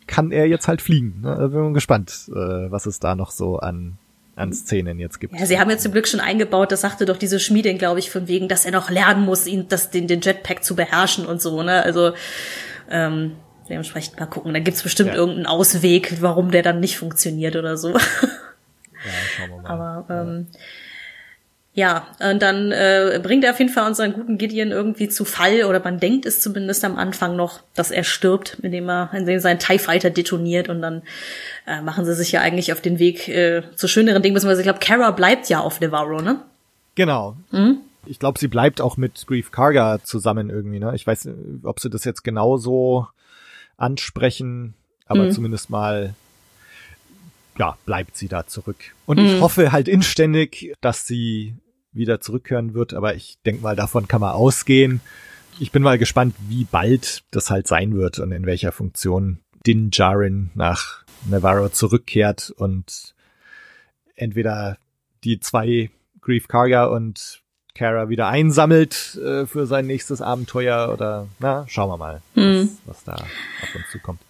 [0.06, 1.20] kann er jetzt halt fliegen.
[1.22, 1.30] Ne?
[1.30, 3.98] Also bin mal gespannt, äh, was es da noch so an
[4.38, 5.34] an Szenen jetzt gibt.
[5.38, 8.10] Ja, sie haben jetzt zum Glück schon eingebaut, das sagte doch diese Schmiedin, glaube ich,
[8.10, 11.42] von wegen, dass er noch lernen muss, ihn das, den, den Jetpack zu beherrschen und
[11.42, 11.82] so, ne?
[11.82, 12.12] Also
[12.88, 13.32] ähm,
[13.68, 14.54] dementsprechend mal gucken.
[14.54, 15.16] Da gibt's bestimmt ja.
[15.16, 17.98] irgendeinen Ausweg, warum der dann nicht funktioniert oder so.
[19.08, 19.70] Ja, schauen wir mal.
[19.70, 20.46] Aber ähm,
[21.78, 25.62] ja, und dann äh, bringt er auf jeden Fall unseren guten Gideon irgendwie zu Fall,
[25.62, 29.60] oder man denkt es zumindest am Anfang noch, dass er stirbt, indem er, indem sein
[29.60, 31.02] TIE Fighter detoniert und dann
[31.68, 34.66] äh, machen sie sich ja eigentlich auf den Weg äh, zu schöneren Dingen, beziehungsweise ich
[34.66, 36.40] glaube, Kara bleibt ja auf Nevarro, ne?
[36.96, 37.36] Genau.
[37.52, 37.78] Mhm.
[38.06, 40.96] Ich glaube, sie bleibt auch mit Grief Karga zusammen irgendwie, ne?
[40.96, 41.28] Ich weiß,
[41.62, 43.06] ob sie das jetzt genauso
[43.76, 44.74] ansprechen,
[45.06, 45.30] aber mhm.
[45.30, 46.14] zumindest mal
[47.58, 48.94] ja, bleibt sie da zurück.
[49.06, 49.26] Und mhm.
[49.26, 51.56] ich hoffe halt inständig, dass sie
[51.92, 55.00] wieder zurückkehren wird, aber ich denke mal, davon kann man ausgehen.
[55.58, 59.90] Ich bin mal gespannt, wie bald das halt sein wird und in welcher Funktion Din
[59.90, 63.14] Djarin nach Navarro zurückkehrt und
[64.14, 64.78] entweder
[65.24, 65.90] die zwei
[66.20, 67.42] Grief Karga und
[67.74, 72.70] Kara wieder einsammelt äh, für sein nächstes Abenteuer oder na, schauen wir mal, mhm.
[72.86, 74.20] was, was da auf uns zukommt.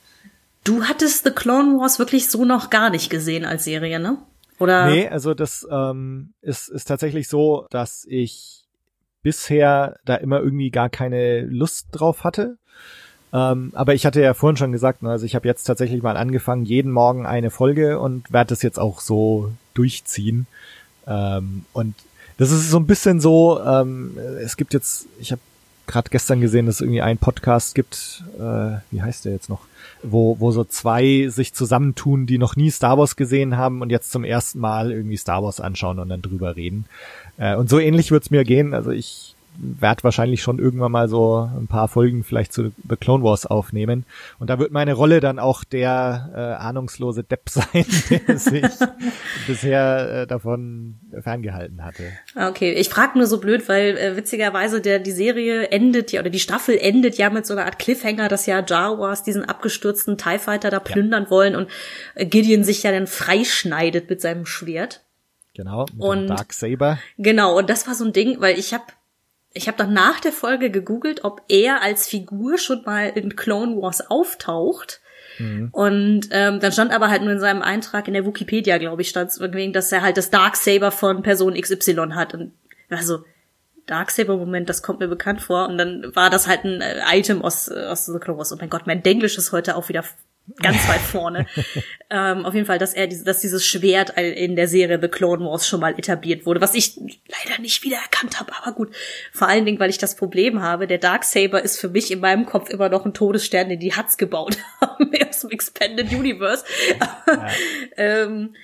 [0.68, 4.18] Du hattest The Clone Wars wirklich so noch gar nicht gesehen als Serie, ne?
[4.58, 4.84] Oder?
[4.86, 8.66] Nee, also das ähm, ist, ist tatsächlich so, dass ich
[9.22, 12.58] bisher da immer irgendwie gar keine Lust drauf hatte.
[13.32, 16.18] Ähm, aber ich hatte ja vorhin schon gesagt, ne, also ich habe jetzt tatsächlich mal
[16.18, 20.46] angefangen, jeden Morgen eine Folge und werde das jetzt auch so durchziehen.
[21.06, 21.94] Ähm, und
[22.36, 25.40] das ist so ein bisschen so, ähm, es gibt jetzt, ich habe
[25.88, 29.62] gerade gestern gesehen, dass es irgendwie einen Podcast gibt, äh, wie heißt der jetzt noch?
[30.02, 34.10] wo, wo so zwei sich zusammentun, die noch nie Star Wars gesehen haben und jetzt
[34.10, 36.86] zum ersten Mal irgendwie Star Wars anschauen und dann drüber reden.
[37.36, 38.74] Äh, und so ähnlich wird's mir gehen.
[38.74, 43.24] Also ich werde wahrscheinlich schon irgendwann mal so ein paar Folgen vielleicht zu The Clone
[43.24, 44.04] Wars aufnehmen.
[44.38, 48.64] Und da wird meine Rolle dann auch der äh, ahnungslose Depp sein, der sich
[49.46, 52.04] bisher äh, davon ferngehalten hatte.
[52.36, 56.30] Okay, ich frage nur so blöd, weil äh, witzigerweise der die Serie endet ja oder
[56.30, 60.18] die Staffel endet ja mit so einer Art Cliffhanger, dass ja Jar Wars diesen abgestürzten
[60.18, 61.30] TIE Fighter da plündern ja.
[61.30, 61.68] wollen und
[62.14, 65.02] äh, Gideon sich ja dann freischneidet mit seinem Schwert.
[65.54, 67.00] Genau, mit und, Dark Saber.
[67.16, 68.84] Genau, und das war so ein Ding, weil ich habe
[69.58, 73.76] ich habe dann nach der Folge gegoogelt, ob er als Figur schon mal in Clone
[73.82, 75.00] Wars auftaucht.
[75.38, 75.68] Mhm.
[75.72, 79.08] Und ähm, dann stand aber halt nur in seinem Eintrag in der Wikipedia, glaube ich,
[79.08, 82.34] stand wegen, dass er halt das Darksaber von Person XY hat.
[82.34, 82.52] Und
[82.88, 83.24] also
[83.88, 85.68] Darksaber-Moment, das kommt mir bekannt vor.
[85.68, 88.52] Und dann war das halt ein äh, Item aus, äh, aus The Clone Wars.
[88.52, 90.04] Oh mein Gott, mein Denglisch ist heute auch wieder
[90.62, 91.46] ganz weit vorne.
[92.10, 95.66] ähm, auf jeden Fall, dass er, dass dieses Schwert in der Serie The Clone Wars
[95.66, 98.94] schon mal etabliert wurde, was ich leider nicht wiedererkannt habe, aber gut.
[99.32, 102.46] Vor allen Dingen, weil ich das Problem habe, der Darksaber ist für mich in meinem
[102.46, 106.64] Kopf immer noch ein Todesstern, den die Huts gebaut haben aus dem Expanded Universe.
[106.98, 107.48] Ja.
[107.96, 108.54] ähm,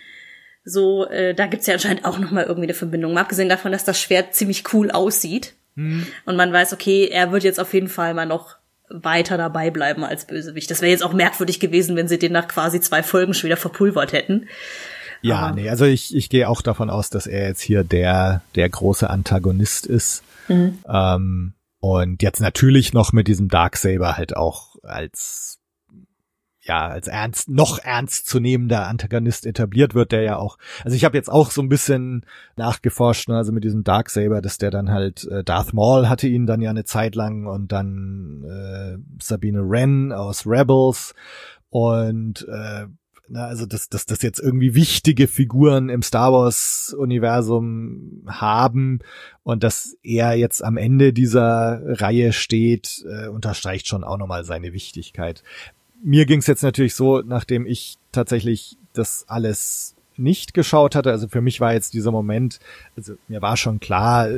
[0.65, 3.13] so, äh, da gibt's ja anscheinend auch noch mal irgendwie eine Verbindung.
[3.13, 5.55] Mal abgesehen davon, dass das Schwert ziemlich cool aussieht.
[5.75, 6.07] Mhm.
[6.25, 8.57] Und man weiß, okay, er wird jetzt auf jeden Fall mal noch
[8.89, 10.71] weiter dabei bleiben als Bösewicht.
[10.71, 13.57] Das wäre jetzt auch merkwürdig gewesen, wenn sie den nach quasi zwei Folgen schon wieder
[13.57, 14.49] verpulvert hätten.
[15.23, 18.43] Ja, Aber- nee, also ich, ich gehe auch davon aus, dass er jetzt hier der,
[18.55, 20.23] der große Antagonist ist.
[20.49, 20.79] Mhm.
[20.89, 25.59] Ähm, und jetzt natürlich noch mit diesem Darksaber halt auch als
[26.65, 31.31] ja, als ernst, noch ernstzunehmender Antagonist etabliert wird, der ja auch, also ich habe jetzt
[31.31, 32.25] auch so ein bisschen
[32.57, 36.47] nachgeforscht, ne, also mit diesem Darksaber, dass der dann halt, äh, Darth Maul hatte ihn
[36.47, 41.15] dann ja eine Zeit lang und dann äh, Sabine Wren aus Rebels
[41.69, 42.87] und äh,
[43.29, 49.01] na, also dass, dass das jetzt irgendwie wichtige Figuren im Star Wars Universum haben
[49.43, 54.73] und dass er jetzt am Ende dieser Reihe steht, äh, unterstreicht schon auch nochmal seine
[54.75, 55.43] Wichtigkeit.
[56.05, 61.27] Mir ging es jetzt natürlich so, nachdem ich tatsächlich das alles nicht geschaut hatte, also
[61.29, 62.61] für mich war jetzt dieser Moment,
[62.97, 64.29] also mir war schon klar,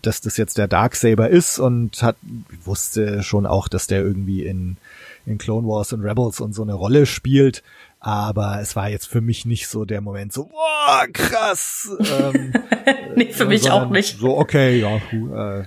[0.00, 2.16] dass das jetzt der Darksaber ist und hat
[2.64, 4.76] wusste schon auch, dass der irgendwie in
[5.26, 7.64] in Clone Wars und Rebels und so eine Rolle spielt,
[7.98, 11.90] aber es war jetzt für mich nicht so der Moment so, boah, krass.
[11.98, 12.52] Ähm,
[13.16, 14.20] Nee, für äh, mich auch nicht.
[14.20, 15.64] So, okay, ja, hu- äh,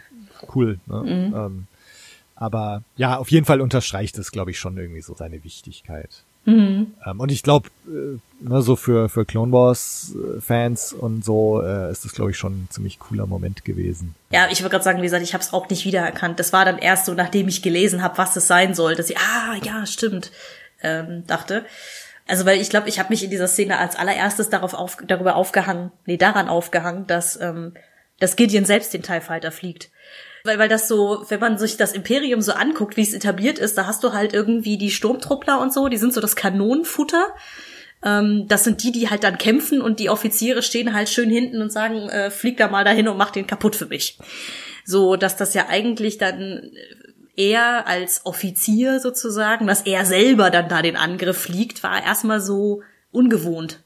[0.55, 0.79] cool.
[0.87, 1.01] Ne?
[1.03, 1.35] Mhm.
[1.35, 1.67] Ähm,
[2.39, 6.23] aber ja, auf jeden Fall unterstreicht es, glaube ich, schon irgendwie so seine Wichtigkeit.
[6.45, 6.93] Mhm.
[7.05, 11.61] Ähm, und ich glaube, äh, ne, so für, für Clone Wars äh, Fans und so
[11.61, 14.15] äh, ist das, glaube ich, schon ein ziemlich cooler Moment gewesen.
[14.31, 16.39] Ja, ich wollte gerade sagen, wie gesagt, ich habe es auch nicht wiedererkannt.
[16.39, 19.17] Das war dann erst so, nachdem ich gelesen habe, was es sein soll, dass ich,
[19.17, 20.31] ah, ja, stimmt,
[20.81, 21.65] ähm, dachte.
[22.25, 25.35] Also, weil ich glaube, ich habe mich in dieser Szene als allererstes darauf auf, darüber
[25.35, 27.73] aufgehangen, nee, daran aufgehangen, dass, ähm,
[28.19, 29.89] dass Gideon selbst den TIE Fighter fliegt.
[30.43, 33.77] Weil, weil das so, wenn man sich das Imperium so anguckt, wie es etabliert ist,
[33.77, 37.27] da hast du halt irgendwie die Sturmtruppler und so, die sind so das Kanonenfutter.
[38.03, 41.61] Ähm, das sind die, die halt dann kämpfen und die Offiziere stehen halt schön hinten
[41.61, 44.17] und sagen, äh, flieg da mal dahin und mach den kaputt für mich.
[44.85, 46.71] So, dass das ja eigentlich dann
[47.35, 52.81] er als Offizier sozusagen, dass er selber dann da den Angriff fliegt, war erstmal so
[53.11, 53.81] ungewohnt.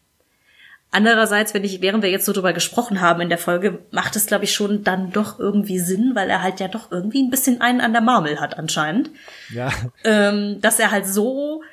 [0.93, 4.27] Andererseits, wenn ich, während wir jetzt so drüber gesprochen haben in der Folge, macht es,
[4.27, 7.59] glaube ich, schon dann doch irgendwie Sinn, weil er halt ja doch irgendwie ein bisschen
[7.61, 9.09] einen an der Marmel hat anscheinend
[9.51, 9.71] Ja,
[10.03, 11.63] ähm, dass er halt so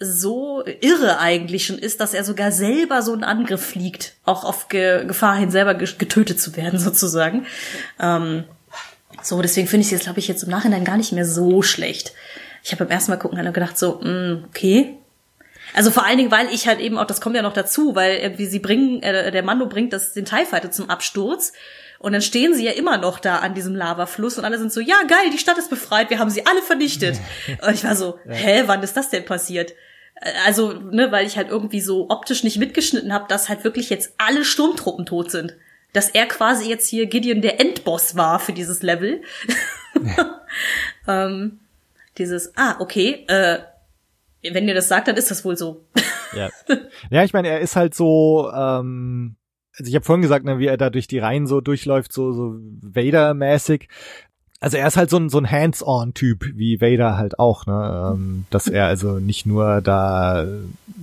[0.00, 4.68] so irre eigentlich schon ist, dass er sogar selber so einen Angriff fliegt, auch auf
[4.68, 7.46] Ge Gefahr hin, selber ge- getötet zu werden sozusagen.
[7.98, 8.44] Ähm,
[9.22, 11.62] so, deswegen finde ich es jetzt, glaube ich, jetzt im Nachhinein gar nicht mehr so
[11.62, 12.12] schlecht.
[12.62, 14.94] Ich habe beim ersten Mal gucken halt gedacht, so, mh, okay.
[15.74, 18.16] Also vor allen Dingen, weil ich halt eben auch, das kommt ja noch dazu, weil
[18.18, 21.52] irgendwie sie bringen, äh, der Mando bringt das, den TIE Fighter zum Absturz
[21.98, 24.80] und dann stehen sie ja immer noch da an diesem Lavafluss und alle sind so,
[24.80, 27.18] ja geil, die Stadt ist befreit, wir haben sie alle vernichtet.
[27.66, 29.72] Und ich war so, hä, wann ist das denn passiert?
[30.14, 33.90] Äh, Also, ne, weil ich halt irgendwie so optisch nicht mitgeschnitten habe, dass halt wirklich
[33.90, 35.56] jetzt alle Sturmtruppen tot sind.
[35.92, 39.22] Dass er quasi jetzt hier Gideon der Endboss war für dieses Level.
[41.08, 41.58] ähm,
[42.16, 43.58] dieses, ah, okay, äh,
[44.52, 45.84] wenn ihr das sagt, dann ist das wohl so.
[46.34, 46.50] ja.
[47.10, 49.36] Ja, ich meine, er ist halt so, ähm,
[49.78, 52.32] also ich habe vorhin gesagt, ne, wie er da durch die Reihen so durchläuft, so,
[52.32, 53.88] so Vader-mäßig.
[54.60, 58.12] Also er ist halt so ein, so ein Hands-on-Typ, wie Vader halt auch, ne?
[58.14, 60.44] Ähm, dass er also nicht nur da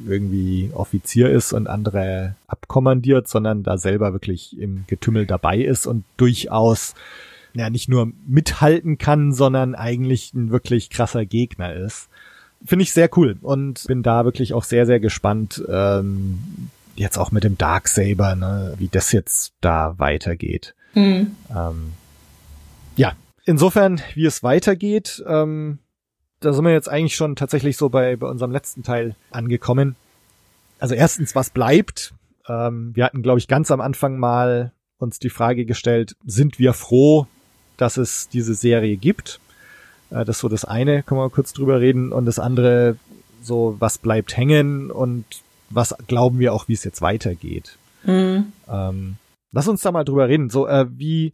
[0.06, 6.04] irgendwie Offizier ist und andere abkommandiert, sondern da selber wirklich im Getümmel dabei ist und
[6.18, 6.96] durchaus
[7.54, 12.10] ja nicht nur mithalten kann, sondern eigentlich ein wirklich krasser Gegner ist.
[12.66, 17.32] Finde ich sehr cool und bin da wirklich auch sehr, sehr gespannt, ähm, jetzt auch
[17.32, 20.74] mit dem Darksaber, ne, wie das jetzt da weitergeht.
[20.94, 21.36] Hm.
[21.56, 21.94] Ähm,
[22.96, 23.14] ja,
[23.44, 25.80] insofern, wie es weitergeht, ähm,
[26.40, 29.96] da sind wir jetzt eigentlich schon tatsächlich so bei, bei unserem letzten Teil angekommen.
[30.80, 32.14] Also erstens, was bleibt?
[32.48, 36.74] Ähm, wir hatten, glaube ich, ganz am Anfang mal uns die Frage gestellt, sind wir
[36.74, 37.28] froh,
[37.78, 39.40] dass es diese Serie gibt?
[40.16, 42.12] Äh, das ist so das eine, können wir kurz drüber reden.
[42.12, 42.98] Und das andere,
[43.42, 45.26] so, was bleibt hängen und
[45.70, 47.78] was glauben wir auch, wie es jetzt weitergeht?
[48.04, 48.54] Hm.
[48.70, 49.16] Ähm,
[49.52, 50.50] lass uns da mal drüber reden.
[50.50, 51.34] So, äh, wie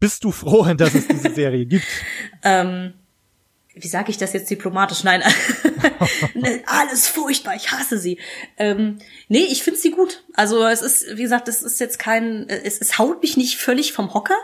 [0.00, 1.86] bist du froh, dass es diese Serie gibt?
[2.44, 2.94] Ähm,
[3.74, 5.04] wie sage ich das jetzt diplomatisch?
[5.04, 5.22] Nein,
[6.34, 8.18] Ne, alles furchtbar, ich hasse sie.
[8.56, 8.98] Ähm,
[9.28, 10.24] nee, ich finde sie gut.
[10.34, 13.92] Also es ist, wie gesagt, es ist jetzt kein, es, es haut mich nicht völlig
[13.92, 14.36] vom Hocker,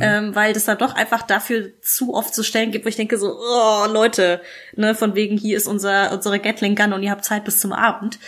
[0.00, 3.18] ähm, weil das da doch einfach dafür zu oft so Stellen gibt, wo ich denke
[3.18, 4.40] so, oh Leute,
[4.76, 7.72] ne, von wegen hier ist unser unsere Gatling Gun und ihr habt Zeit bis zum
[7.72, 8.18] Abend.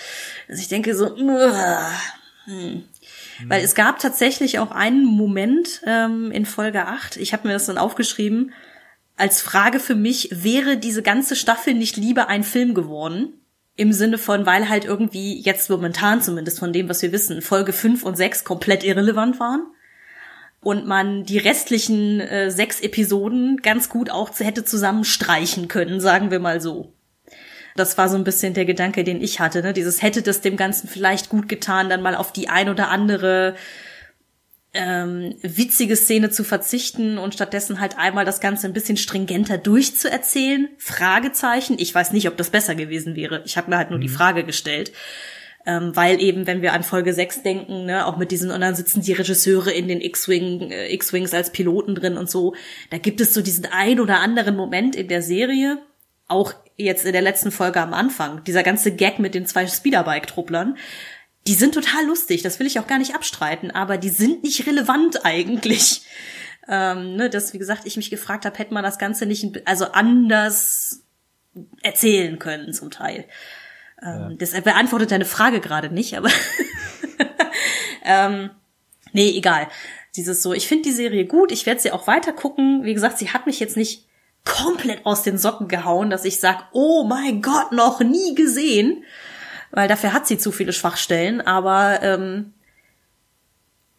[0.49, 1.91] Also ich denke so, uah,
[2.45, 2.85] hm.
[3.47, 7.67] Weil es gab tatsächlich auch einen Moment ähm, in Folge 8, ich habe mir das
[7.67, 8.53] dann aufgeschrieben,
[9.17, 13.35] als Frage für mich, wäre diese ganze Staffel nicht lieber ein Film geworden?
[13.77, 17.73] Im Sinne von, weil halt irgendwie jetzt momentan zumindest von dem, was wir wissen, Folge
[17.73, 19.67] 5 und 6 komplett irrelevant waren.
[20.63, 26.31] Und man die restlichen äh, sechs Episoden ganz gut auch hätte zusammen streichen können, sagen
[26.31, 26.93] wir mal so.
[27.77, 29.63] Das war so ein bisschen der Gedanke, den ich hatte.
[29.63, 29.73] Ne?
[29.73, 33.55] Dieses hätte das dem Ganzen vielleicht gut getan, dann mal auf die ein oder andere
[34.73, 40.69] ähm, witzige Szene zu verzichten und stattdessen halt einmal das Ganze ein bisschen stringenter durchzuerzählen?
[40.79, 41.77] Fragezeichen.
[41.79, 43.43] Ich weiß nicht, ob das besser gewesen wäre.
[43.47, 44.03] Ich habe mir halt nur mhm.
[44.03, 44.93] die Frage gestellt.
[45.71, 48.75] Ähm, weil eben, wenn wir an Folge 6 denken, ne, auch mit diesen, und dann
[48.75, 52.57] sitzen die Regisseure in den X-Wing, äh, X-Wings als Piloten drin und so,
[52.91, 55.79] da gibt es so diesen ein oder anderen Moment in der Serie,
[56.27, 60.77] auch jetzt in der letzten Folge am Anfang, dieser ganze Gag mit den zwei Speederbike-Trupplern,
[61.47, 64.67] die sind total lustig, das will ich auch gar nicht abstreiten, aber die sind nicht
[64.67, 66.03] relevant eigentlich.
[66.69, 69.87] Ähm, ne, dass, wie gesagt, ich mich gefragt habe, hätte man das Ganze nicht also
[69.87, 71.05] anders
[71.83, 73.27] erzählen können zum Teil.
[74.03, 74.37] Ähm, ja.
[74.39, 76.31] Das beantwortet deine Frage gerade nicht, aber
[78.05, 78.51] ähm,
[79.13, 79.69] nee, egal.
[80.17, 82.85] Dieses so, ich finde die Serie gut, ich werde sie auch weiter gucken.
[82.85, 84.07] Wie gesagt, sie hat mich jetzt nicht
[84.45, 89.05] komplett aus den Socken gehauen, dass ich sag, oh mein Gott, noch nie gesehen
[89.71, 92.53] weil dafür hat sie zu viele Schwachstellen, aber ähm,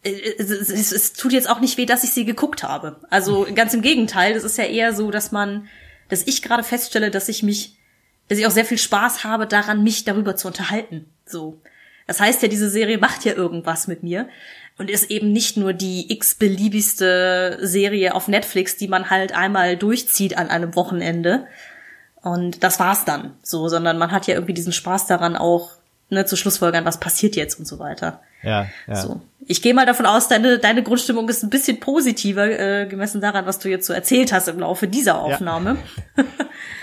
[0.02, 3.00] es, es, es tut jetzt auch nicht weh, dass ich sie geguckt habe.
[3.10, 5.68] Also ganz im Gegenteil, es ist ja eher so, dass man,
[6.08, 7.78] dass ich gerade feststelle, dass ich mich,
[8.32, 11.06] dass ich auch sehr viel Spaß habe daran, mich darüber zu unterhalten.
[11.26, 11.60] So.
[12.06, 14.28] Das heißt ja, diese Serie macht ja irgendwas mit mir
[14.78, 20.38] und ist eben nicht nur die x-beliebigste Serie auf Netflix, die man halt einmal durchzieht
[20.38, 21.46] an einem Wochenende,
[22.22, 25.72] und das war's dann so, sondern man hat ja irgendwie diesen Spaß daran auch
[26.08, 28.20] ne, zu Schlussfolgern, was passiert jetzt und so weiter.
[28.42, 28.96] Ja, ja.
[28.96, 29.20] So.
[29.46, 33.44] Ich gehe mal davon aus, deine, deine Grundstimmung ist ein bisschen positiver, äh, gemessen daran,
[33.44, 35.78] was du jetzt so erzählt hast im Laufe dieser Aufnahme.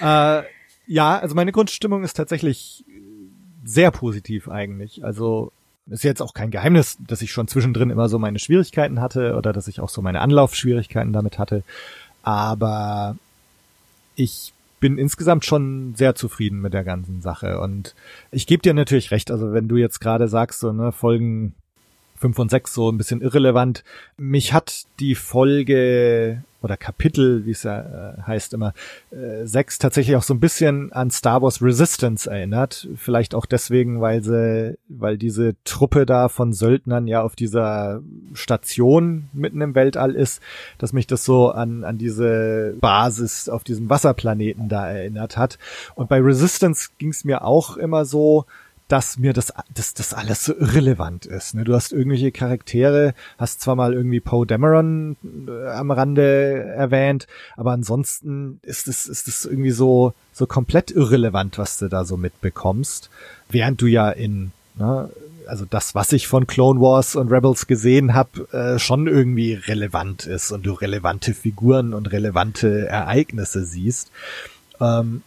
[0.01, 0.43] Ja, äh,
[0.89, 2.83] ja also meine Grundstimmung ist tatsächlich
[3.63, 5.05] sehr positiv eigentlich.
[5.05, 5.51] Also
[5.87, 9.53] ist jetzt auch kein Geheimnis, dass ich schon zwischendrin immer so meine Schwierigkeiten hatte oder
[9.53, 11.63] dass ich auch so meine Anlaufschwierigkeiten damit hatte.
[12.21, 13.15] Aber
[14.15, 17.59] ich bin insgesamt schon sehr zufrieden mit der ganzen Sache.
[17.59, 17.95] Und
[18.31, 21.53] ich gebe dir natürlich recht, also wenn du jetzt gerade sagst, so, ne, Folgen
[22.15, 23.83] fünf und sechs so ein bisschen irrelevant.
[24.17, 28.73] Mich hat die Folge oder Kapitel, wie es ja äh, heißt immer,
[29.11, 32.87] äh, sechs tatsächlich auch so ein bisschen an Star Wars Resistance erinnert.
[32.95, 38.01] Vielleicht auch deswegen, weil sie, weil diese Truppe da von Söldnern ja auf dieser
[38.33, 40.41] Station mitten im Weltall ist,
[40.77, 45.57] dass mich das so an, an diese Basis auf diesem Wasserplaneten da erinnert hat.
[45.95, 48.45] Und bei Resistance ging es mir auch immer so,
[48.89, 51.53] dass mir das, das, das alles so irrelevant ist.
[51.53, 51.63] Ne?
[51.63, 55.15] Du hast irgendwelche Charaktere, hast zwar mal irgendwie Poe Dameron
[55.47, 61.59] äh, am Rande erwähnt, aber ansonsten ist es, ist es irgendwie so, so komplett irrelevant,
[61.59, 63.11] was du da so mitbekommst.
[63.49, 65.09] Während du ja in, ne,
[65.45, 70.25] also das, was ich von Clone Wars und Rebels gesehen habe, äh, schon irgendwie relevant
[70.25, 74.11] ist und du relevante Figuren und relevante Ereignisse siehst.
[74.81, 75.21] Ähm,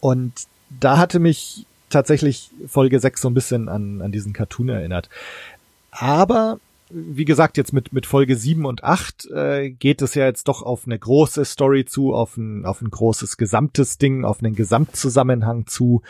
[0.00, 0.32] und
[0.68, 5.08] da hatte mich tatsächlich Folge 6 so ein bisschen an, an diesen Cartoon erinnert.
[5.90, 6.58] Aber
[6.88, 10.62] wie gesagt, jetzt mit, mit Folge 7 und 8 äh, geht es ja jetzt doch
[10.62, 15.66] auf eine große Story zu, auf ein, auf ein großes gesamtes Ding, auf einen Gesamtzusammenhang
[15.66, 16.02] zu.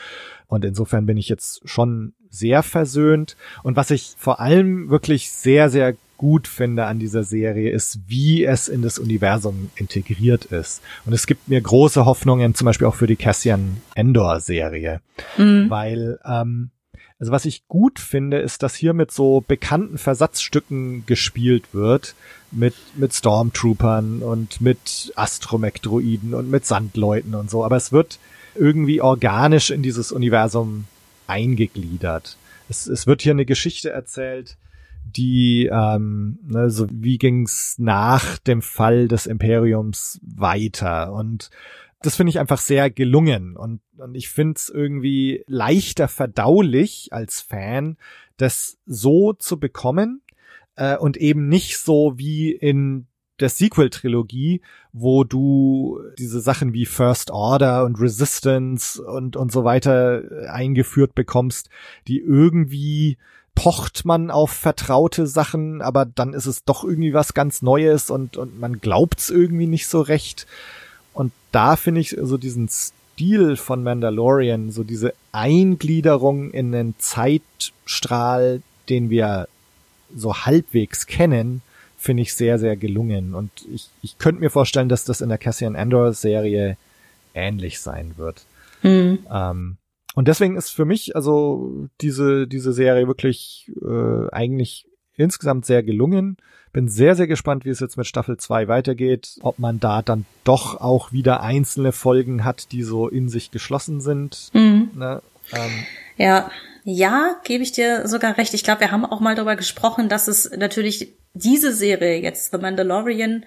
[0.49, 3.37] Und insofern bin ich jetzt schon sehr versöhnt.
[3.63, 8.45] Und was ich vor allem wirklich sehr, sehr gut finde an dieser Serie, ist, wie
[8.45, 10.83] es in das Universum integriert ist.
[11.05, 15.01] Und es gibt mir große Hoffnungen, zum Beispiel auch für die Cassian Endor-Serie.
[15.37, 15.71] Mhm.
[15.71, 16.71] Weil, ähm,
[17.19, 22.15] also was ich gut finde, ist, dass hier mit so bekannten Versatzstücken gespielt wird,
[22.51, 27.65] mit, mit Stormtroopern und mit Astromech-Droiden und mit Sandleuten und so.
[27.65, 28.19] Aber es wird
[28.55, 30.87] irgendwie organisch in dieses Universum
[31.27, 32.37] eingegliedert.
[32.69, 34.57] Es, es wird hier eine Geschichte erzählt,
[35.15, 41.13] die, ähm, ne, so wie ging's nach dem Fall des Imperiums weiter?
[41.13, 41.51] Und
[42.03, 43.57] das finde ich einfach sehr gelungen.
[43.57, 47.97] Und, und ich finde es irgendwie leichter verdaulich als Fan,
[48.37, 50.23] das so zu bekommen
[50.77, 53.07] äh, und eben nicht so wie in
[53.41, 54.63] der Sequel-Trilogie,
[54.93, 61.69] wo du diese Sachen wie First Order und Resistance und, und so weiter eingeführt bekommst,
[62.09, 63.19] die irgendwie
[63.57, 68.37] pocht man auf vertraute Sachen, aber dann ist es doch irgendwie was ganz Neues und,
[68.37, 70.47] und man glaubt's irgendwie nicht so recht.
[71.13, 78.63] Und da finde ich so diesen Stil von Mandalorian, so diese Eingliederung in einen Zeitstrahl,
[78.91, 79.49] den wir
[80.15, 81.63] so halbwegs kennen,
[81.97, 83.35] finde ich sehr, sehr gelungen.
[83.35, 86.77] Und ich, ich könnte mir vorstellen, dass das in der Cassian Andor Serie
[87.35, 88.45] ähnlich sein wird.
[88.83, 89.21] Mhm.
[89.33, 89.77] Ähm,
[90.17, 96.39] und deswegen ist für mich also diese, diese Serie wirklich äh, eigentlich insgesamt sehr gelungen.
[96.73, 100.25] Bin sehr, sehr gespannt, wie es jetzt mit Staffel 2 weitergeht, ob man da dann
[100.43, 104.49] doch auch wieder einzelne Folgen hat, die so in sich geschlossen sind.
[104.55, 104.89] Mhm.
[104.95, 105.21] Ne?
[105.53, 105.85] Ähm,
[106.17, 106.51] Ja,
[106.85, 108.55] ja, gebe ich dir sogar recht.
[108.55, 112.59] Ich glaube, wir haben auch mal darüber gesprochen, dass es natürlich diese Serie jetzt, The
[112.59, 113.45] Mandalorian,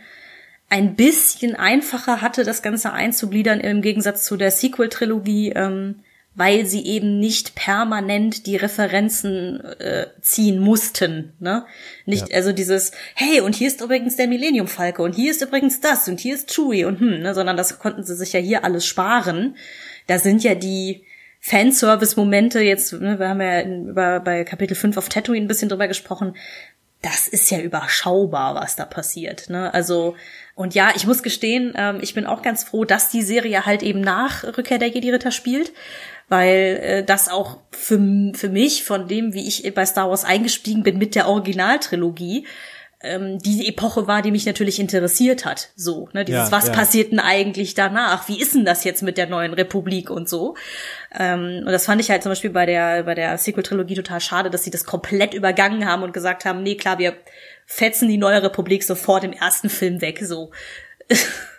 [0.70, 6.04] ein bisschen einfacher hatte, das Ganze einzugliedern im Gegensatz zu der Sequel-Trilogie, ähm,
[6.40, 11.66] weil sie eben nicht permanent die Referenzen äh, ziehen mussten, ne?
[12.06, 12.38] Nicht, Ja.
[12.38, 16.08] also dieses, hey, und hier ist übrigens der Millennium Falke und hier ist übrigens das
[16.08, 18.86] und hier ist Chewie und hm, ne, sondern das konnten sie sich ja hier alles
[18.86, 19.58] sparen.
[20.08, 21.04] Da sind ja die
[21.42, 25.90] Fanservice-Momente jetzt, ne, wir haben ja über, bei Kapitel 5 auf Tatooine ein bisschen drüber
[25.90, 26.38] gesprochen,
[27.02, 29.50] das ist ja überschaubar, was da passiert.
[29.50, 29.74] Ne?
[29.74, 30.16] Also,
[30.56, 33.84] und ja, ich muss gestehen, ähm, ich bin auch ganz froh, dass die Serie halt
[33.84, 35.72] eben nach Rückkehr der Jedi-Ritter spielt,
[36.30, 38.00] weil äh, das auch für,
[38.34, 42.46] für mich, von dem, wie ich bei Star Wars eingestiegen bin mit der Originaltrilogie,
[43.02, 45.70] ähm, die Epoche war, die mich natürlich interessiert hat.
[45.76, 46.74] So, ne, dieses, Ja, was ja.
[46.74, 48.28] passiert denn eigentlich danach?
[48.28, 50.56] Wie ist denn das jetzt mit der neuen Republik und so?
[51.18, 54.50] Ähm, und das fand ich halt zum Beispiel bei der, bei der Sequel-Trilogie total schade,
[54.50, 57.16] dass sie das komplett übergangen haben und gesagt haben, nee, klar, wir
[57.66, 60.52] fetzen die neue Republik sofort im ersten Film weg, so.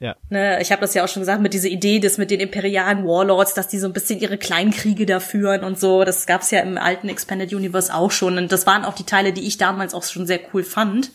[0.00, 0.16] ja.
[0.30, 3.06] Ne, ich habe das ja auch schon gesagt mit dieser Idee, dass mit den imperialen
[3.06, 6.04] Warlords, dass die so ein bisschen ihre Kleinkriege da führen und so.
[6.04, 8.38] Das gab's ja im alten Expanded Universe auch schon.
[8.38, 11.10] Und das waren auch die Teile, die ich damals auch schon sehr cool fand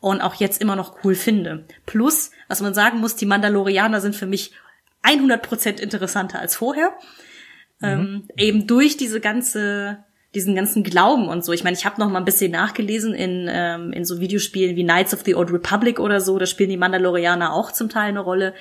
[0.00, 1.64] und auch jetzt immer noch cool finde.
[1.86, 4.52] Plus, was man sagen muss, die Mandalorianer sind für mich
[5.04, 6.92] 100% interessanter als vorher.
[7.82, 10.04] Ähm, eben durch diese ganze
[10.34, 11.52] diesen ganzen Glauben und so.
[11.52, 14.84] Ich meine, ich habe noch mal ein bisschen nachgelesen in, ähm, in so Videospielen wie
[14.84, 16.38] Knights of the Old Republic oder so.
[16.38, 18.54] Da spielen die Mandalorianer auch zum Teil eine Rolle.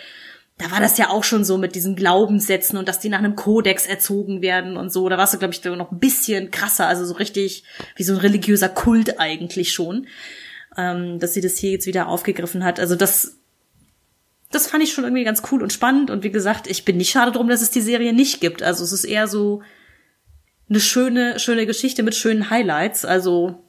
[0.58, 3.36] Da war das ja auch schon so mit diesen Glaubenssätzen und dass die nach einem
[3.36, 5.08] Kodex erzogen werden und so.
[5.08, 7.64] Da warst du, glaube ich, noch ein bisschen krasser, also so richtig
[7.96, 10.08] wie so ein religiöser Kult eigentlich schon,
[10.78, 12.82] ähm, dass sie das hier jetzt wieder aufgegriffen hat.
[12.82, 13.38] Also das,
[14.52, 16.12] das fand ich schon irgendwie ganz cool und spannend.
[16.12, 18.62] Und wie gesagt, ich bin nicht schade drum, dass es die Serie nicht gibt.
[18.62, 19.64] Also es ist eher so
[20.72, 23.06] eine schöne, schöne Geschichte mit schönen Highlights.
[23.06, 23.60] Also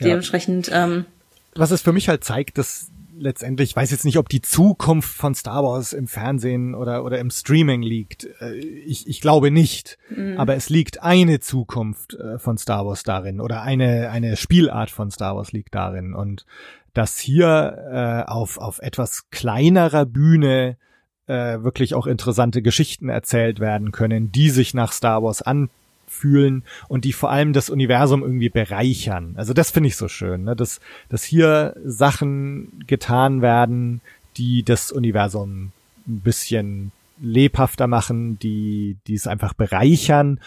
[0.00, 0.08] Ja.
[0.08, 1.06] dementsprechend, ähm,
[1.54, 5.08] was es für mich halt zeigt, dass letztendlich, ich weiß jetzt nicht, ob die Zukunft
[5.08, 8.28] von Star Wars im Fernsehen oder, oder im Streaming liegt.
[8.42, 9.96] Äh, Ich, ich glaube nicht.
[10.36, 15.10] Aber es liegt eine Zukunft äh, von Star Wars darin oder eine, eine Spielart von
[15.10, 16.12] Star Wars liegt darin.
[16.12, 16.44] Und
[16.92, 20.76] dass hier äh, auf, auf etwas kleinerer Bühne
[21.26, 25.40] äh, wirklich auch interessante Geschichten erzählt werden können, die sich nach Star Wars
[26.16, 29.34] anfühlen und die vor allem das Universum irgendwie bereichern.
[29.36, 30.56] Also das finde ich so schön, ne?
[30.56, 34.00] dass, dass hier Sachen getan werden,
[34.36, 35.72] die das Universum
[36.06, 40.40] ein bisschen lebhafter machen, die, die es einfach bereichern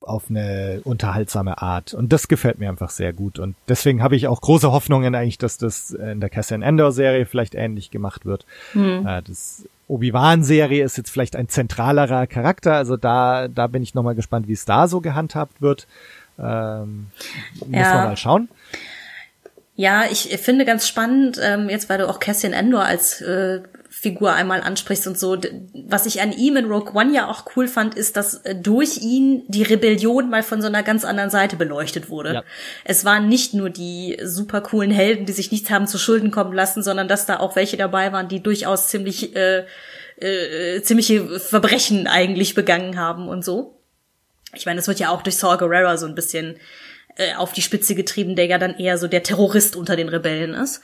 [0.00, 1.92] auf eine unterhaltsame Art.
[1.92, 3.38] Und das gefällt mir einfach sehr gut.
[3.38, 7.26] Und deswegen habe ich auch große Hoffnungen eigentlich, dass das in der Cassian Endor Serie
[7.26, 8.46] vielleicht ähnlich gemacht wird.
[9.04, 12.74] Äh, Das Obi-Wan-Serie ist jetzt vielleicht ein zentralerer Charakter.
[12.74, 15.86] Also da, da bin ich nochmal gespannt, wie es da so gehandhabt wird.
[16.38, 17.06] Ähm,
[17.54, 18.04] Müssen wir Ja.
[18.04, 18.48] mal schauen.
[19.76, 24.32] Ja, ich finde ganz spannend, ähm, jetzt weil du auch Cassian Endor als äh, Figur
[24.32, 25.38] einmal ansprichst und so.
[25.86, 28.98] Was ich an ihm in Rogue One ja auch cool fand, ist, dass äh, durch
[28.98, 32.34] ihn die Rebellion mal von so einer ganz anderen Seite beleuchtet wurde.
[32.34, 32.44] Ja.
[32.84, 36.54] Es waren nicht nur die super coolen Helden, die sich nichts haben zu Schulden kommen
[36.54, 39.64] lassen, sondern dass da auch welche dabei waren, die durchaus ziemlich äh,
[40.18, 43.78] äh, ziemliche Verbrechen eigentlich begangen haben und so.
[44.54, 46.56] Ich meine, es wird ja auch durch Saw Gerrera so ein bisschen
[47.16, 50.54] äh, auf die Spitze getrieben, der ja dann eher so der Terrorist unter den Rebellen
[50.54, 50.82] ist.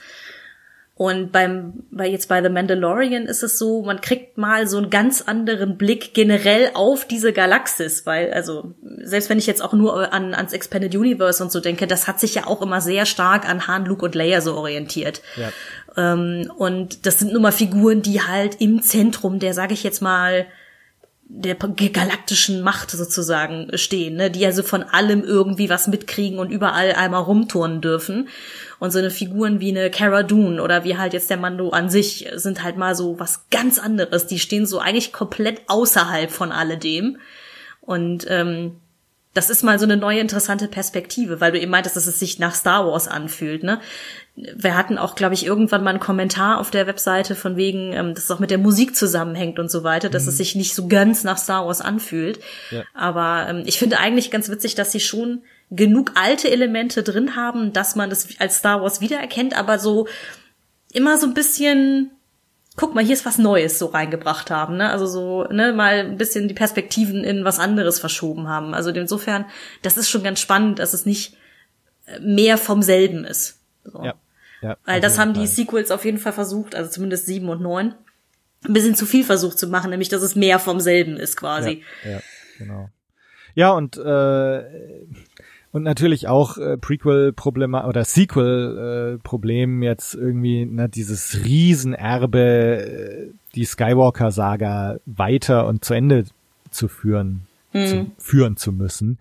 [0.95, 4.91] Und beim, bei jetzt bei The Mandalorian ist es so, man kriegt mal so einen
[4.91, 10.13] ganz anderen Blick generell auf diese Galaxis, weil, also, selbst wenn ich jetzt auch nur
[10.13, 13.49] an, ans Expanded Universe und so denke, das hat sich ja auch immer sehr stark
[13.49, 15.23] an Han, Luke und Leia so orientiert.
[15.35, 15.51] Ja.
[15.97, 20.01] Ähm, und das sind nun mal Figuren, die halt im Zentrum der, sage ich jetzt
[20.01, 20.45] mal,
[21.25, 24.29] der galaktischen Macht sozusagen stehen, ne?
[24.29, 28.29] die also von allem irgendwie was mitkriegen und überall einmal rumturnen dürfen.
[28.79, 31.89] Und so eine Figuren wie eine Cara Dune oder wie halt jetzt der Mando an
[31.89, 34.27] sich sind halt mal so was ganz anderes.
[34.27, 37.17] Die stehen so eigentlich komplett außerhalb von alledem.
[37.81, 38.81] Und ähm,
[39.33, 42.37] das ist mal so eine neue interessante Perspektive, weil du eben meintest, dass es sich
[42.37, 43.79] nach Star Wars anfühlt, ne?
[44.35, 48.15] Wir hatten auch, glaube ich, irgendwann mal einen Kommentar auf der Webseite von wegen, ähm,
[48.15, 50.87] dass es auch mit der Musik zusammenhängt und so weiter, dass es sich nicht so
[50.87, 52.39] ganz nach Star Wars anfühlt.
[52.71, 52.83] Ja.
[52.95, 57.73] Aber ähm, ich finde eigentlich ganz witzig, dass sie schon genug alte Elemente drin haben,
[57.73, 60.07] dass man das als Star Wars wiedererkennt, aber so
[60.91, 62.11] immer so ein bisschen
[62.75, 64.89] guck mal, hier ist was Neues so reingebracht haben, ne?
[64.89, 68.73] Also so, ne, mal ein bisschen die Perspektiven in was anderes verschoben haben.
[68.73, 69.45] Also insofern,
[69.81, 71.37] das ist schon ganz spannend, dass es nicht
[72.19, 73.59] mehr vom selben ist.
[73.83, 74.03] So.
[74.03, 74.15] Ja.
[74.61, 77.95] ja Weil das haben die Sequels auf jeden Fall versucht, also zumindest sieben und neun,
[78.65, 81.83] ein bisschen zu viel versucht zu machen, nämlich dass es mehr vom selben ist quasi.
[82.03, 82.19] Ja, ja
[82.57, 82.89] genau.
[83.55, 84.63] Ja, und äh,
[85.73, 93.65] und natürlich auch äh, Prequel-Problem oder Sequel-Problem äh, jetzt irgendwie ne, dieses Riesenerbe, äh, die
[93.65, 96.25] Skywalker-Saga weiter und zu Ende
[96.71, 97.85] zu führen, Mhm.
[97.87, 99.17] zu, führen zu müssen.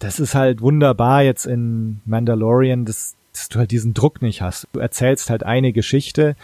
[0.00, 4.66] Das ist halt wunderbar jetzt in Mandalorian, dass, dass du halt diesen Druck nicht hast.
[4.72, 6.34] Du erzählst halt eine Geschichte,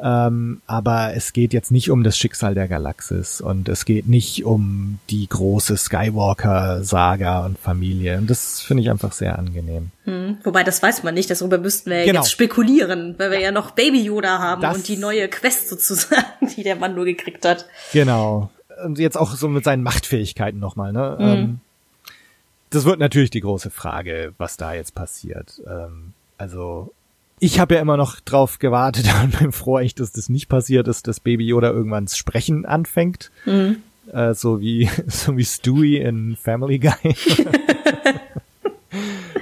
[0.00, 4.44] ähm, aber es geht jetzt nicht um das Schicksal der Galaxis und es geht nicht
[4.44, 8.18] um die große Skywalker-Saga und Familie.
[8.18, 9.90] Und das finde ich einfach sehr angenehm.
[10.04, 10.38] Hm.
[10.44, 12.20] Wobei, das weiß man nicht, darüber müssten wir Genau.
[12.20, 16.22] jetzt spekulieren, weil wir ja noch Baby Yoda haben Das- und die neue Quest sozusagen,
[16.56, 17.66] die der Mann nur gekriegt hat.
[17.92, 18.50] Genau.
[18.84, 21.16] Und jetzt auch so mit seinen Machtfähigkeiten nochmal, ne?
[21.20, 21.60] Ähm,
[22.70, 25.60] das wird natürlich die große Frage, was da jetzt passiert.
[25.66, 26.92] Ähm, also,
[27.40, 30.88] ich habe ja immer noch drauf gewartet und bin froh, echt, dass das nicht passiert
[30.88, 33.30] ist, dass Baby Yoda irgendwann Sprechen anfängt.
[34.12, 36.92] Äh, so wie, so wie Stewie in Family Guy.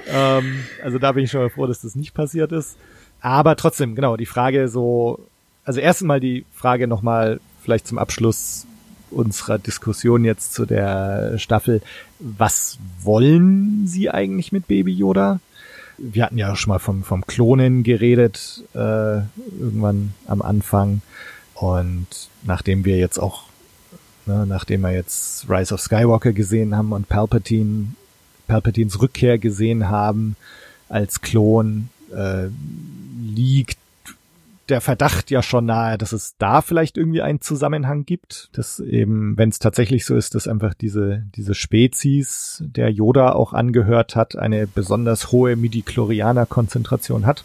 [0.08, 2.76] ähm, also da bin ich schon mal froh, dass das nicht passiert ist.
[3.20, 5.20] Aber trotzdem, genau, die Frage so,
[5.64, 8.66] also erst mal die Frage nochmal vielleicht zum Abschluss
[9.10, 11.80] unserer Diskussion jetzt zu der Staffel.
[12.18, 15.40] Was wollen Sie eigentlich mit Baby Yoda?
[15.98, 18.78] Wir hatten ja schon mal vom, vom Klonen geredet, äh,
[19.58, 21.00] irgendwann am Anfang.
[21.54, 22.06] Und
[22.42, 23.44] nachdem wir jetzt auch,
[24.26, 27.88] ne, nachdem wir jetzt Rise of Skywalker gesehen haben und Palpatine,
[28.46, 30.36] Palpatines Rückkehr gesehen haben
[30.88, 32.48] als Klon, äh,
[33.18, 33.78] liegt
[34.68, 39.36] der Verdacht ja schon nahe, dass es da vielleicht irgendwie einen Zusammenhang gibt, dass eben,
[39.38, 44.36] wenn es tatsächlich so ist, dass einfach diese, diese Spezies, der Yoda auch angehört hat,
[44.36, 47.44] eine besonders hohe Midi-Chlorianer-Konzentration hat,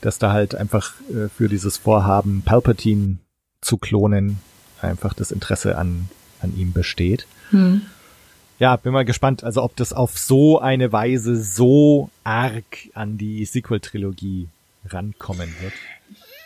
[0.00, 3.16] dass da halt einfach äh, für dieses Vorhaben, Palpatine
[3.60, 4.38] zu klonen,
[4.82, 6.08] einfach das Interesse an,
[6.40, 7.26] an ihm besteht.
[8.58, 13.44] Ja, bin mal gespannt, also ob das auf so eine Weise so arg an die
[13.44, 14.48] Sequel-Trilogie
[14.86, 15.72] rankommen wird.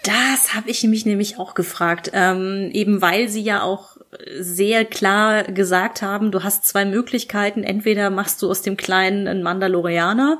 [0.08, 3.96] Das habe ich mich nämlich auch gefragt, ähm, eben weil sie ja auch
[4.40, 9.42] sehr klar gesagt haben, du hast zwei Möglichkeiten, entweder machst du aus dem Kleinen einen
[9.42, 10.38] Mandalorianer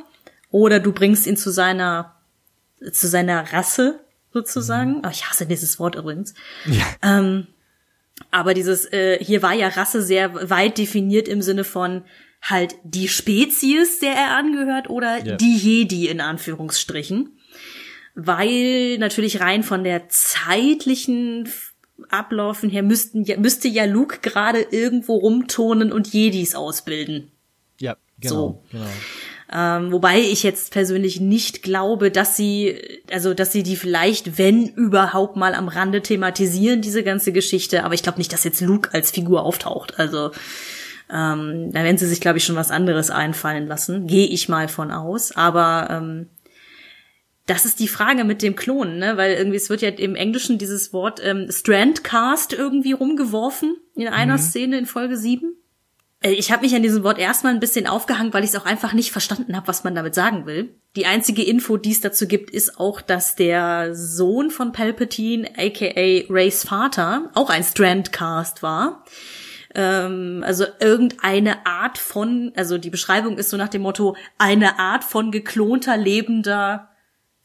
[0.50, 2.14] oder du bringst ihn zu seiner
[2.92, 4.00] zu seiner Rasse
[4.32, 5.02] sozusagen.
[5.04, 6.34] Oh, ich hasse dieses Wort übrigens.
[6.64, 6.84] Ja.
[7.02, 7.48] Ähm,
[8.30, 12.04] aber dieses, äh, hier war ja Rasse sehr weit definiert im Sinne von
[12.40, 15.36] halt die Spezies, der er angehört, oder Ja.
[15.36, 17.37] die Jedi in Anführungsstrichen.
[18.20, 21.48] Weil natürlich rein von der zeitlichen
[22.08, 27.30] Ablaufen her müssten, müsste ja Luke gerade irgendwo rumturnen und Jedis ausbilden.
[27.78, 28.34] Ja, genau.
[28.34, 28.64] So.
[28.72, 28.86] genau.
[29.52, 34.66] Ähm, wobei ich jetzt persönlich nicht glaube, dass sie, also dass sie die vielleicht, wenn
[34.66, 37.84] überhaupt mal am Rande thematisieren, diese ganze Geschichte.
[37.84, 39.96] Aber ich glaube nicht, dass jetzt Luke als Figur auftaucht.
[40.00, 40.32] Also
[41.08, 44.08] ähm, da werden sie sich, glaube ich, schon was anderes einfallen lassen.
[44.08, 45.32] Gehe ich mal von aus.
[45.32, 46.26] Aber ähm,
[47.48, 49.16] das ist die Frage mit dem Klonen, ne?
[49.16, 54.36] Weil irgendwie es wird ja im Englischen dieses Wort ähm, Strandcast irgendwie rumgeworfen in einer
[54.38, 55.56] Szene in Folge 7.
[56.20, 58.66] Äh, Ich habe mich an diesem Wort erstmal ein bisschen aufgehangen, weil ich es auch
[58.66, 60.74] einfach nicht verstanden habe, was man damit sagen will.
[60.94, 66.26] Die einzige Info, die es dazu gibt, ist auch, dass der Sohn von Palpatine, aka
[66.28, 69.04] Rays Vater, auch ein Strandcast war.
[69.74, 75.04] Ähm, also irgendeine Art von, also die Beschreibung ist so nach dem Motto, eine Art
[75.04, 76.87] von geklonter, lebender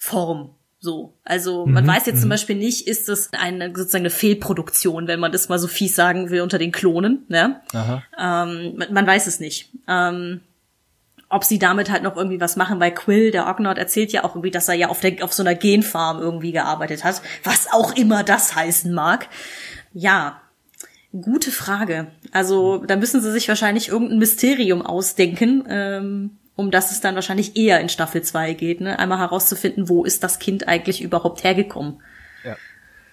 [0.03, 0.49] Form.
[0.79, 1.13] So.
[1.23, 5.31] Also man weiß jetzt zum Beispiel nicht, ist das eine sozusagen eine Fehlproduktion, wenn man
[5.31, 7.61] das mal so fies sagen will unter den Klonen, ne?
[7.71, 8.03] Aha.
[8.19, 9.69] Ähm, man, man weiß es nicht.
[9.87, 10.41] Ähm,
[11.29, 14.35] ob sie damit halt noch irgendwie was machen, weil Quill, der Ognaut, erzählt ja auch
[14.35, 17.21] irgendwie, dass er ja auf, der, auf so einer Genfarm irgendwie gearbeitet hat.
[17.45, 19.29] Was auch immer das heißen mag.
[19.93, 20.41] Ja,
[21.13, 22.07] gute Frage.
[22.33, 27.55] Also da müssen sie sich wahrscheinlich irgendein Mysterium ausdenken, ähm, um das es dann wahrscheinlich
[27.55, 28.81] eher in Staffel 2 geht.
[28.81, 28.99] Ne?
[28.99, 31.99] Einmal herauszufinden, wo ist das Kind eigentlich überhaupt hergekommen.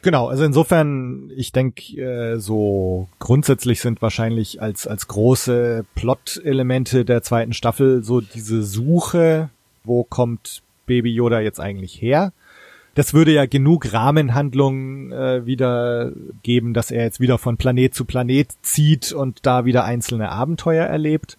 [0.03, 7.23] Genau, also insofern, ich denke, äh, so grundsätzlich sind wahrscheinlich als, als große Plot-Elemente der
[7.23, 9.51] zweiten Staffel so diese Suche,
[9.85, 12.33] wo kommt Baby Yoda jetzt eigentlich her?
[12.95, 16.13] Das würde ja genug Rahmenhandlung äh, wieder
[16.43, 20.87] geben, dass er jetzt wieder von Planet zu Planet zieht und da wieder einzelne Abenteuer
[20.87, 21.37] erlebt.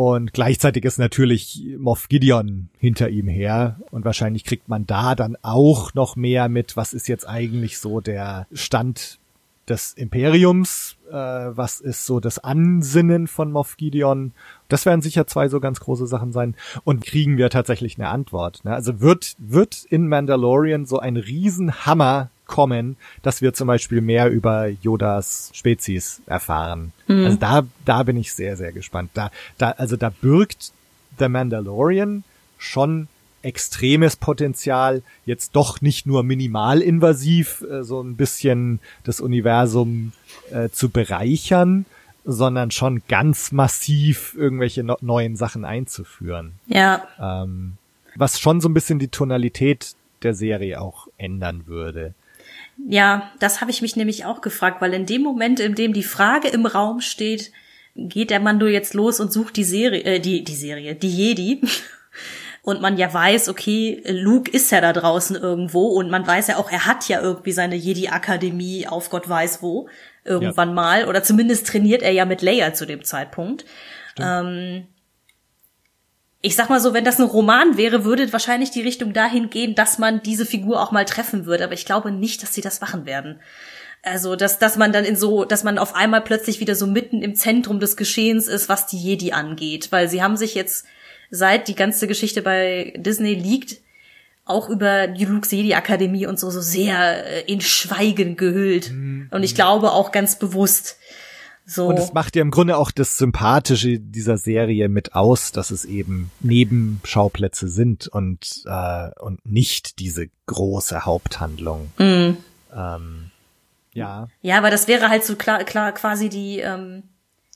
[0.00, 3.76] Und gleichzeitig ist natürlich Moff Gideon hinter ihm her.
[3.90, 8.00] Und wahrscheinlich kriegt man da dann auch noch mehr mit, was ist jetzt eigentlich so
[8.00, 9.18] der Stand
[9.68, 14.32] des Imperiums, äh, was ist so das Ansinnen von Moff Gideon.
[14.68, 16.54] Das werden sicher zwei so ganz große Sachen sein.
[16.84, 18.64] Und kriegen wir tatsächlich eine Antwort.
[18.64, 18.72] Ne?
[18.74, 24.66] Also wird, wird in Mandalorian so ein Riesenhammer kommen, dass wir zum Beispiel mehr über
[24.66, 26.92] Yodas Spezies erfahren.
[27.06, 27.24] Mhm.
[27.24, 29.12] Also da, da bin ich sehr, sehr gespannt.
[29.14, 30.72] Da, da, also da birgt
[31.18, 32.24] The Mandalorian
[32.58, 33.06] schon
[33.42, 40.12] extremes Potenzial, jetzt doch nicht nur minimalinvasiv äh, so ein bisschen das Universum
[40.50, 41.86] äh, zu bereichern,
[42.24, 46.52] sondern schon ganz massiv irgendwelche no neuen Sachen einzuführen.
[46.66, 47.06] Ja.
[47.18, 47.76] Ähm,
[48.16, 52.14] was schon so ein bisschen die Tonalität der Serie auch ändern würde.
[52.88, 56.02] Ja, das habe ich mich nämlich auch gefragt, weil in dem Moment, in dem die
[56.02, 57.52] Frage im Raum steht,
[57.94, 61.60] geht der Mando jetzt los und sucht die Serie, äh, die, die Serie, die Jedi.
[62.62, 66.58] Und man ja weiß, okay, Luke ist ja da draußen irgendwo und man weiß ja
[66.58, 69.88] auch, er hat ja irgendwie seine Jedi-Akademie auf Gott weiß wo,
[70.24, 70.74] irgendwann ja.
[70.74, 71.08] mal.
[71.08, 73.64] Oder zumindest trainiert er ja mit Leia zu dem Zeitpunkt.
[74.18, 74.86] Ähm,
[76.42, 79.74] ich sag mal so, wenn das ein Roman wäre, würde wahrscheinlich die Richtung dahin gehen,
[79.74, 81.64] dass man diese Figur auch mal treffen würde.
[81.64, 83.40] Aber ich glaube nicht, dass sie das machen werden.
[84.02, 87.20] Also, dass, dass man dann in so, dass man auf einmal plötzlich wieder so mitten
[87.20, 89.92] im Zentrum des Geschehens ist, was die Jedi angeht.
[89.92, 90.86] Weil sie haben sich jetzt,
[91.30, 93.76] seit die ganze Geschichte bei Disney liegt,
[94.46, 98.90] auch über die Luke Jedi Akademie und so, so sehr äh, in Schweigen gehüllt.
[98.90, 99.28] Mhm.
[99.30, 100.96] Und ich glaube auch ganz bewusst.
[101.70, 101.86] So.
[101.86, 105.84] Und es macht ja im Grunde auch das Sympathische dieser Serie mit aus, dass es
[105.84, 111.92] eben Nebenschauplätze sind und, äh, und nicht diese große Haupthandlung.
[111.96, 112.36] Mm.
[112.74, 113.30] Ähm,
[113.92, 114.26] ja.
[114.42, 117.04] Ja, aber das wäre halt so klar, klar quasi die, ähm,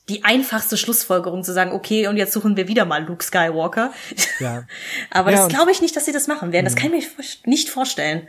[0.07, 3.91] die einfachste Schlussfolgerung zu sagen, okay, und jetzt suchen wir wieder mal Luke Skywalker.
[4.39, 4.63] Ja.
[5.11, 6.65] aber ja, das glaube ich nicht, dass sie das machen werden.
[6.65, 6.79] Das mhm.
[6.79, 8.27] kann ich mir nicht vorstellen.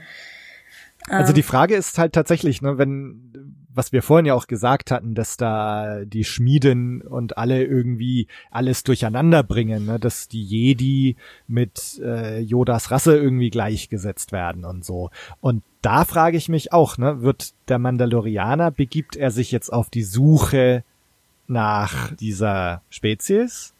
[1.08, 3.32] Also die Frage ist halt tatsächlich, ne, wenn
[3.76, 8.82] was wir vorhin ja auch gesagt hatten, dass da die Schmieden und alle irgendwie alles
[8.84, 9.98] durcheinander bringen, ne?
[9.98, 11.16] dass die Jedi
[11.46, 15.10] mit äh, Yodas Rasse irgendwie gleichgesetzt werden und so.
[15.40, 19.90] Und da frage ich mich auch, ne, wird der Mandalorianer, begibt er sich jetzt auf
[19.90, 20.82] die Suche
[21.46, 23.74] nach dieser Spezies?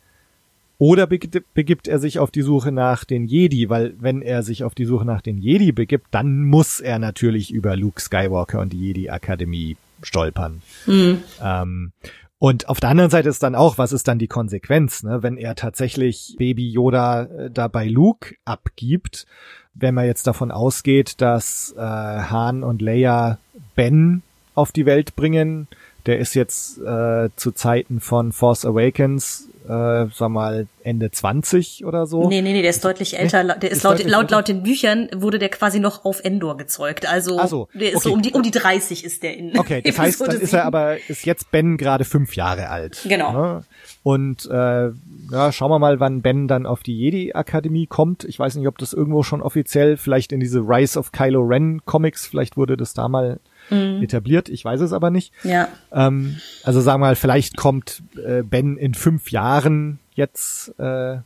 [0.78, 4.74] Oder begibt er sich auf die Suche nach den Jedi, weil wenn er sich auf
[4.74, 8.80] die Suche nach den Jedi begibt, dann muss er natürlich über Luke Skywalker und die
[8.80, 10.60] Jedi Akademie stolpern.
[10.86, 11.22] Mhm.
[11.42, 11.92] Ähm,
[12.38, 15.22] und auf der anderen Seite ist dann auch, was ist dann die Konsequenz, ne?
[15.22, 19.26] wenn er tatsächlich Baby Yoda äh, da bei Luke abgibt,
[19.72, 23.38] wenn man jetzt davon ausgeht, dass äh, Han und Leia
[23.74, 24.22] Ben
[24.54, 25.68] auf die Welt bringen,
[26.06, 32.06] der ist jetzt äh, zu Zeiten von Force Awakens äh, sag mal, Ende 20 oder
[32.06, 32.28] so.
[32.28, 33.42] Nee, nee, nee, der ist deutlich älter.
[33.42, 37.06] Der ist, ist laut, laut, laut den Büchern wurde der quasi noch auf Endor gezeugt.
[37.06, 38.08] Also, so, der ist okay.
[38.08, 40.64] so um die, um die 30 ist der in Okay, das heißt, dann ist er
[40.64, 43.00] aber, ist jetzt Ben gerade fünf Jahre alt.
[43.08, 43.32] Genau.
[43.32, 43.64] Ne?
[44.02, 44.90] Und äh,
[45.32, 48.24] ja, schauen wir mal, wann Ben dann auf die Jedi-Akademie kommt.
[48.24, 51.84] Ich weiß nicht, ob das irgendwo schon offiziell, vielleicht in diese Rise of Kylo Ren
[51.84, 54.02] Comics, vielleicht wurde das da mal mhm.
[54.02, 54.48] etabliert.
[54.48, 55.32] Ich weiß es aber nicht.
[55.42, 55.68] Ja.
[55.92, 61.18] Ähm, also sagen wir mal, vielleicht kommt äh, Ben in fünf Jahren jetzt äh,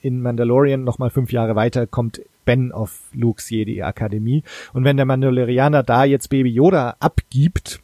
[0.00, 4.42] in Mandalorian nochmal fünf Jahre weiter, kommt Ben auf Luke's Jedi Akademie.
[4.72, 7.80] Und wenn der Mandalorianer da jetzt Baby Yoda abgibt,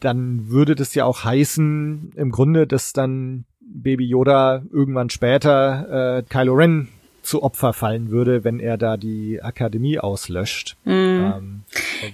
[0.00, 6.22] dann würde das ja auch heißen, im Grunde, dass dann Baby Yoda irgendwann später äh,
[6.22, 6.88] Kylo Ren
[7.24, 10.76] zu Opfer fallen würde, wenn er da die Akademie auslöscht.
[10.84, 10.90] Mm.
[10.90, 11.62] Ähm,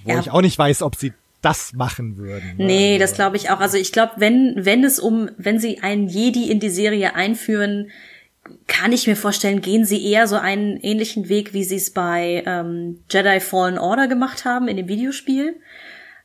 [0.05, 0.19] wo ja.
[0.19, 2.55] ich auch nicht weiß, ob sie das machen würden.
[2.57, 2.65] Ne?
[2.65, 3.59] Nee, also, das glaube ich auch.
[3.59, 7.89] Also ich glaube, wenn, wenn es um, wenn sie einen Jedi in die Serie einführen,
[8.67, 12.43] kann ich mir vorstellen, gehen sie eher so einen ähnlichen Weg, wie sie es bei
[12.45, 15.55] ähm, Jedi Fallen Order gemacht haben in dem Videospiel,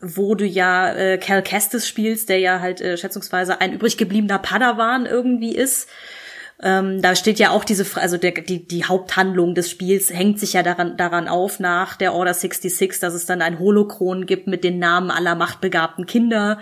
[0.01, 4.39] wo du ja äh, Cal Kestis spielst, der ja halt äh, schätzungsweise ein übrig gebliebener
[4.39, 5.89] Padawan irgendwie ist
[6.63, 10.55] ähm, da steht ja auch diese, also der, die, die Haupthandlung des Spiels hängt sich
[10.55, 14.65] ja daran, daran auf nach der Order 66, dass es dann ein Holokron gibt mit
[14.65, 16.59] den Namen aller machtbegabten Kinder.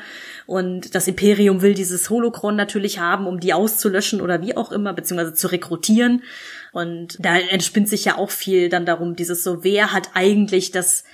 [0.46, 4.94] Und das Imperium will dieses Holokron natürlich haben, um die auszulöschen oder wie auch immer,
[4.94, 6.24] beziehungsweise zu rekrutieren.
[6.72, 11.04] Und da entspinnt sich ja auch viel dann darum, dieses so, wer hat eigentlich das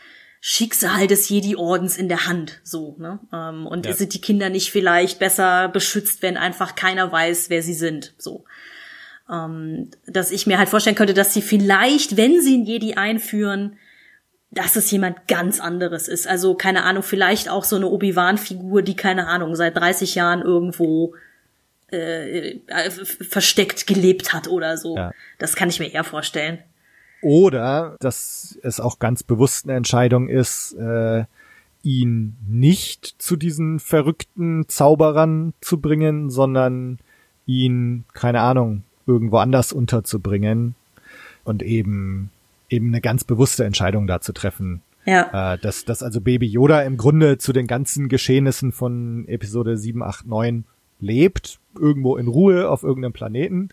[0.42, 3.20] Schicksal des Jedi-Ordens in der Hand, so, ne?
[3.30, 3.92] Ähm, und ja.
[3.92, 8.46] sind die Kinder nicht vielleicht besser beschützt, wenn einfach keiner weiß, wer sie sind, so
[9.30, 13.76] ähm, dass ich mir halt vorstellen könnte, dass sie vielleicht, wenn sie einen Jedi einführen,
[14.50, 16.26] dass es jemand ganz anderes ist.
[16.26, 21.14] Also keine Ahnung, vielleicht auch so eine Obi-Wan-Figur, die keine Ahnung seit 30 Jahren irgendwo
[21.92, 24.96] äh, äh, versteckt gelebt hat oder so.
[24.96, 25.12] Ja.
[25.38, 26.58] Das kann ich mir eher vorstellen.
[27.22, 31.24] Oder dass es auch ganz bewusst eine Entscheidung ist, äh,
[31.82, 36.98] ihn nicht zu diesen verrückten Zauberern zu bringen, sondern
[37.46, 40.74] ihn, keine Ahnung, irgendwo anders unterzubringen
[41.44, 42.30] und eben
[42.70, 44.80] eben eine ganz bewusste Entscheidung da zu treffen.
[45.04, 45.54] Ja.
[45.54, 50.02] Äh, dass, dass also Baby Yoda im Grunde zu den ganzen Geschehnissen von Episode 7,
[50.02, 50.64] 8, 9
[51.00, 53.70] lebt, irgendwo in Ruhe auf irgendeinem Planeten.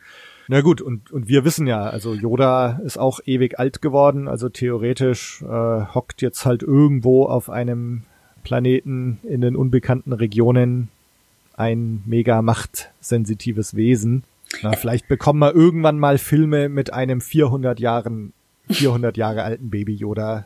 [0.48, 4.48] Na gut, und, und wir wissen ja, also Yoda ist auch ewig alt geworden, also
[4.48, 5.46] theoretisch äh,
[5.94, 8.04] hockt jetzt halt irgendwo auf einem
[8.44, 10.88] Planeten in den unbekannten Regionen
[11.58, 14.24] ein mega machtsensitives Wesen.
[14.62, 18.34] Na, vielleicht bekommen wir irgendwann mal Filme mit einem 400 Jahren
[18.70, 20.46] 400 Jahre alten Baby Yoda.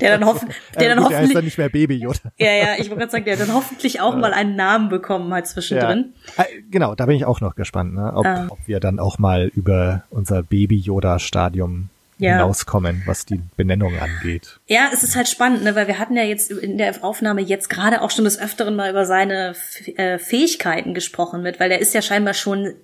[0.00, 0.48] Der dann, hoffen,
[0.78, 2.20] der dann Gut, hoffentlich, der heißt dann nicht mehr Baby Yoda.
[2.38, 5.48] ja, ja, ich wollte gerade sagen, der dann hoffentlich auch mal einen Namen bekommen hat
[5.48, 6.12] zwischendrin.
[6.36, 6.44] Ja.
[6.44, 8.12] Äh, Genau, da bin ich auch noch gespannt, ne?
[8.14, 8.46] ob, Ah.
[8.50, 11.88] ob wir dann auch mal über unser Baby Yoda Stadium
[12.18, 12.32] Ja.
[12.34, 14.60] hinauskommen, was die Benennung angeht.
[14.68, 17.68] Ja, es ist halt spannend, ne, weil wir hatten ja jetzt in der Aufnahme jetzt
[17.70, 19.54] gerade auch schon des Öfteren mal über seine
[19.96, 22.74] äh, Fähigkeiten gesprochen mit, weil er ist ja scheinbar schon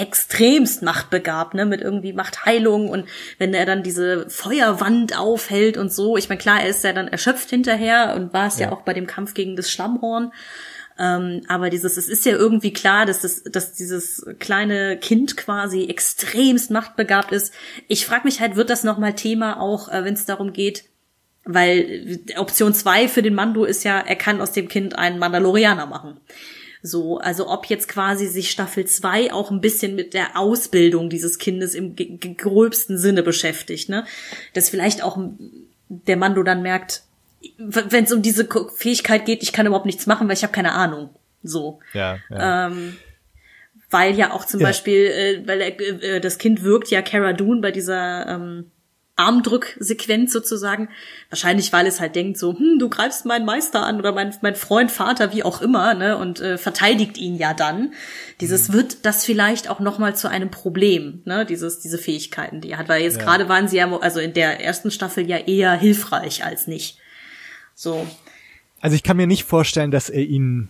[0.00, 3.08] extremst machtbegabt, ne, mit irgendwie Machtheilung und
[3.38, 6.16] wenn er dann diese Feuerwand aufhält und so.
[6.16, 8.66] Ich meine, klar, er ist ja dann erschöpft hinterher und war es ja.
[8.66, 8.72] Ja.
[8.72, 10.32] auch bei dem Kampf gegen das Schlammhorn.
[10.98, 15.84] Ähm, aber dieses, es ist ja irgendwie klar, dass das, dass dieses kleine Kind quasi
[15.84, 17.52] extremst machtbegabt ist.
[17.86, 20.84] Ich frage mich halt, wird das nochmal Thema auch, äh, wenn es darum geht,
[21.44, 25.18] weil äh, Option zwei für den Mando ist ja, er kann aus dem Kind einen
[25.18, 26.18] Mandalorianer machen.
[26.82, 31.38] So, also ob jetzt quasi sich Staffel zwei auch ein bisschen mit der Ausbildung dieses
[31.38, 31.94] Kindes im
[32.36, 34.04] gröbsten Sinne beschäftigt, ne?
[34.54, 35.18] Dass vielleicht auch
[35.88, 37.02] der Mando dann merkt,
[37.58, 40.72] wenn es um diese Fähigkeit geht, ich kann überhaupt nichts machen, weil ich habe keine
[40.72, 41.10] Ahnung.
[41.42, 41.80] So.
[41.92, 42.96] Ja, Ähm,
[43.90, 44.66] weil ja auch zum Ja.
[44.66, 48.70] Beispiel, äh, weil er, äh, das Kind wirkt ja Cara Dune bei dieser ähm,
[49.16, 50.88] Armdrücksequenz sozusagen.
[51.30, 54.54] Wahrscheinlich, weil es halt denkt so, hm, du greifst meinen Meister an oder mein, mein
[54.54, 57.94] Freund, Vater, wie auch immer, ne, und äh, verteidigt ihn ja dann.
[58.40, 62.70] Dieses wird das vielleicht auch noch mal zu einem Problem, ne, dieses, diese Fähigkeiten, die
[62.70, 62.88] er hat.
[62.88, 63.24] Weil jetzt Ja.
[63.24, 66.98] gerade waren sie ja, also in der ersten Staffel ja eher hilfreich als nicht.
[67.74, 68.06] So.
[68.80, 70.68] Also ich kann mir nicht vorstellen, dass er ihn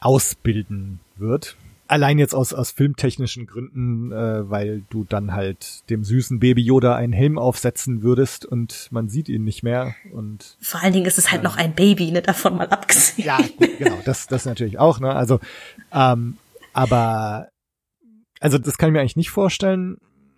[0.00, 1.56] ausbilden wird.
[1.88, 6.94] Allein jetzt aus, aus filmtechnischen Gründen, äh, weil du dann halt dem süßen Baby Yoda
[6.94, 11.18] einen Helm aufsetzen würdest und man sieht ihn nicht mehr und Vor allen Dingen ist
[11.18, 13.26] es halt noch ein Baby, ne, davon mal abgesehen.
[13.26, 15.14] Ja, gut, genau, das, das natürlich auch, ne?
[15.14, 15.40] Also,
[15.92, 16.36] ähm,
[16.74, 17.48] aber,
[18.38, 19.96] also das kann ich mir eigentlich nicht vorstellen.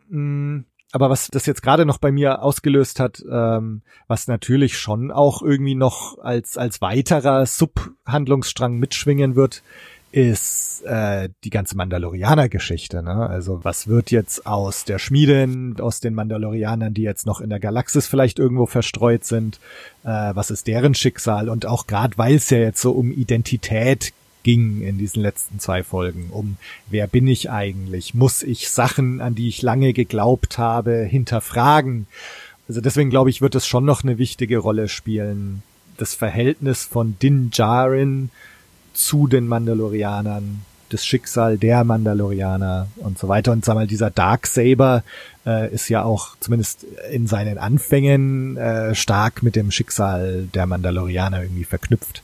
[0.08, 0.60] Mm,
[0.92, 5.42] Aber was das jetzt gerade noch bei mir ausgelöst hat, ähm, was natürlich schon auch
[5.42, 9.62] irgendwie noch als, als weiterer Subhandlungsstrang mitschwingen wird,
[10.12, 13.02] ist äh, die ganze Mandalorianer-Geschichte.
[13.02, 13.28] Ne?
[13.28, 17.60] Also was wird jetzt aus der Schmiede, aus den Mandalorianern, die jetzt noch in der
[17.60, 19.60] Galaxis vielleicht irgendwo verstreut sind?
[20.02, 21.48] Äh, was ist deren Schicksal?
[21.48, 24.12] Und auch gerade weil es ja jetzt so um Identität
[24.42, 26.56] ging in diesen letzten zwei Folgen, um
[26.88, 28.14] wer bin ich eigentlich?
[28.14, 32.06] Muss ich Sachen, an die ich lange geglaubt habe, hinterfragen?
[32.66, 35.62] Also deswegen glaube ich, wird es schon noch eine wichtige Rolle spielen,
[35.98, 38.30] das Verhältnis von Din Djarin
[39.04, 43.52] zu den Mandalorianern, das Schicksal der Mandalorianer und so weiter.
[43.52, 45.02] Und sag mal, dieser Darksaber
[45.46, 51.42] äh, ist ja auch zumindest in seinen Anfängen äh, stark mit dem Schicksal der Mandalorianer
[51.42, 52.22] irgendwie verknüpft.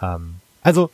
[0.00, 0.90] Ähm, also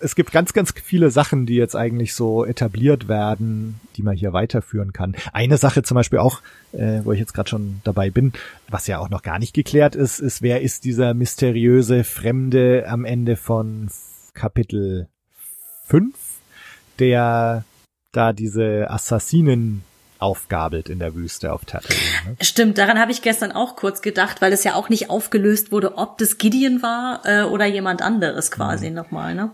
[0.00, 4.34] es gibt ganz, ganz viele Sachen, die jetzt eigentlich so etabliert werden, die man hier
[4.34, 5.14] weiterführen kann.
[5.32, 6.40] Eine Sache zum Beispiel auch,
[6.72, 8.32] äh, wo ich jetzt gerade schon dabei bin,
[8.68, 13.04] was ja auch noch gar nicht geklärt ist, ist, wer ist dieser mysteriöse Fremde am
[13.04, 13.88] Ende von
[14.34, 15.08] Kapitel
[15.86, 16.14] 5,
[16.98, 17.64] der
[18.12, 19.82] da diese Assassinen
[20.18, 21.98] aufgabelt in der Wüste auf Tatooine.
[22.26, 22.36] Ne?
[22.40, 25.98] Stimmt, daran habe ich gestern auch kurz gedacht, weil es ja auch nicht aufgelöst wurde,
[25.98, 28.94] ob das Gideon war äh, oder jemand anderes quasi Mhm.
[28.94, 29.50] nochmal, ne?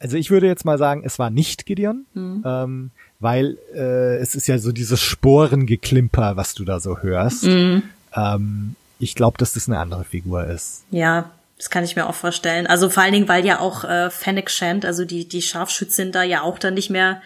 [0.00, 2.90] Also ich würde jetzt mal sagen, es war nicht Gideon, ähm,
[3.20, 7.44] weil äh, es ist ja so dieses Sporengeklimper, was du da so hörst.
[7.44, 10.82] Ähm, ich glaube, dass das eine andere Figur ist.
[10.90, 11.30] Ja,
[11.62, 12.66] das kann ich mir auch vorstellen.
[12.66, 16.24] Also vor allen Dingen, weil ja auch äh, Fennec Shand, also die, die Scharfschützin da
[16.24, 17.22] ja auch dann nicht mehr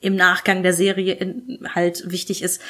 [0.00, 2.60] im Nachgang der Serie in, halt wichtig ist.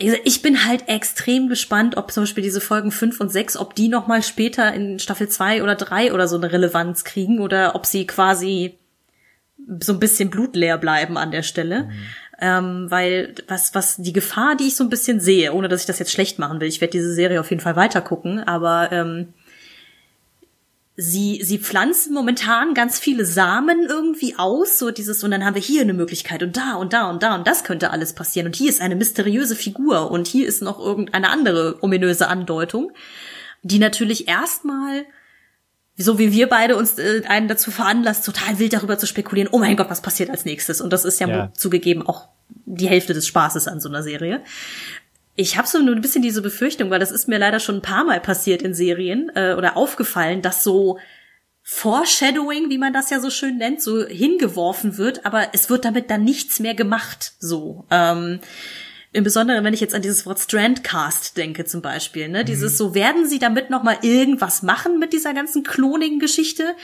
[0.00, 3.76] Gesagt, Ich bin halt extrem gespannt, ob zum Beispiel diese Folgen 5 und 6, ob
[3.76, 7.86] die nochmal später in Staffel 2 oder 3 oder so eine Relevanz kriegen oder ob
[7.86, 8.76] sie quasi
[9.78, 11.88] so ein bisschen blutleer bleiben an der Stelle.
[12.40, 15.86] Ähm, weil was, was die Gefahr, die ich so ein bisschen sehe, ohne dass ich
[15.86, 18.90] das jetzt schlecht machen will, ich werde diese Serie auf jeden Fall weiter gucken, aber
[18.90, 19.34] ähm,
[20.96, 25.62] sie, sie pflanzen momentan ganz viele Samen irgendwie aus, so dieses, und dann haben wir
[25.62, 28.56] hier eine Möglichkeit und da und da und da und das könnte alles passieren und
[28.56, 32.92] hier ist eine mysteriöse Figur und hier ist noch irgendeine andere ominöse Andeutung,
[33.62, 35.04] die natürlich erstmal
[35.96, 39.58] so wie wir beide uns äh, einen dazu veranlasst, total wild darüber zu spekulieren, oh
[39.58, 40.80] mein Gott, was passiert als nächstes?
[40.80, 41.52] Und das ist ja, Ja.
[41.54, 42.28] zugegeben auch
[42.64, 44.42] die Hälfte des Spaßes an so einer Serie.
[45.34, 47.82] Ich habe so nur ein bisschen diese Befürchtung, weil das ist mir leider schon ein
[47.82, 50.98] paar Mal passiert in Serien äh, oder aufgefallen, dass so
[51.62, 56.10] Foreshadowing, wie man das ja so schön nennt, so hingeworfen wird, aber es wird damit
[56.10, 57.32] dann nichts mehr gemacht.
[57.38, 57.86] So.
[57.90, 58.40] Ähm,
[59.12, 62.94] im Besonderen, wenn ich jetzt an dieses Wort Strandcast denke zum Beispiel, ne, dieses so,
[62.94, 66.74] werden sie damit noch mal irgendwas machen mit dieser ganzen Cloning-Geschichte?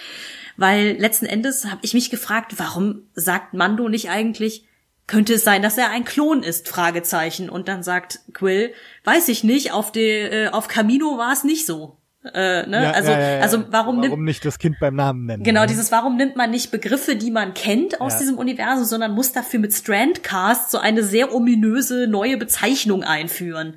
[0.57, 4.68] Weil letzten Endes habe ich mich gefragt, warum sagt Mando nicht eigentlich,
[5.09, 6.69] könnte es sein, dass er ein Klon ist?
[6.69, 7.51] Fragezeichen.
[7.51, 8.73] Und dann sagt Quill,
[9.05, 11.97] weiß ich nicht, auf, de, äh, auf Camino war es nicht so.
[12.35, 12.83] Äh, ne?
[12.83, 15.43] Ja, also, ja, ja, also warum, nimmt warum nicht das Kind beim Namen nennen?
[15.43, 15.67] Genau, ne?
[15.67, 19.61] dieses Warum nimmt man nicht Begriffe, die man kennt aus diesem Universum, sondern muss dafür
[19.61, 23.77] mit Strandcast so eine sehr ominöse neue Bezeichnung einführen.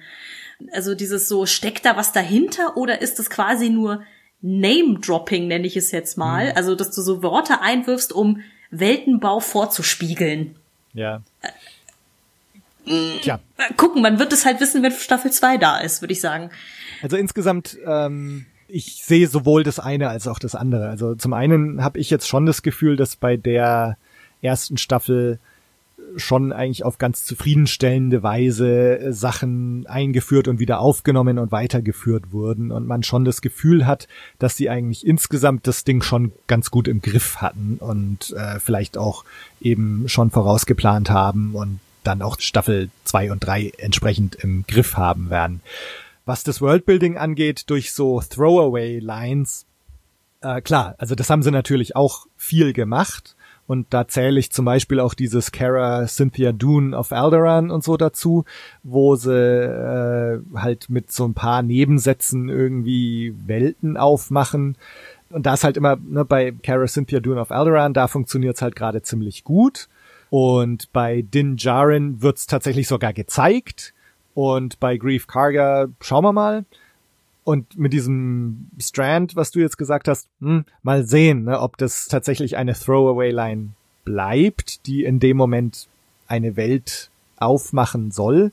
[0.73, 4.03] Also dieses so, steckt da was dahinter oder ist es quasi nur
[4.41, 6.47] Name-Dropping, nenne ich es jetzt mal?
[6.47, 6.57] Mhm.
[6.57, 8.41] Also, dass du so Worte einwirfst, um
[8.71, 10.55] Weltenbau vorzuspiegeln.
[10.93, 11.21] Ja.
[11.41, 13.39] Äh, Tja,
[13.77, 16.49] Gucken, man wird es halt wissen, wenn Staffel 2 da ist, würde ich sagen.
[17.01, 20.89] also insgesamt, ähm, ich sehe sowohl das eine als auch das andere.
[20.89, 23.97] Also zum einen habe ich jetzt schon das Gefühl, dass bei der
[24.41, 25.39] ersten Staffel
[26.15, 32.71] schon eigentlich auf ganz zufriedenstellende Weise äh, Sachen eingeführt und wieder aufgenommen und weitergeführt wurden
[32.71, 34.07] und man schon das Gefühl hat,
[34.39, 38.97] dass sie eigentlich insgesamt das Ding schon ganz gut im Griff hatten und äh, vielleicht
[38.97, 39.23] auch
[39.59, 45.29] eben schon vorausgeplant haben und dann auch Staffel zwei und drei entsprechend im Griff haben
[45.29, 45.61] werden.
[46.25, 49.65] Was das Worldbuilding angeht, durch so Throwaway-Lines,
[50.41, 53.35] äh, klar, also das haben sie natürlich auch viel gemacht.
[53.71, 57.95] Und da zähle ich zum Beispiel auch dieses Kara Cynthia Dune of Alderaan und so
[57.95, 58.43] dazu,
[58.83, 64.75] wo sie äh, halt mit so ein paar Nebensätzen irgendwie Welten aufmachen.
[65.29, 68.75] Und da ist halt immer, ne, bei Kara Cynthia Dune of Alderaan, da funktioniert's halt
[68.75, 69.87] gerade ziemlich gut.
[70.29, 73.93] Und bei Din Djarin wird's tatsächlich sogar gezeigt.
[74.33, 76.65] Und bei Grief Karga schauen wir mal.
[77.43, 82.07] Und mit diesem Strand, was du jetzt gesagt hast, hm, mal sehen, ne, ob das
[82.07, 83.69] tatsächlich eine Throwaway-Line
[84.05, 85.87] bleibt, die in dem Moment
[86.27, 88.51] eine Welt aufmachen soll,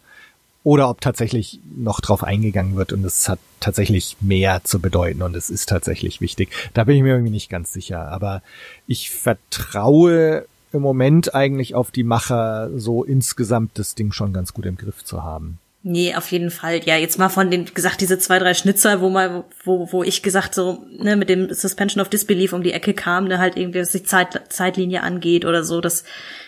[0.64, 5.34] oder ob tatsächlich noch drauf eingegangen wird und es hat tatsächlich mehr zu bedeuten und
[5.34, 6.50] es ist tatsächlich wichtig.
[6.74, 8.42] Da bin ich mir irgendwie nicht ganz sicher, aber
[8.86, 14.66] ich vertraue im Moment eigentlich auf die Macher, so insgesamt das Ding schon ganz gut
[14.66, 15.58] im Griff zu haben.
[15.82, 16.80] Nee, auf jeden Fall.
[16.84, 20.22] Ja, jetzt mal von den, gesagt, diese zwei, drei Schnitzer, wo mal, wo, wo ich
[20.24, 23.80] gesagt so, ne, mit dem Suspension of Disbelief um die Ecke kam, ne, halt irgendwie,
[23.80, 26.02] was die Zeit, Zeitlinie angeht oder so, das,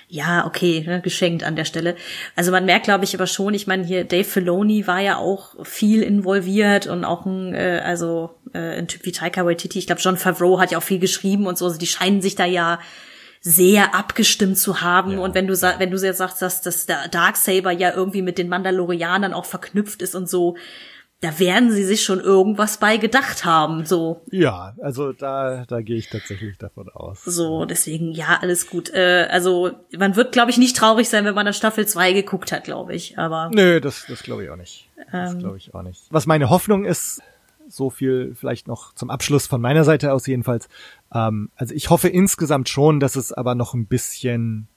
[0.09, 1.94] ja, okay, ne, geschenkt an der Stelle.
[2.35, 5.65] Also man merkt, glaube ich, aber schon, ich meine, hier Dave Filoni war ja auch
[5.65, 10.02] viel involviert und auch ein, äh, also äh, ein Typ wie Taika Waititi, ich glaube,
[10.02, 12.81] John Favreau hat ja auch viel geschrieben und so, also die scheinen sich da ja
[13.40, 15.12] sehr abgestimmt zu haben.
[15.12, 18.22] Ja, und wenn du sa- wenn du jetzt sagst, dass, dass der Darksaber ja irgendwie
[18.22, 20.56] mit den Mandalorianern auch verknüpft ist und so,
[21.22, 23.84] da werden sie sich schon irgendwas bei gedacht haben.
[23.84, 27.22] So, Ja, also da, da gehe ich tatsächlich davon aus.
[27.24, 28.88] so, deswegen, ja, alles gut.
[28.94, 32.52] Äh, also, man wird, glaube ich, nicht traurig sein, wenn man dann Staffel 2 geguckt
[32.52, 33.18] hat, glaube ich.
[33.18, 34.88] Aber Nö, das, das glaube ich auch nicht.
[35.12, 35.40] Das Ähm.
[35.40, 36.00] glaube ich auch nicht.
[36.08, 37.20] Was meine Hoffnung ist,
[37.70, 40.68] so viel vielleicht noch zum Abschluss von meiner Seite aus jedenfalls.
[41.12, 44.68] Ähm, also ich hoffe insgesamt schon, dass es aber noch ein bisschen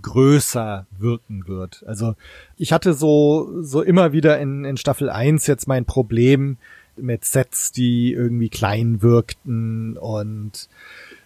[0.00, 1.84] größer wirken wird.
[1.86, 2.14] Also
[2.56, 6.56] ich hatte so, so immer wieder in, in Staffel 1 jetzt mein Problem
[6.96, 10.68] mit Sets, die irgendwie klein wirkten und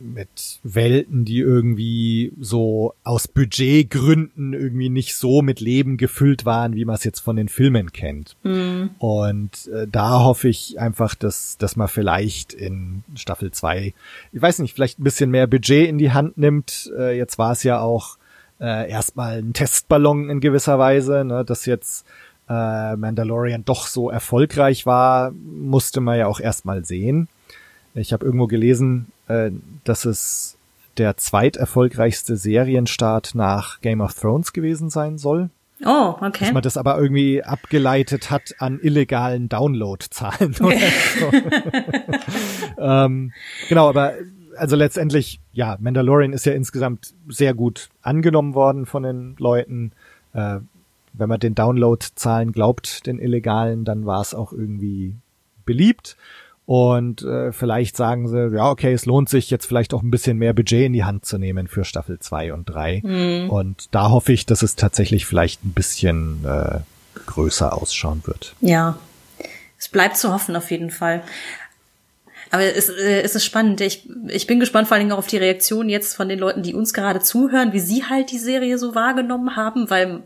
[0.00, 6.84] mit Welten, die irgendwie so aus Budgetgründen irgendwie nicht so mit Leben gefüllt waren, wie
[6.84, 8.36] man es jetzt von den Filmen kennt.
[8.98, 13.94] Und äh, da hoffe ich einfach, dass, dass man vielleicht in Staffel 2,
[14.32, 16.90] ich weiß nicht, vielleicht ein bisschen mehr Budget in die Hand nimmt.
[16.96, 18.18] Äh, jetzt war es ja auch
[18.60, 22.06] äh, erstmal ein Testballon in gewisser Weise, ne, dass jetzt
[22.48, 27.28] äh, Mandalorian doch so erfolgreich war, musste man ja auch erstmal sehen.
[27.96, 29.50] Ich habe irgendwo gelesen, äh,
[29.84, 30.56] dass es
[30.98, 35.50] der zweiterfolgreichste Serienstart nach Game of Thrones gewesen sein soll.
[35.84, 36.44] oh, okay.
[36.44, 40.78] Dass man das aber irgendwie abgeleitet hat an illegalen Downloadzahlen oder
[41.18, 41.32] so.
[42.78, 43.32] ähm,
[43.68, 44.14] genau, aber
[44.56, 49.92] also letztendlich, ja, Mandalorian ist ja insgesamt sehr gut angenommen worden von den Leuten.
[50.32, 50.60] Äh,
[51.12, 55.16] wenn man den Downloadzahlen glaubt, den illegalen, dann war es auch irgendwie
[55.64, 56.16] beliebt.
[56.66, 60.36] Und äh, vielleicht sagen sie, ja, okay, es lohnt sich jetzt vielleicht auch ein bisschen
[60.36, 63.46] mehr Budget in die Hand zu nehmen für Staffel 2 und 3.
[63.48, 66.80] Und da hoffe ich, dass es tatsächlich vielleicht ein bisschen äh,
[67.26, 68.54] größer ausschauen wird.
[68.60, 68.98] Ja,
[69.78, 71.22] es bleibt zu hoffen auf jeden Fall.
[72.50, 73.80] Aber es, äh, es ist spannend.
[73.80, 76.62] Ich, ich bin gespannt vor allen Dingen auch auf die Reaktion jetzt von den Leuten,
[76.62, 80.22] die uns gerade zuhören, wie sie halt die Serie so wahrgenommen haben, weil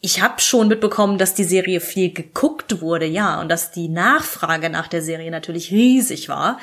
[0.00, 4.70] ich habe schon mitbekommen, dass die Serie viel geguckt wurde, ja, und dass die Nachfrage
[4.70, 6.58] nach der Serie natürlich riesig war,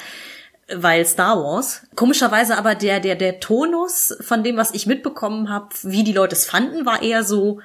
[0.75, 1.83] weil Star Wars.
[1.95, 6.35] Komischerweise aber der der der Tonus von dem, was ich mitbekommen habe, wie die Leute
[6.35, 7.61] es fanden, war eher so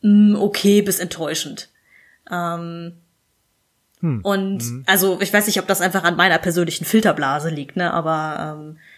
[0.00, 1.68] mh, okay bis enttäuschend.
[2.30, 2.94] Ähm,
[4.00, 4.20] hm.
[4.22, 4.84] Und hm.
[4.86, 7.92] also ich weiß nicht, ob das einfach an meiner persönlichen Filterblase liegt, ne?
[7.92, 8.91] Aber ähm, äh,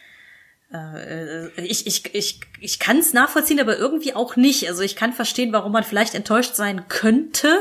[1.57, 4.69] ich, ich, ich, ich kann es nachvollziehen, aber irgendwie auch nicht.
[4.69, 7.59] Also ich kann verstehen, warum man vielleicht enttäuscht sein könnte.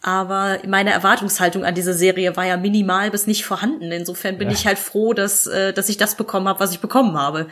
[0.00, 3.90] Aber meine Erwartungshaltung an diese Serie war ja minimal bis nicht vorhanden.
[3.90, 4.54] Insofern bin ja.
[4.54, 7.48] ich halt froh, dass, äh, dass ich das bekommen habe, was ich bekommen habe.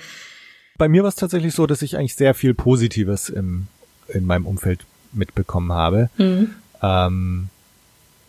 [0.79, 3.67] Bei mir war es tatsächlich so, dass ich eigentlich sehr viel Positives im,
[4.09, 4.81] in meinem Umfeld
[5.13, 6.11] mitbekommen habe.
[6.19, 6.55] Mhm.
[6.83, 7.49] Ähm,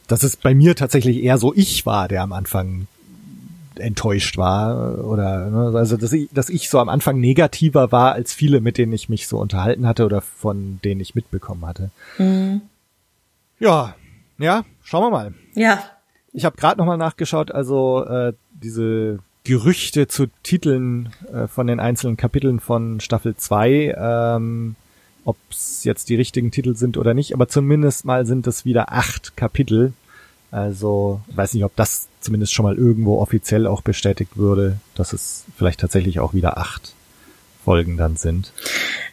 [0.08, 2.88] dass es bei mir tatsächlich eher so ich war, der am Anfang
[3.80, 8.34] enttäuscht war oder ne, also dass ich, dass ich so am Anfang negativer war als
[8.34, 11.92] viele, mit denen ich mich so unterhalten hatte oder von denen ich mitbekommen hatte.
[12.18, 12.62] Mhm.
[13.60, 13.96] Ja,
[14.38, 15.34] ja, schauen wir mal.
[15.56, 15.84] Ja.
[16.34, 21.80] Ich habe gerade noch mal nachgeschaut, also äh, diese Gerüchte zu Titeln äh, von den
[21.80, 24.76] einzelnen Kapiteln von Staffel 2, ähm,
[25.24, 28.92] ob es jetzt die richtigen Titel sind oder nicht, aber zumindest mal sind es wieder
[28.92, 29.94] acht Kapitel.
[30.52, 35.46] Also, weiß nicht, ob das zumindest schon mal irgendwo offiziell auch bestätigt würde, dass es
[35.56, 36.94] vielleicht tatsächlich auch wieder acht
[37.64, 38.52] Folgen dann sind.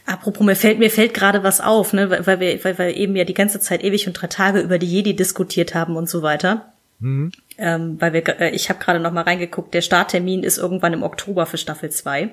[0.04, 3.22] Apropos, mir fällt, mir fällt gerade was auf, ne, weil wir, weil wir eben ja
[3.22, 6.72] die ganze Zeit ewig und drei Tage über die Jedi diskutiert haben und so weiter.
[6.98, 7.30] Mhm.
[7.56, 11.04] Ähm, weil wir, äh, ich habe gerade noch mal reingeguckt, der Starttermin ist irgendwann im
[11.04, 12.32] Oktober für Staffel 2.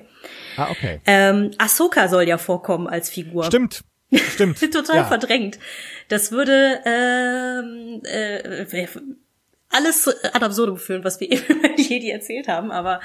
[0.56, 1.00] Ah, okay.
[1.06, 3.44] Ähm, Ahsoka soll ja vorkommen als Figur.
[3.44, 3.82] Stimmt.
[4.34, 4.58] Stimmt.
[4.58, 5.04] Total ja.
[5.04, 5.60] verdrängt.
[6.08, 8.66] Das würde ähm, äh,
[9.72, 13.00] alles ad absurdum führen, was wir eben über die Jedi erzählt haben, aber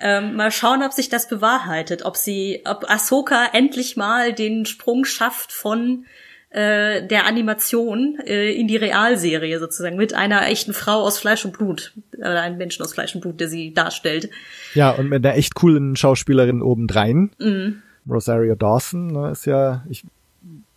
[0.00, 5.04] ähm, mal schauen, ob sich das bewahrheitet, ob sie, ob Ahsoka endlich mal den Sprung
[5.04, 6.06] schafft von
[6.50, 11.56] äh, der Animation äh, in die Realserie sozusagen mit einer echten Frau aus Fleisch und
[11.56, 14.28] Blut oder einem Menschen aus Fleisch und Blut, der sie darstellt.
[14.74, 17.30] Ja, und mit einer echt coolen Schauspielerin obendrein.
[17.38, 17.82] Mhm.
[18.08, 20.04] Rosario Dawson ne, ist ja, ich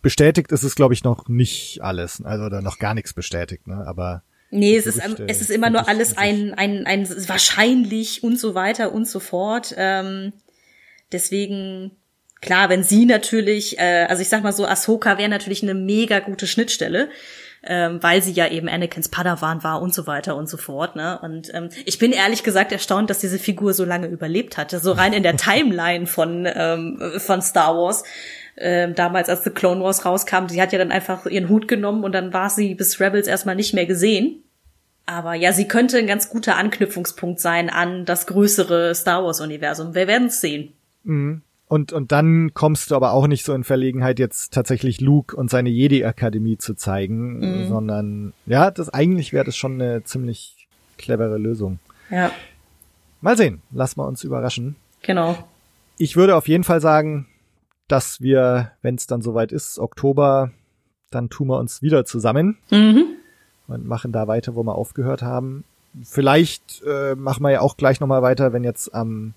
[0.00, 3.84] bestätigt ist es glaube ich noch nicht alles, also oder noch gar nichts bestätigt, ne,
[3.86, 8.54] aber Nee, es ist, es ist immer nur alles ein, ein, ein wahrscheinlich und so
[8.54, 9.74] weiter und so fort.
[9.76, 10.32] Ähm,
[11.10, 11.96] deswegen,
[12.40, 16.20] klar, wenn sie natürlich, äh, also ich sag mal so, Ahsoka wäre natürlich eine mega
[16.20, 17.08] gute Schnittstelle,
[17.64, 20.94] ähm, weil sie ja eben Anakins Padawan war und so weiter und so fort.
[20.94, 21.18] Ne?
[21.20, 24.78] Und ähm, ich bin ehrlich gesagt erstaunt, dass diese Figur so lange überlebt hatte.
[24.78, 28.04] So rein in der Timeline von, ähm, von Star Wars.
[28.58, 32.04] Ähm, damals, als The Clone Wars rauskam, sie hat ja dann einfach ihren Hut genommen
[32.04, 34.42] und dann war sie bis Rebels erstmal nicht mehr gesehen.
[35.04, 39.94] Aber ja, sie könnte ein ganz guter Anknüpfungspunkt sein an das größere Star Wars-Universum.
[39.94, 40.72] Wir werden es sehen.
[41.04, 41.42] Mhm.
[41.68, 45.50] Und, und dann kommst du aber auch nicht so in Verlegenheit, jetzt tatsächlich Luke und
[45.50, 47.68] seine Jedi-Akademie zu zeigen, mhm.
[47.68, 51.78] sondern ja, das eigentlich wäre das schon eine ziemlich clevere Lösung.
[52.10, 52.30] Ja.
[53.20, 54.76] Mal sehen, lass mal uns überraschen.
[55.02, 55.36] Genau.
[55.98, 57.26] Ich würde auf jeden Fall sagen,
[57.88, 60.50] dass wir, wenn es dann soweit ist, Oktober,
[61.10, 62.58] dann tun wir uns wieder zusammen.
[62.70, 63.16] Mhm
[63.68, 65.64] und machen da weiter, wo wir aufgehört haben.
[66.02, 69.32] Vielleicht äh, machen wir ja auch gleich nochmal weiter, wenn jetzt am,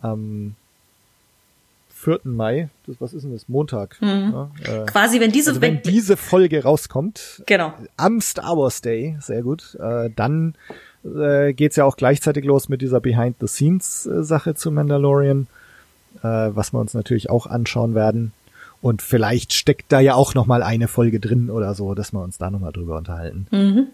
[0.00, 0.56] am
[1.90, 2.20] 4.
[2.24, 3.48] Mai, das, was ist denn das?
[3.48, 3.96] Montag.
[4.00, 4.32] Mhm.
[4.32, 7.72] Ja, äh, Quasi, wenn diese, also wenn, wenn diese Folge rauskommt, genau.
[7.96, 10.54] am Star Wars Day, sehr gut, äh, dann
[11.04, 15.46] äh, geht's ja auch gleichzeitig los mit dieser Behind-the-Scenes-Sache zu Mandalorian,
[16.18, 18.32] äh, was wir uns natürlich auch anschauen werden.
[18.82, 22.22] Und vielleicht steckt da ja auch noch mal eine Folge drin oder so, dass wir
[22.22, 23.46] uns da noch mal drüber unterhalten.
[23.50, 23.88] Mhm.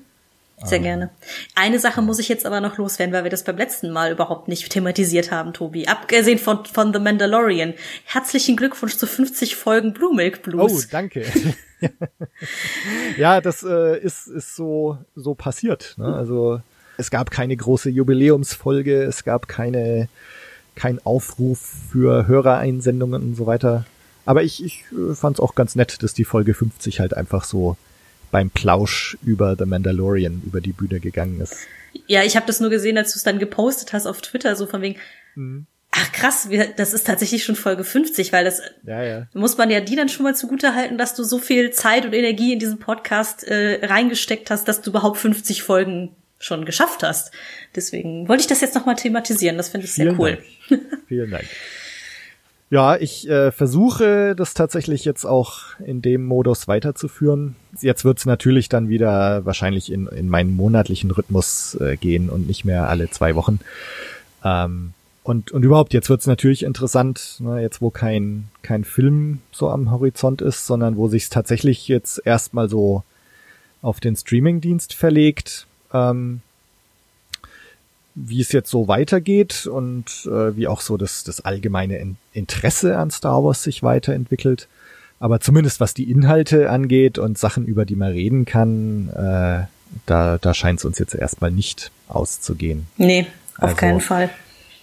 [0.65, 0.85] Sehr ähm.
[0.85, 1.11] gerne.
[1.55, 4.49] Eine Sache muss ich jetzt aber noch loswerden, weil wir das beim letzten Mal überhaupt
[4.49, 5.87] nicht thematisiert haben, Tobi.
[5.87, 7.75] Abgesehen von, von The Mandalorian.
[8.05, 10.87] Herzlichen Glückwunsch zu 50 Folgen Blue Milk Blues.
[10.87, 11.27] Oh, danke.
[13.19, 15.95] ja, das äh, ist, ist so, so passiert.
[15.99, 16.07] Ne?
[16.07, 16.61] Also
[16.97, 20.09] es gab keine große Jubiläumsfolge, es gab keine,
[20.77, 21.59] kein Aufruf
[21.91, 23.85] für Hörereinsendungen und so weiter.
[24.25, 27.45] Aber ich, ich äh, fand es auch ganz nett, dass die Folge 50 halt einfach
[27.45, 27.77] so
[28.31, 31.57] beim Plausch über The Mandalorian über die Bühne gegangen ist.
[32.07, 34.67] Ja, ich habe das nur gesehen, als du es dann gepostet hast auf Twitter, so
[34.67, 34.99] von wegen,
[35.35, 35.67] mhm.
[35.93, 39.27] ach krass, wir, das ist tatsächlich schon Folge 50, weil das ja, ja.
[39.33, 42.13] muss man ja die dann schon mal zugute halten, dass du so viel Zeit und
[42.13, 47.33] Energie in diesen Podcast äh, reingesteckt hast, dass du überhaupt 50 Folgen schon geschafft hast.
[47.75, 50.39] Deswegen wollte ich das jetzt nochmal thematisieren, das finde ich Vielen sehr cool.
[50.69, 50.83] Dank.
[51.09, 51.47] Vielen Dank.
[52.69, 57.55] Ja, ich äh, versuche das tatsächlich jetzt auch in dem Modus weiterzuführen.
[57.81, 62.65] Jetzt wird's natürlich dann wieder wahrscheinlich in, in meinen monatlichen Rhythmus äh, gehen und nicht
[62.65, 63.61] mehr alle zwei Wochen.
[64.45, 69.69] Ähm, und, und überhaupt, jetzt wird's natürlich interessant, ne, jetzt wo kein, kein Film so
[69.71, 73.05] am Horizont ist, sondern wo sich's tatsächlich jetzt erstmal so
[73.81, 75.66] auf den Streamingdienst verlegt.
[75.93, 76.41] Ähm,
[78.17, 82.97] wie es jetzt so weitergeht und äh, wie auch so das, das allgemeine in Interesse
[82.97, 84.69] an Star Wars sich weiterentwickelt.
[85.21, 89.67] Aber zumindest was die Inhalte angeht und Sachen, über die man reden kann, äh,
[90.07, 92.87] da, da scheint es uns jetzt erstmal nicht auszugehen.
[92.97, 93.27] Nee,
[93.59, 94.31] auf Also, keinen Fall.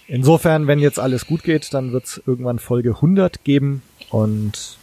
[0.06, 4.76] Insofern, wenn jetzt alles gut geht, dann wird es irgendwann Folge 100 geben und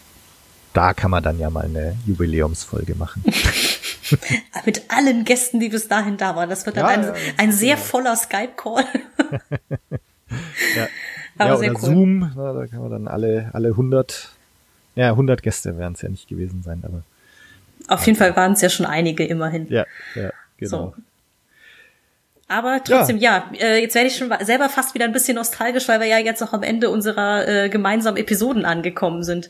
[0.74, 3.24] da kann man dann ja mal eine Jubiläumsfolge machen.
[4.66, 6.50] Mit allen Gästen, die bis dahin da waren.
[6.50, 8.86] Das wird dann Ja, ein, ja, ja, ein sehr voller Skype-Call.
[10.78, 10.88] Ja.
[11.38, 11.90] Aber ja, sehr oder cool.
[11.90, 14.30] Zoom, na, da kann man dann alle, alle 100,
[14.96, 17.04] ja, 100 Gäste werden es ja nicht gewesen sein, aber
[17.88, 19.68] Auf jeden Fall waren es ja schon einige immerhin.
[19.70, 19.86] ja,
[20.16, 20.94] ja, genau.
[20.96, 21.04] So.
[22.48, 26.02] Aber trotzdem, ja, äh, jetzt werde ich schon selber fast wieder ein bisschen nostalgisch, weil
[26.02, 29.50] wir ja jetzt noch am Ende unserer äh, gemeinsamen Episoden angekommen sind.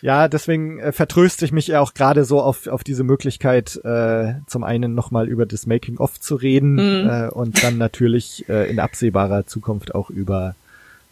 [0.00, 4.34] Ja, deswegen äh, vertröste ich mich ja auch gerade so auf, auf diese Möglichkeit, äh,
[4.46, 7.08] zum einen nochmal über das Making-of zu reden Mhm.
[7.08, 10.54] äh, und dann natürlich äh, in absehbarer Zukunft auch über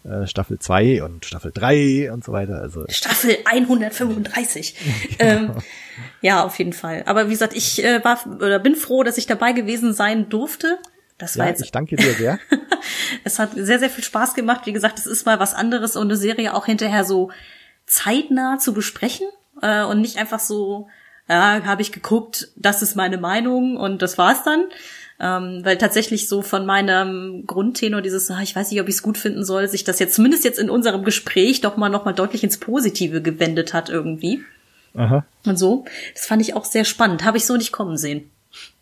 [0.04, 2.60] äh, Staffel 2 und Staffel 3 und so weiter.
[2.60, 4.76] Also Staffel 135.
[5.18, 5.50] ähm,
[6.20, 7.02] ja, auf jeden Fall.
[7.06, 10.78] Aber wie gesagt, ich äh, war oder bin froh, dass ich dabei gewesen sein durfte.
[11.18, 12.38] Das war ja, jetzt ich danke dir sehr.
[13.24, 14.66] Es hat sehr, sehr viel Spaß gemacht.
[14.66, 17.30] Wie gesagt, es ist mal was anderes und eine Serie auch hinterher so
[17.86, 19.28] zeitnah zu besprechen
[19.62, 20.88] äh, und nicht einfach so,
[21.28, 24.64] ja, habe ich geguckt, das ist meine Meinung und das war's dann.
[25.18, 29.02] Ähm, weil tatsächlich so von meinem Grundtenor dieses, ah, ich weiß nicht, ob ich es
[29.02, 32.12] gut finden soll, sich das jetzt zumindest jetzt in unserem Gespräch doch mal noch mal
[32.12, 34.44] deutlich ins Positive gewendet hat irgendwie.
[34.94, 35.24] Aha.
[35.46, 37.24] Und so, das fand ich auch sehr spannend.
[37.24, 38.30] Habe ich so nicht kommen sehen.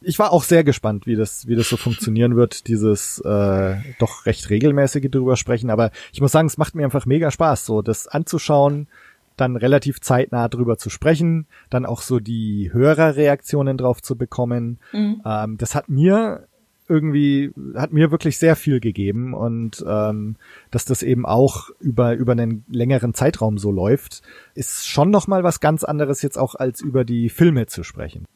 [0.00, 4.26] Ich war auch sehr gespannt, wie das, wie das so funktionieren wird, dieses äh, doch
[4.26, 5.70] recht regelmäßige drüber sprechen.
[5.70, 8.88] Aber ich muss sagen, es macht mir einfach mega Spaß, so das anzuschauen,
[9.36, 14.78] dann relativ zeitnah drüber zu sprechen, dann auch so die Hörerreaktionen drauf zu bekommen.
[15.24, 16.46] Ähm, das hat mir
[16.88, 20.36] irgendwie, hat mir wirklich sehr viel gegeben und ähm,
[20.70, 24.22] dass das eben auch über, über einen längeren Zeitraum so läuft,
[24.54, 28.26] ist schon nochmal was ganz anderes jetzt auch als über die Filme zu sprechen.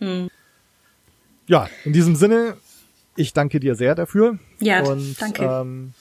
[1.49, 2.57] Ja, in diesem Sinne,
[3.17, 4.39] ich danke dir sehr dafür.
[4.61, 5.43] Ja, und, danke.
[5.43, 5.95] Ähm,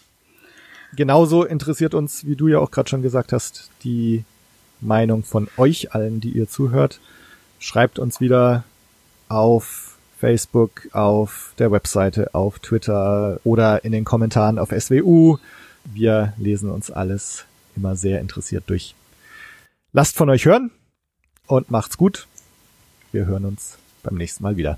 [0.95, 4.25] genauso interessiert uns, wie du ja auch gerade schon gesagt hast, die
[4.81, 6.99] Meinung von euch allen, die ihr zuhört.
[7.59, 8.65] Schreibt uns wieder
[9.29, 15.37] auf Facebook, auf der Webseite, auf Twitter oder in den Kommentaren auf SWU.
[15.85, 17.45] Wir lesen uns alles
[17.75, 18.95] immer sehr interessiert durch.
[19.93, 20.71] Lasst von euch hören
[21.47, 22.27] und macht's gut.
[23.13, 24.77] Wir hören uns beim nächsten Mal wieder.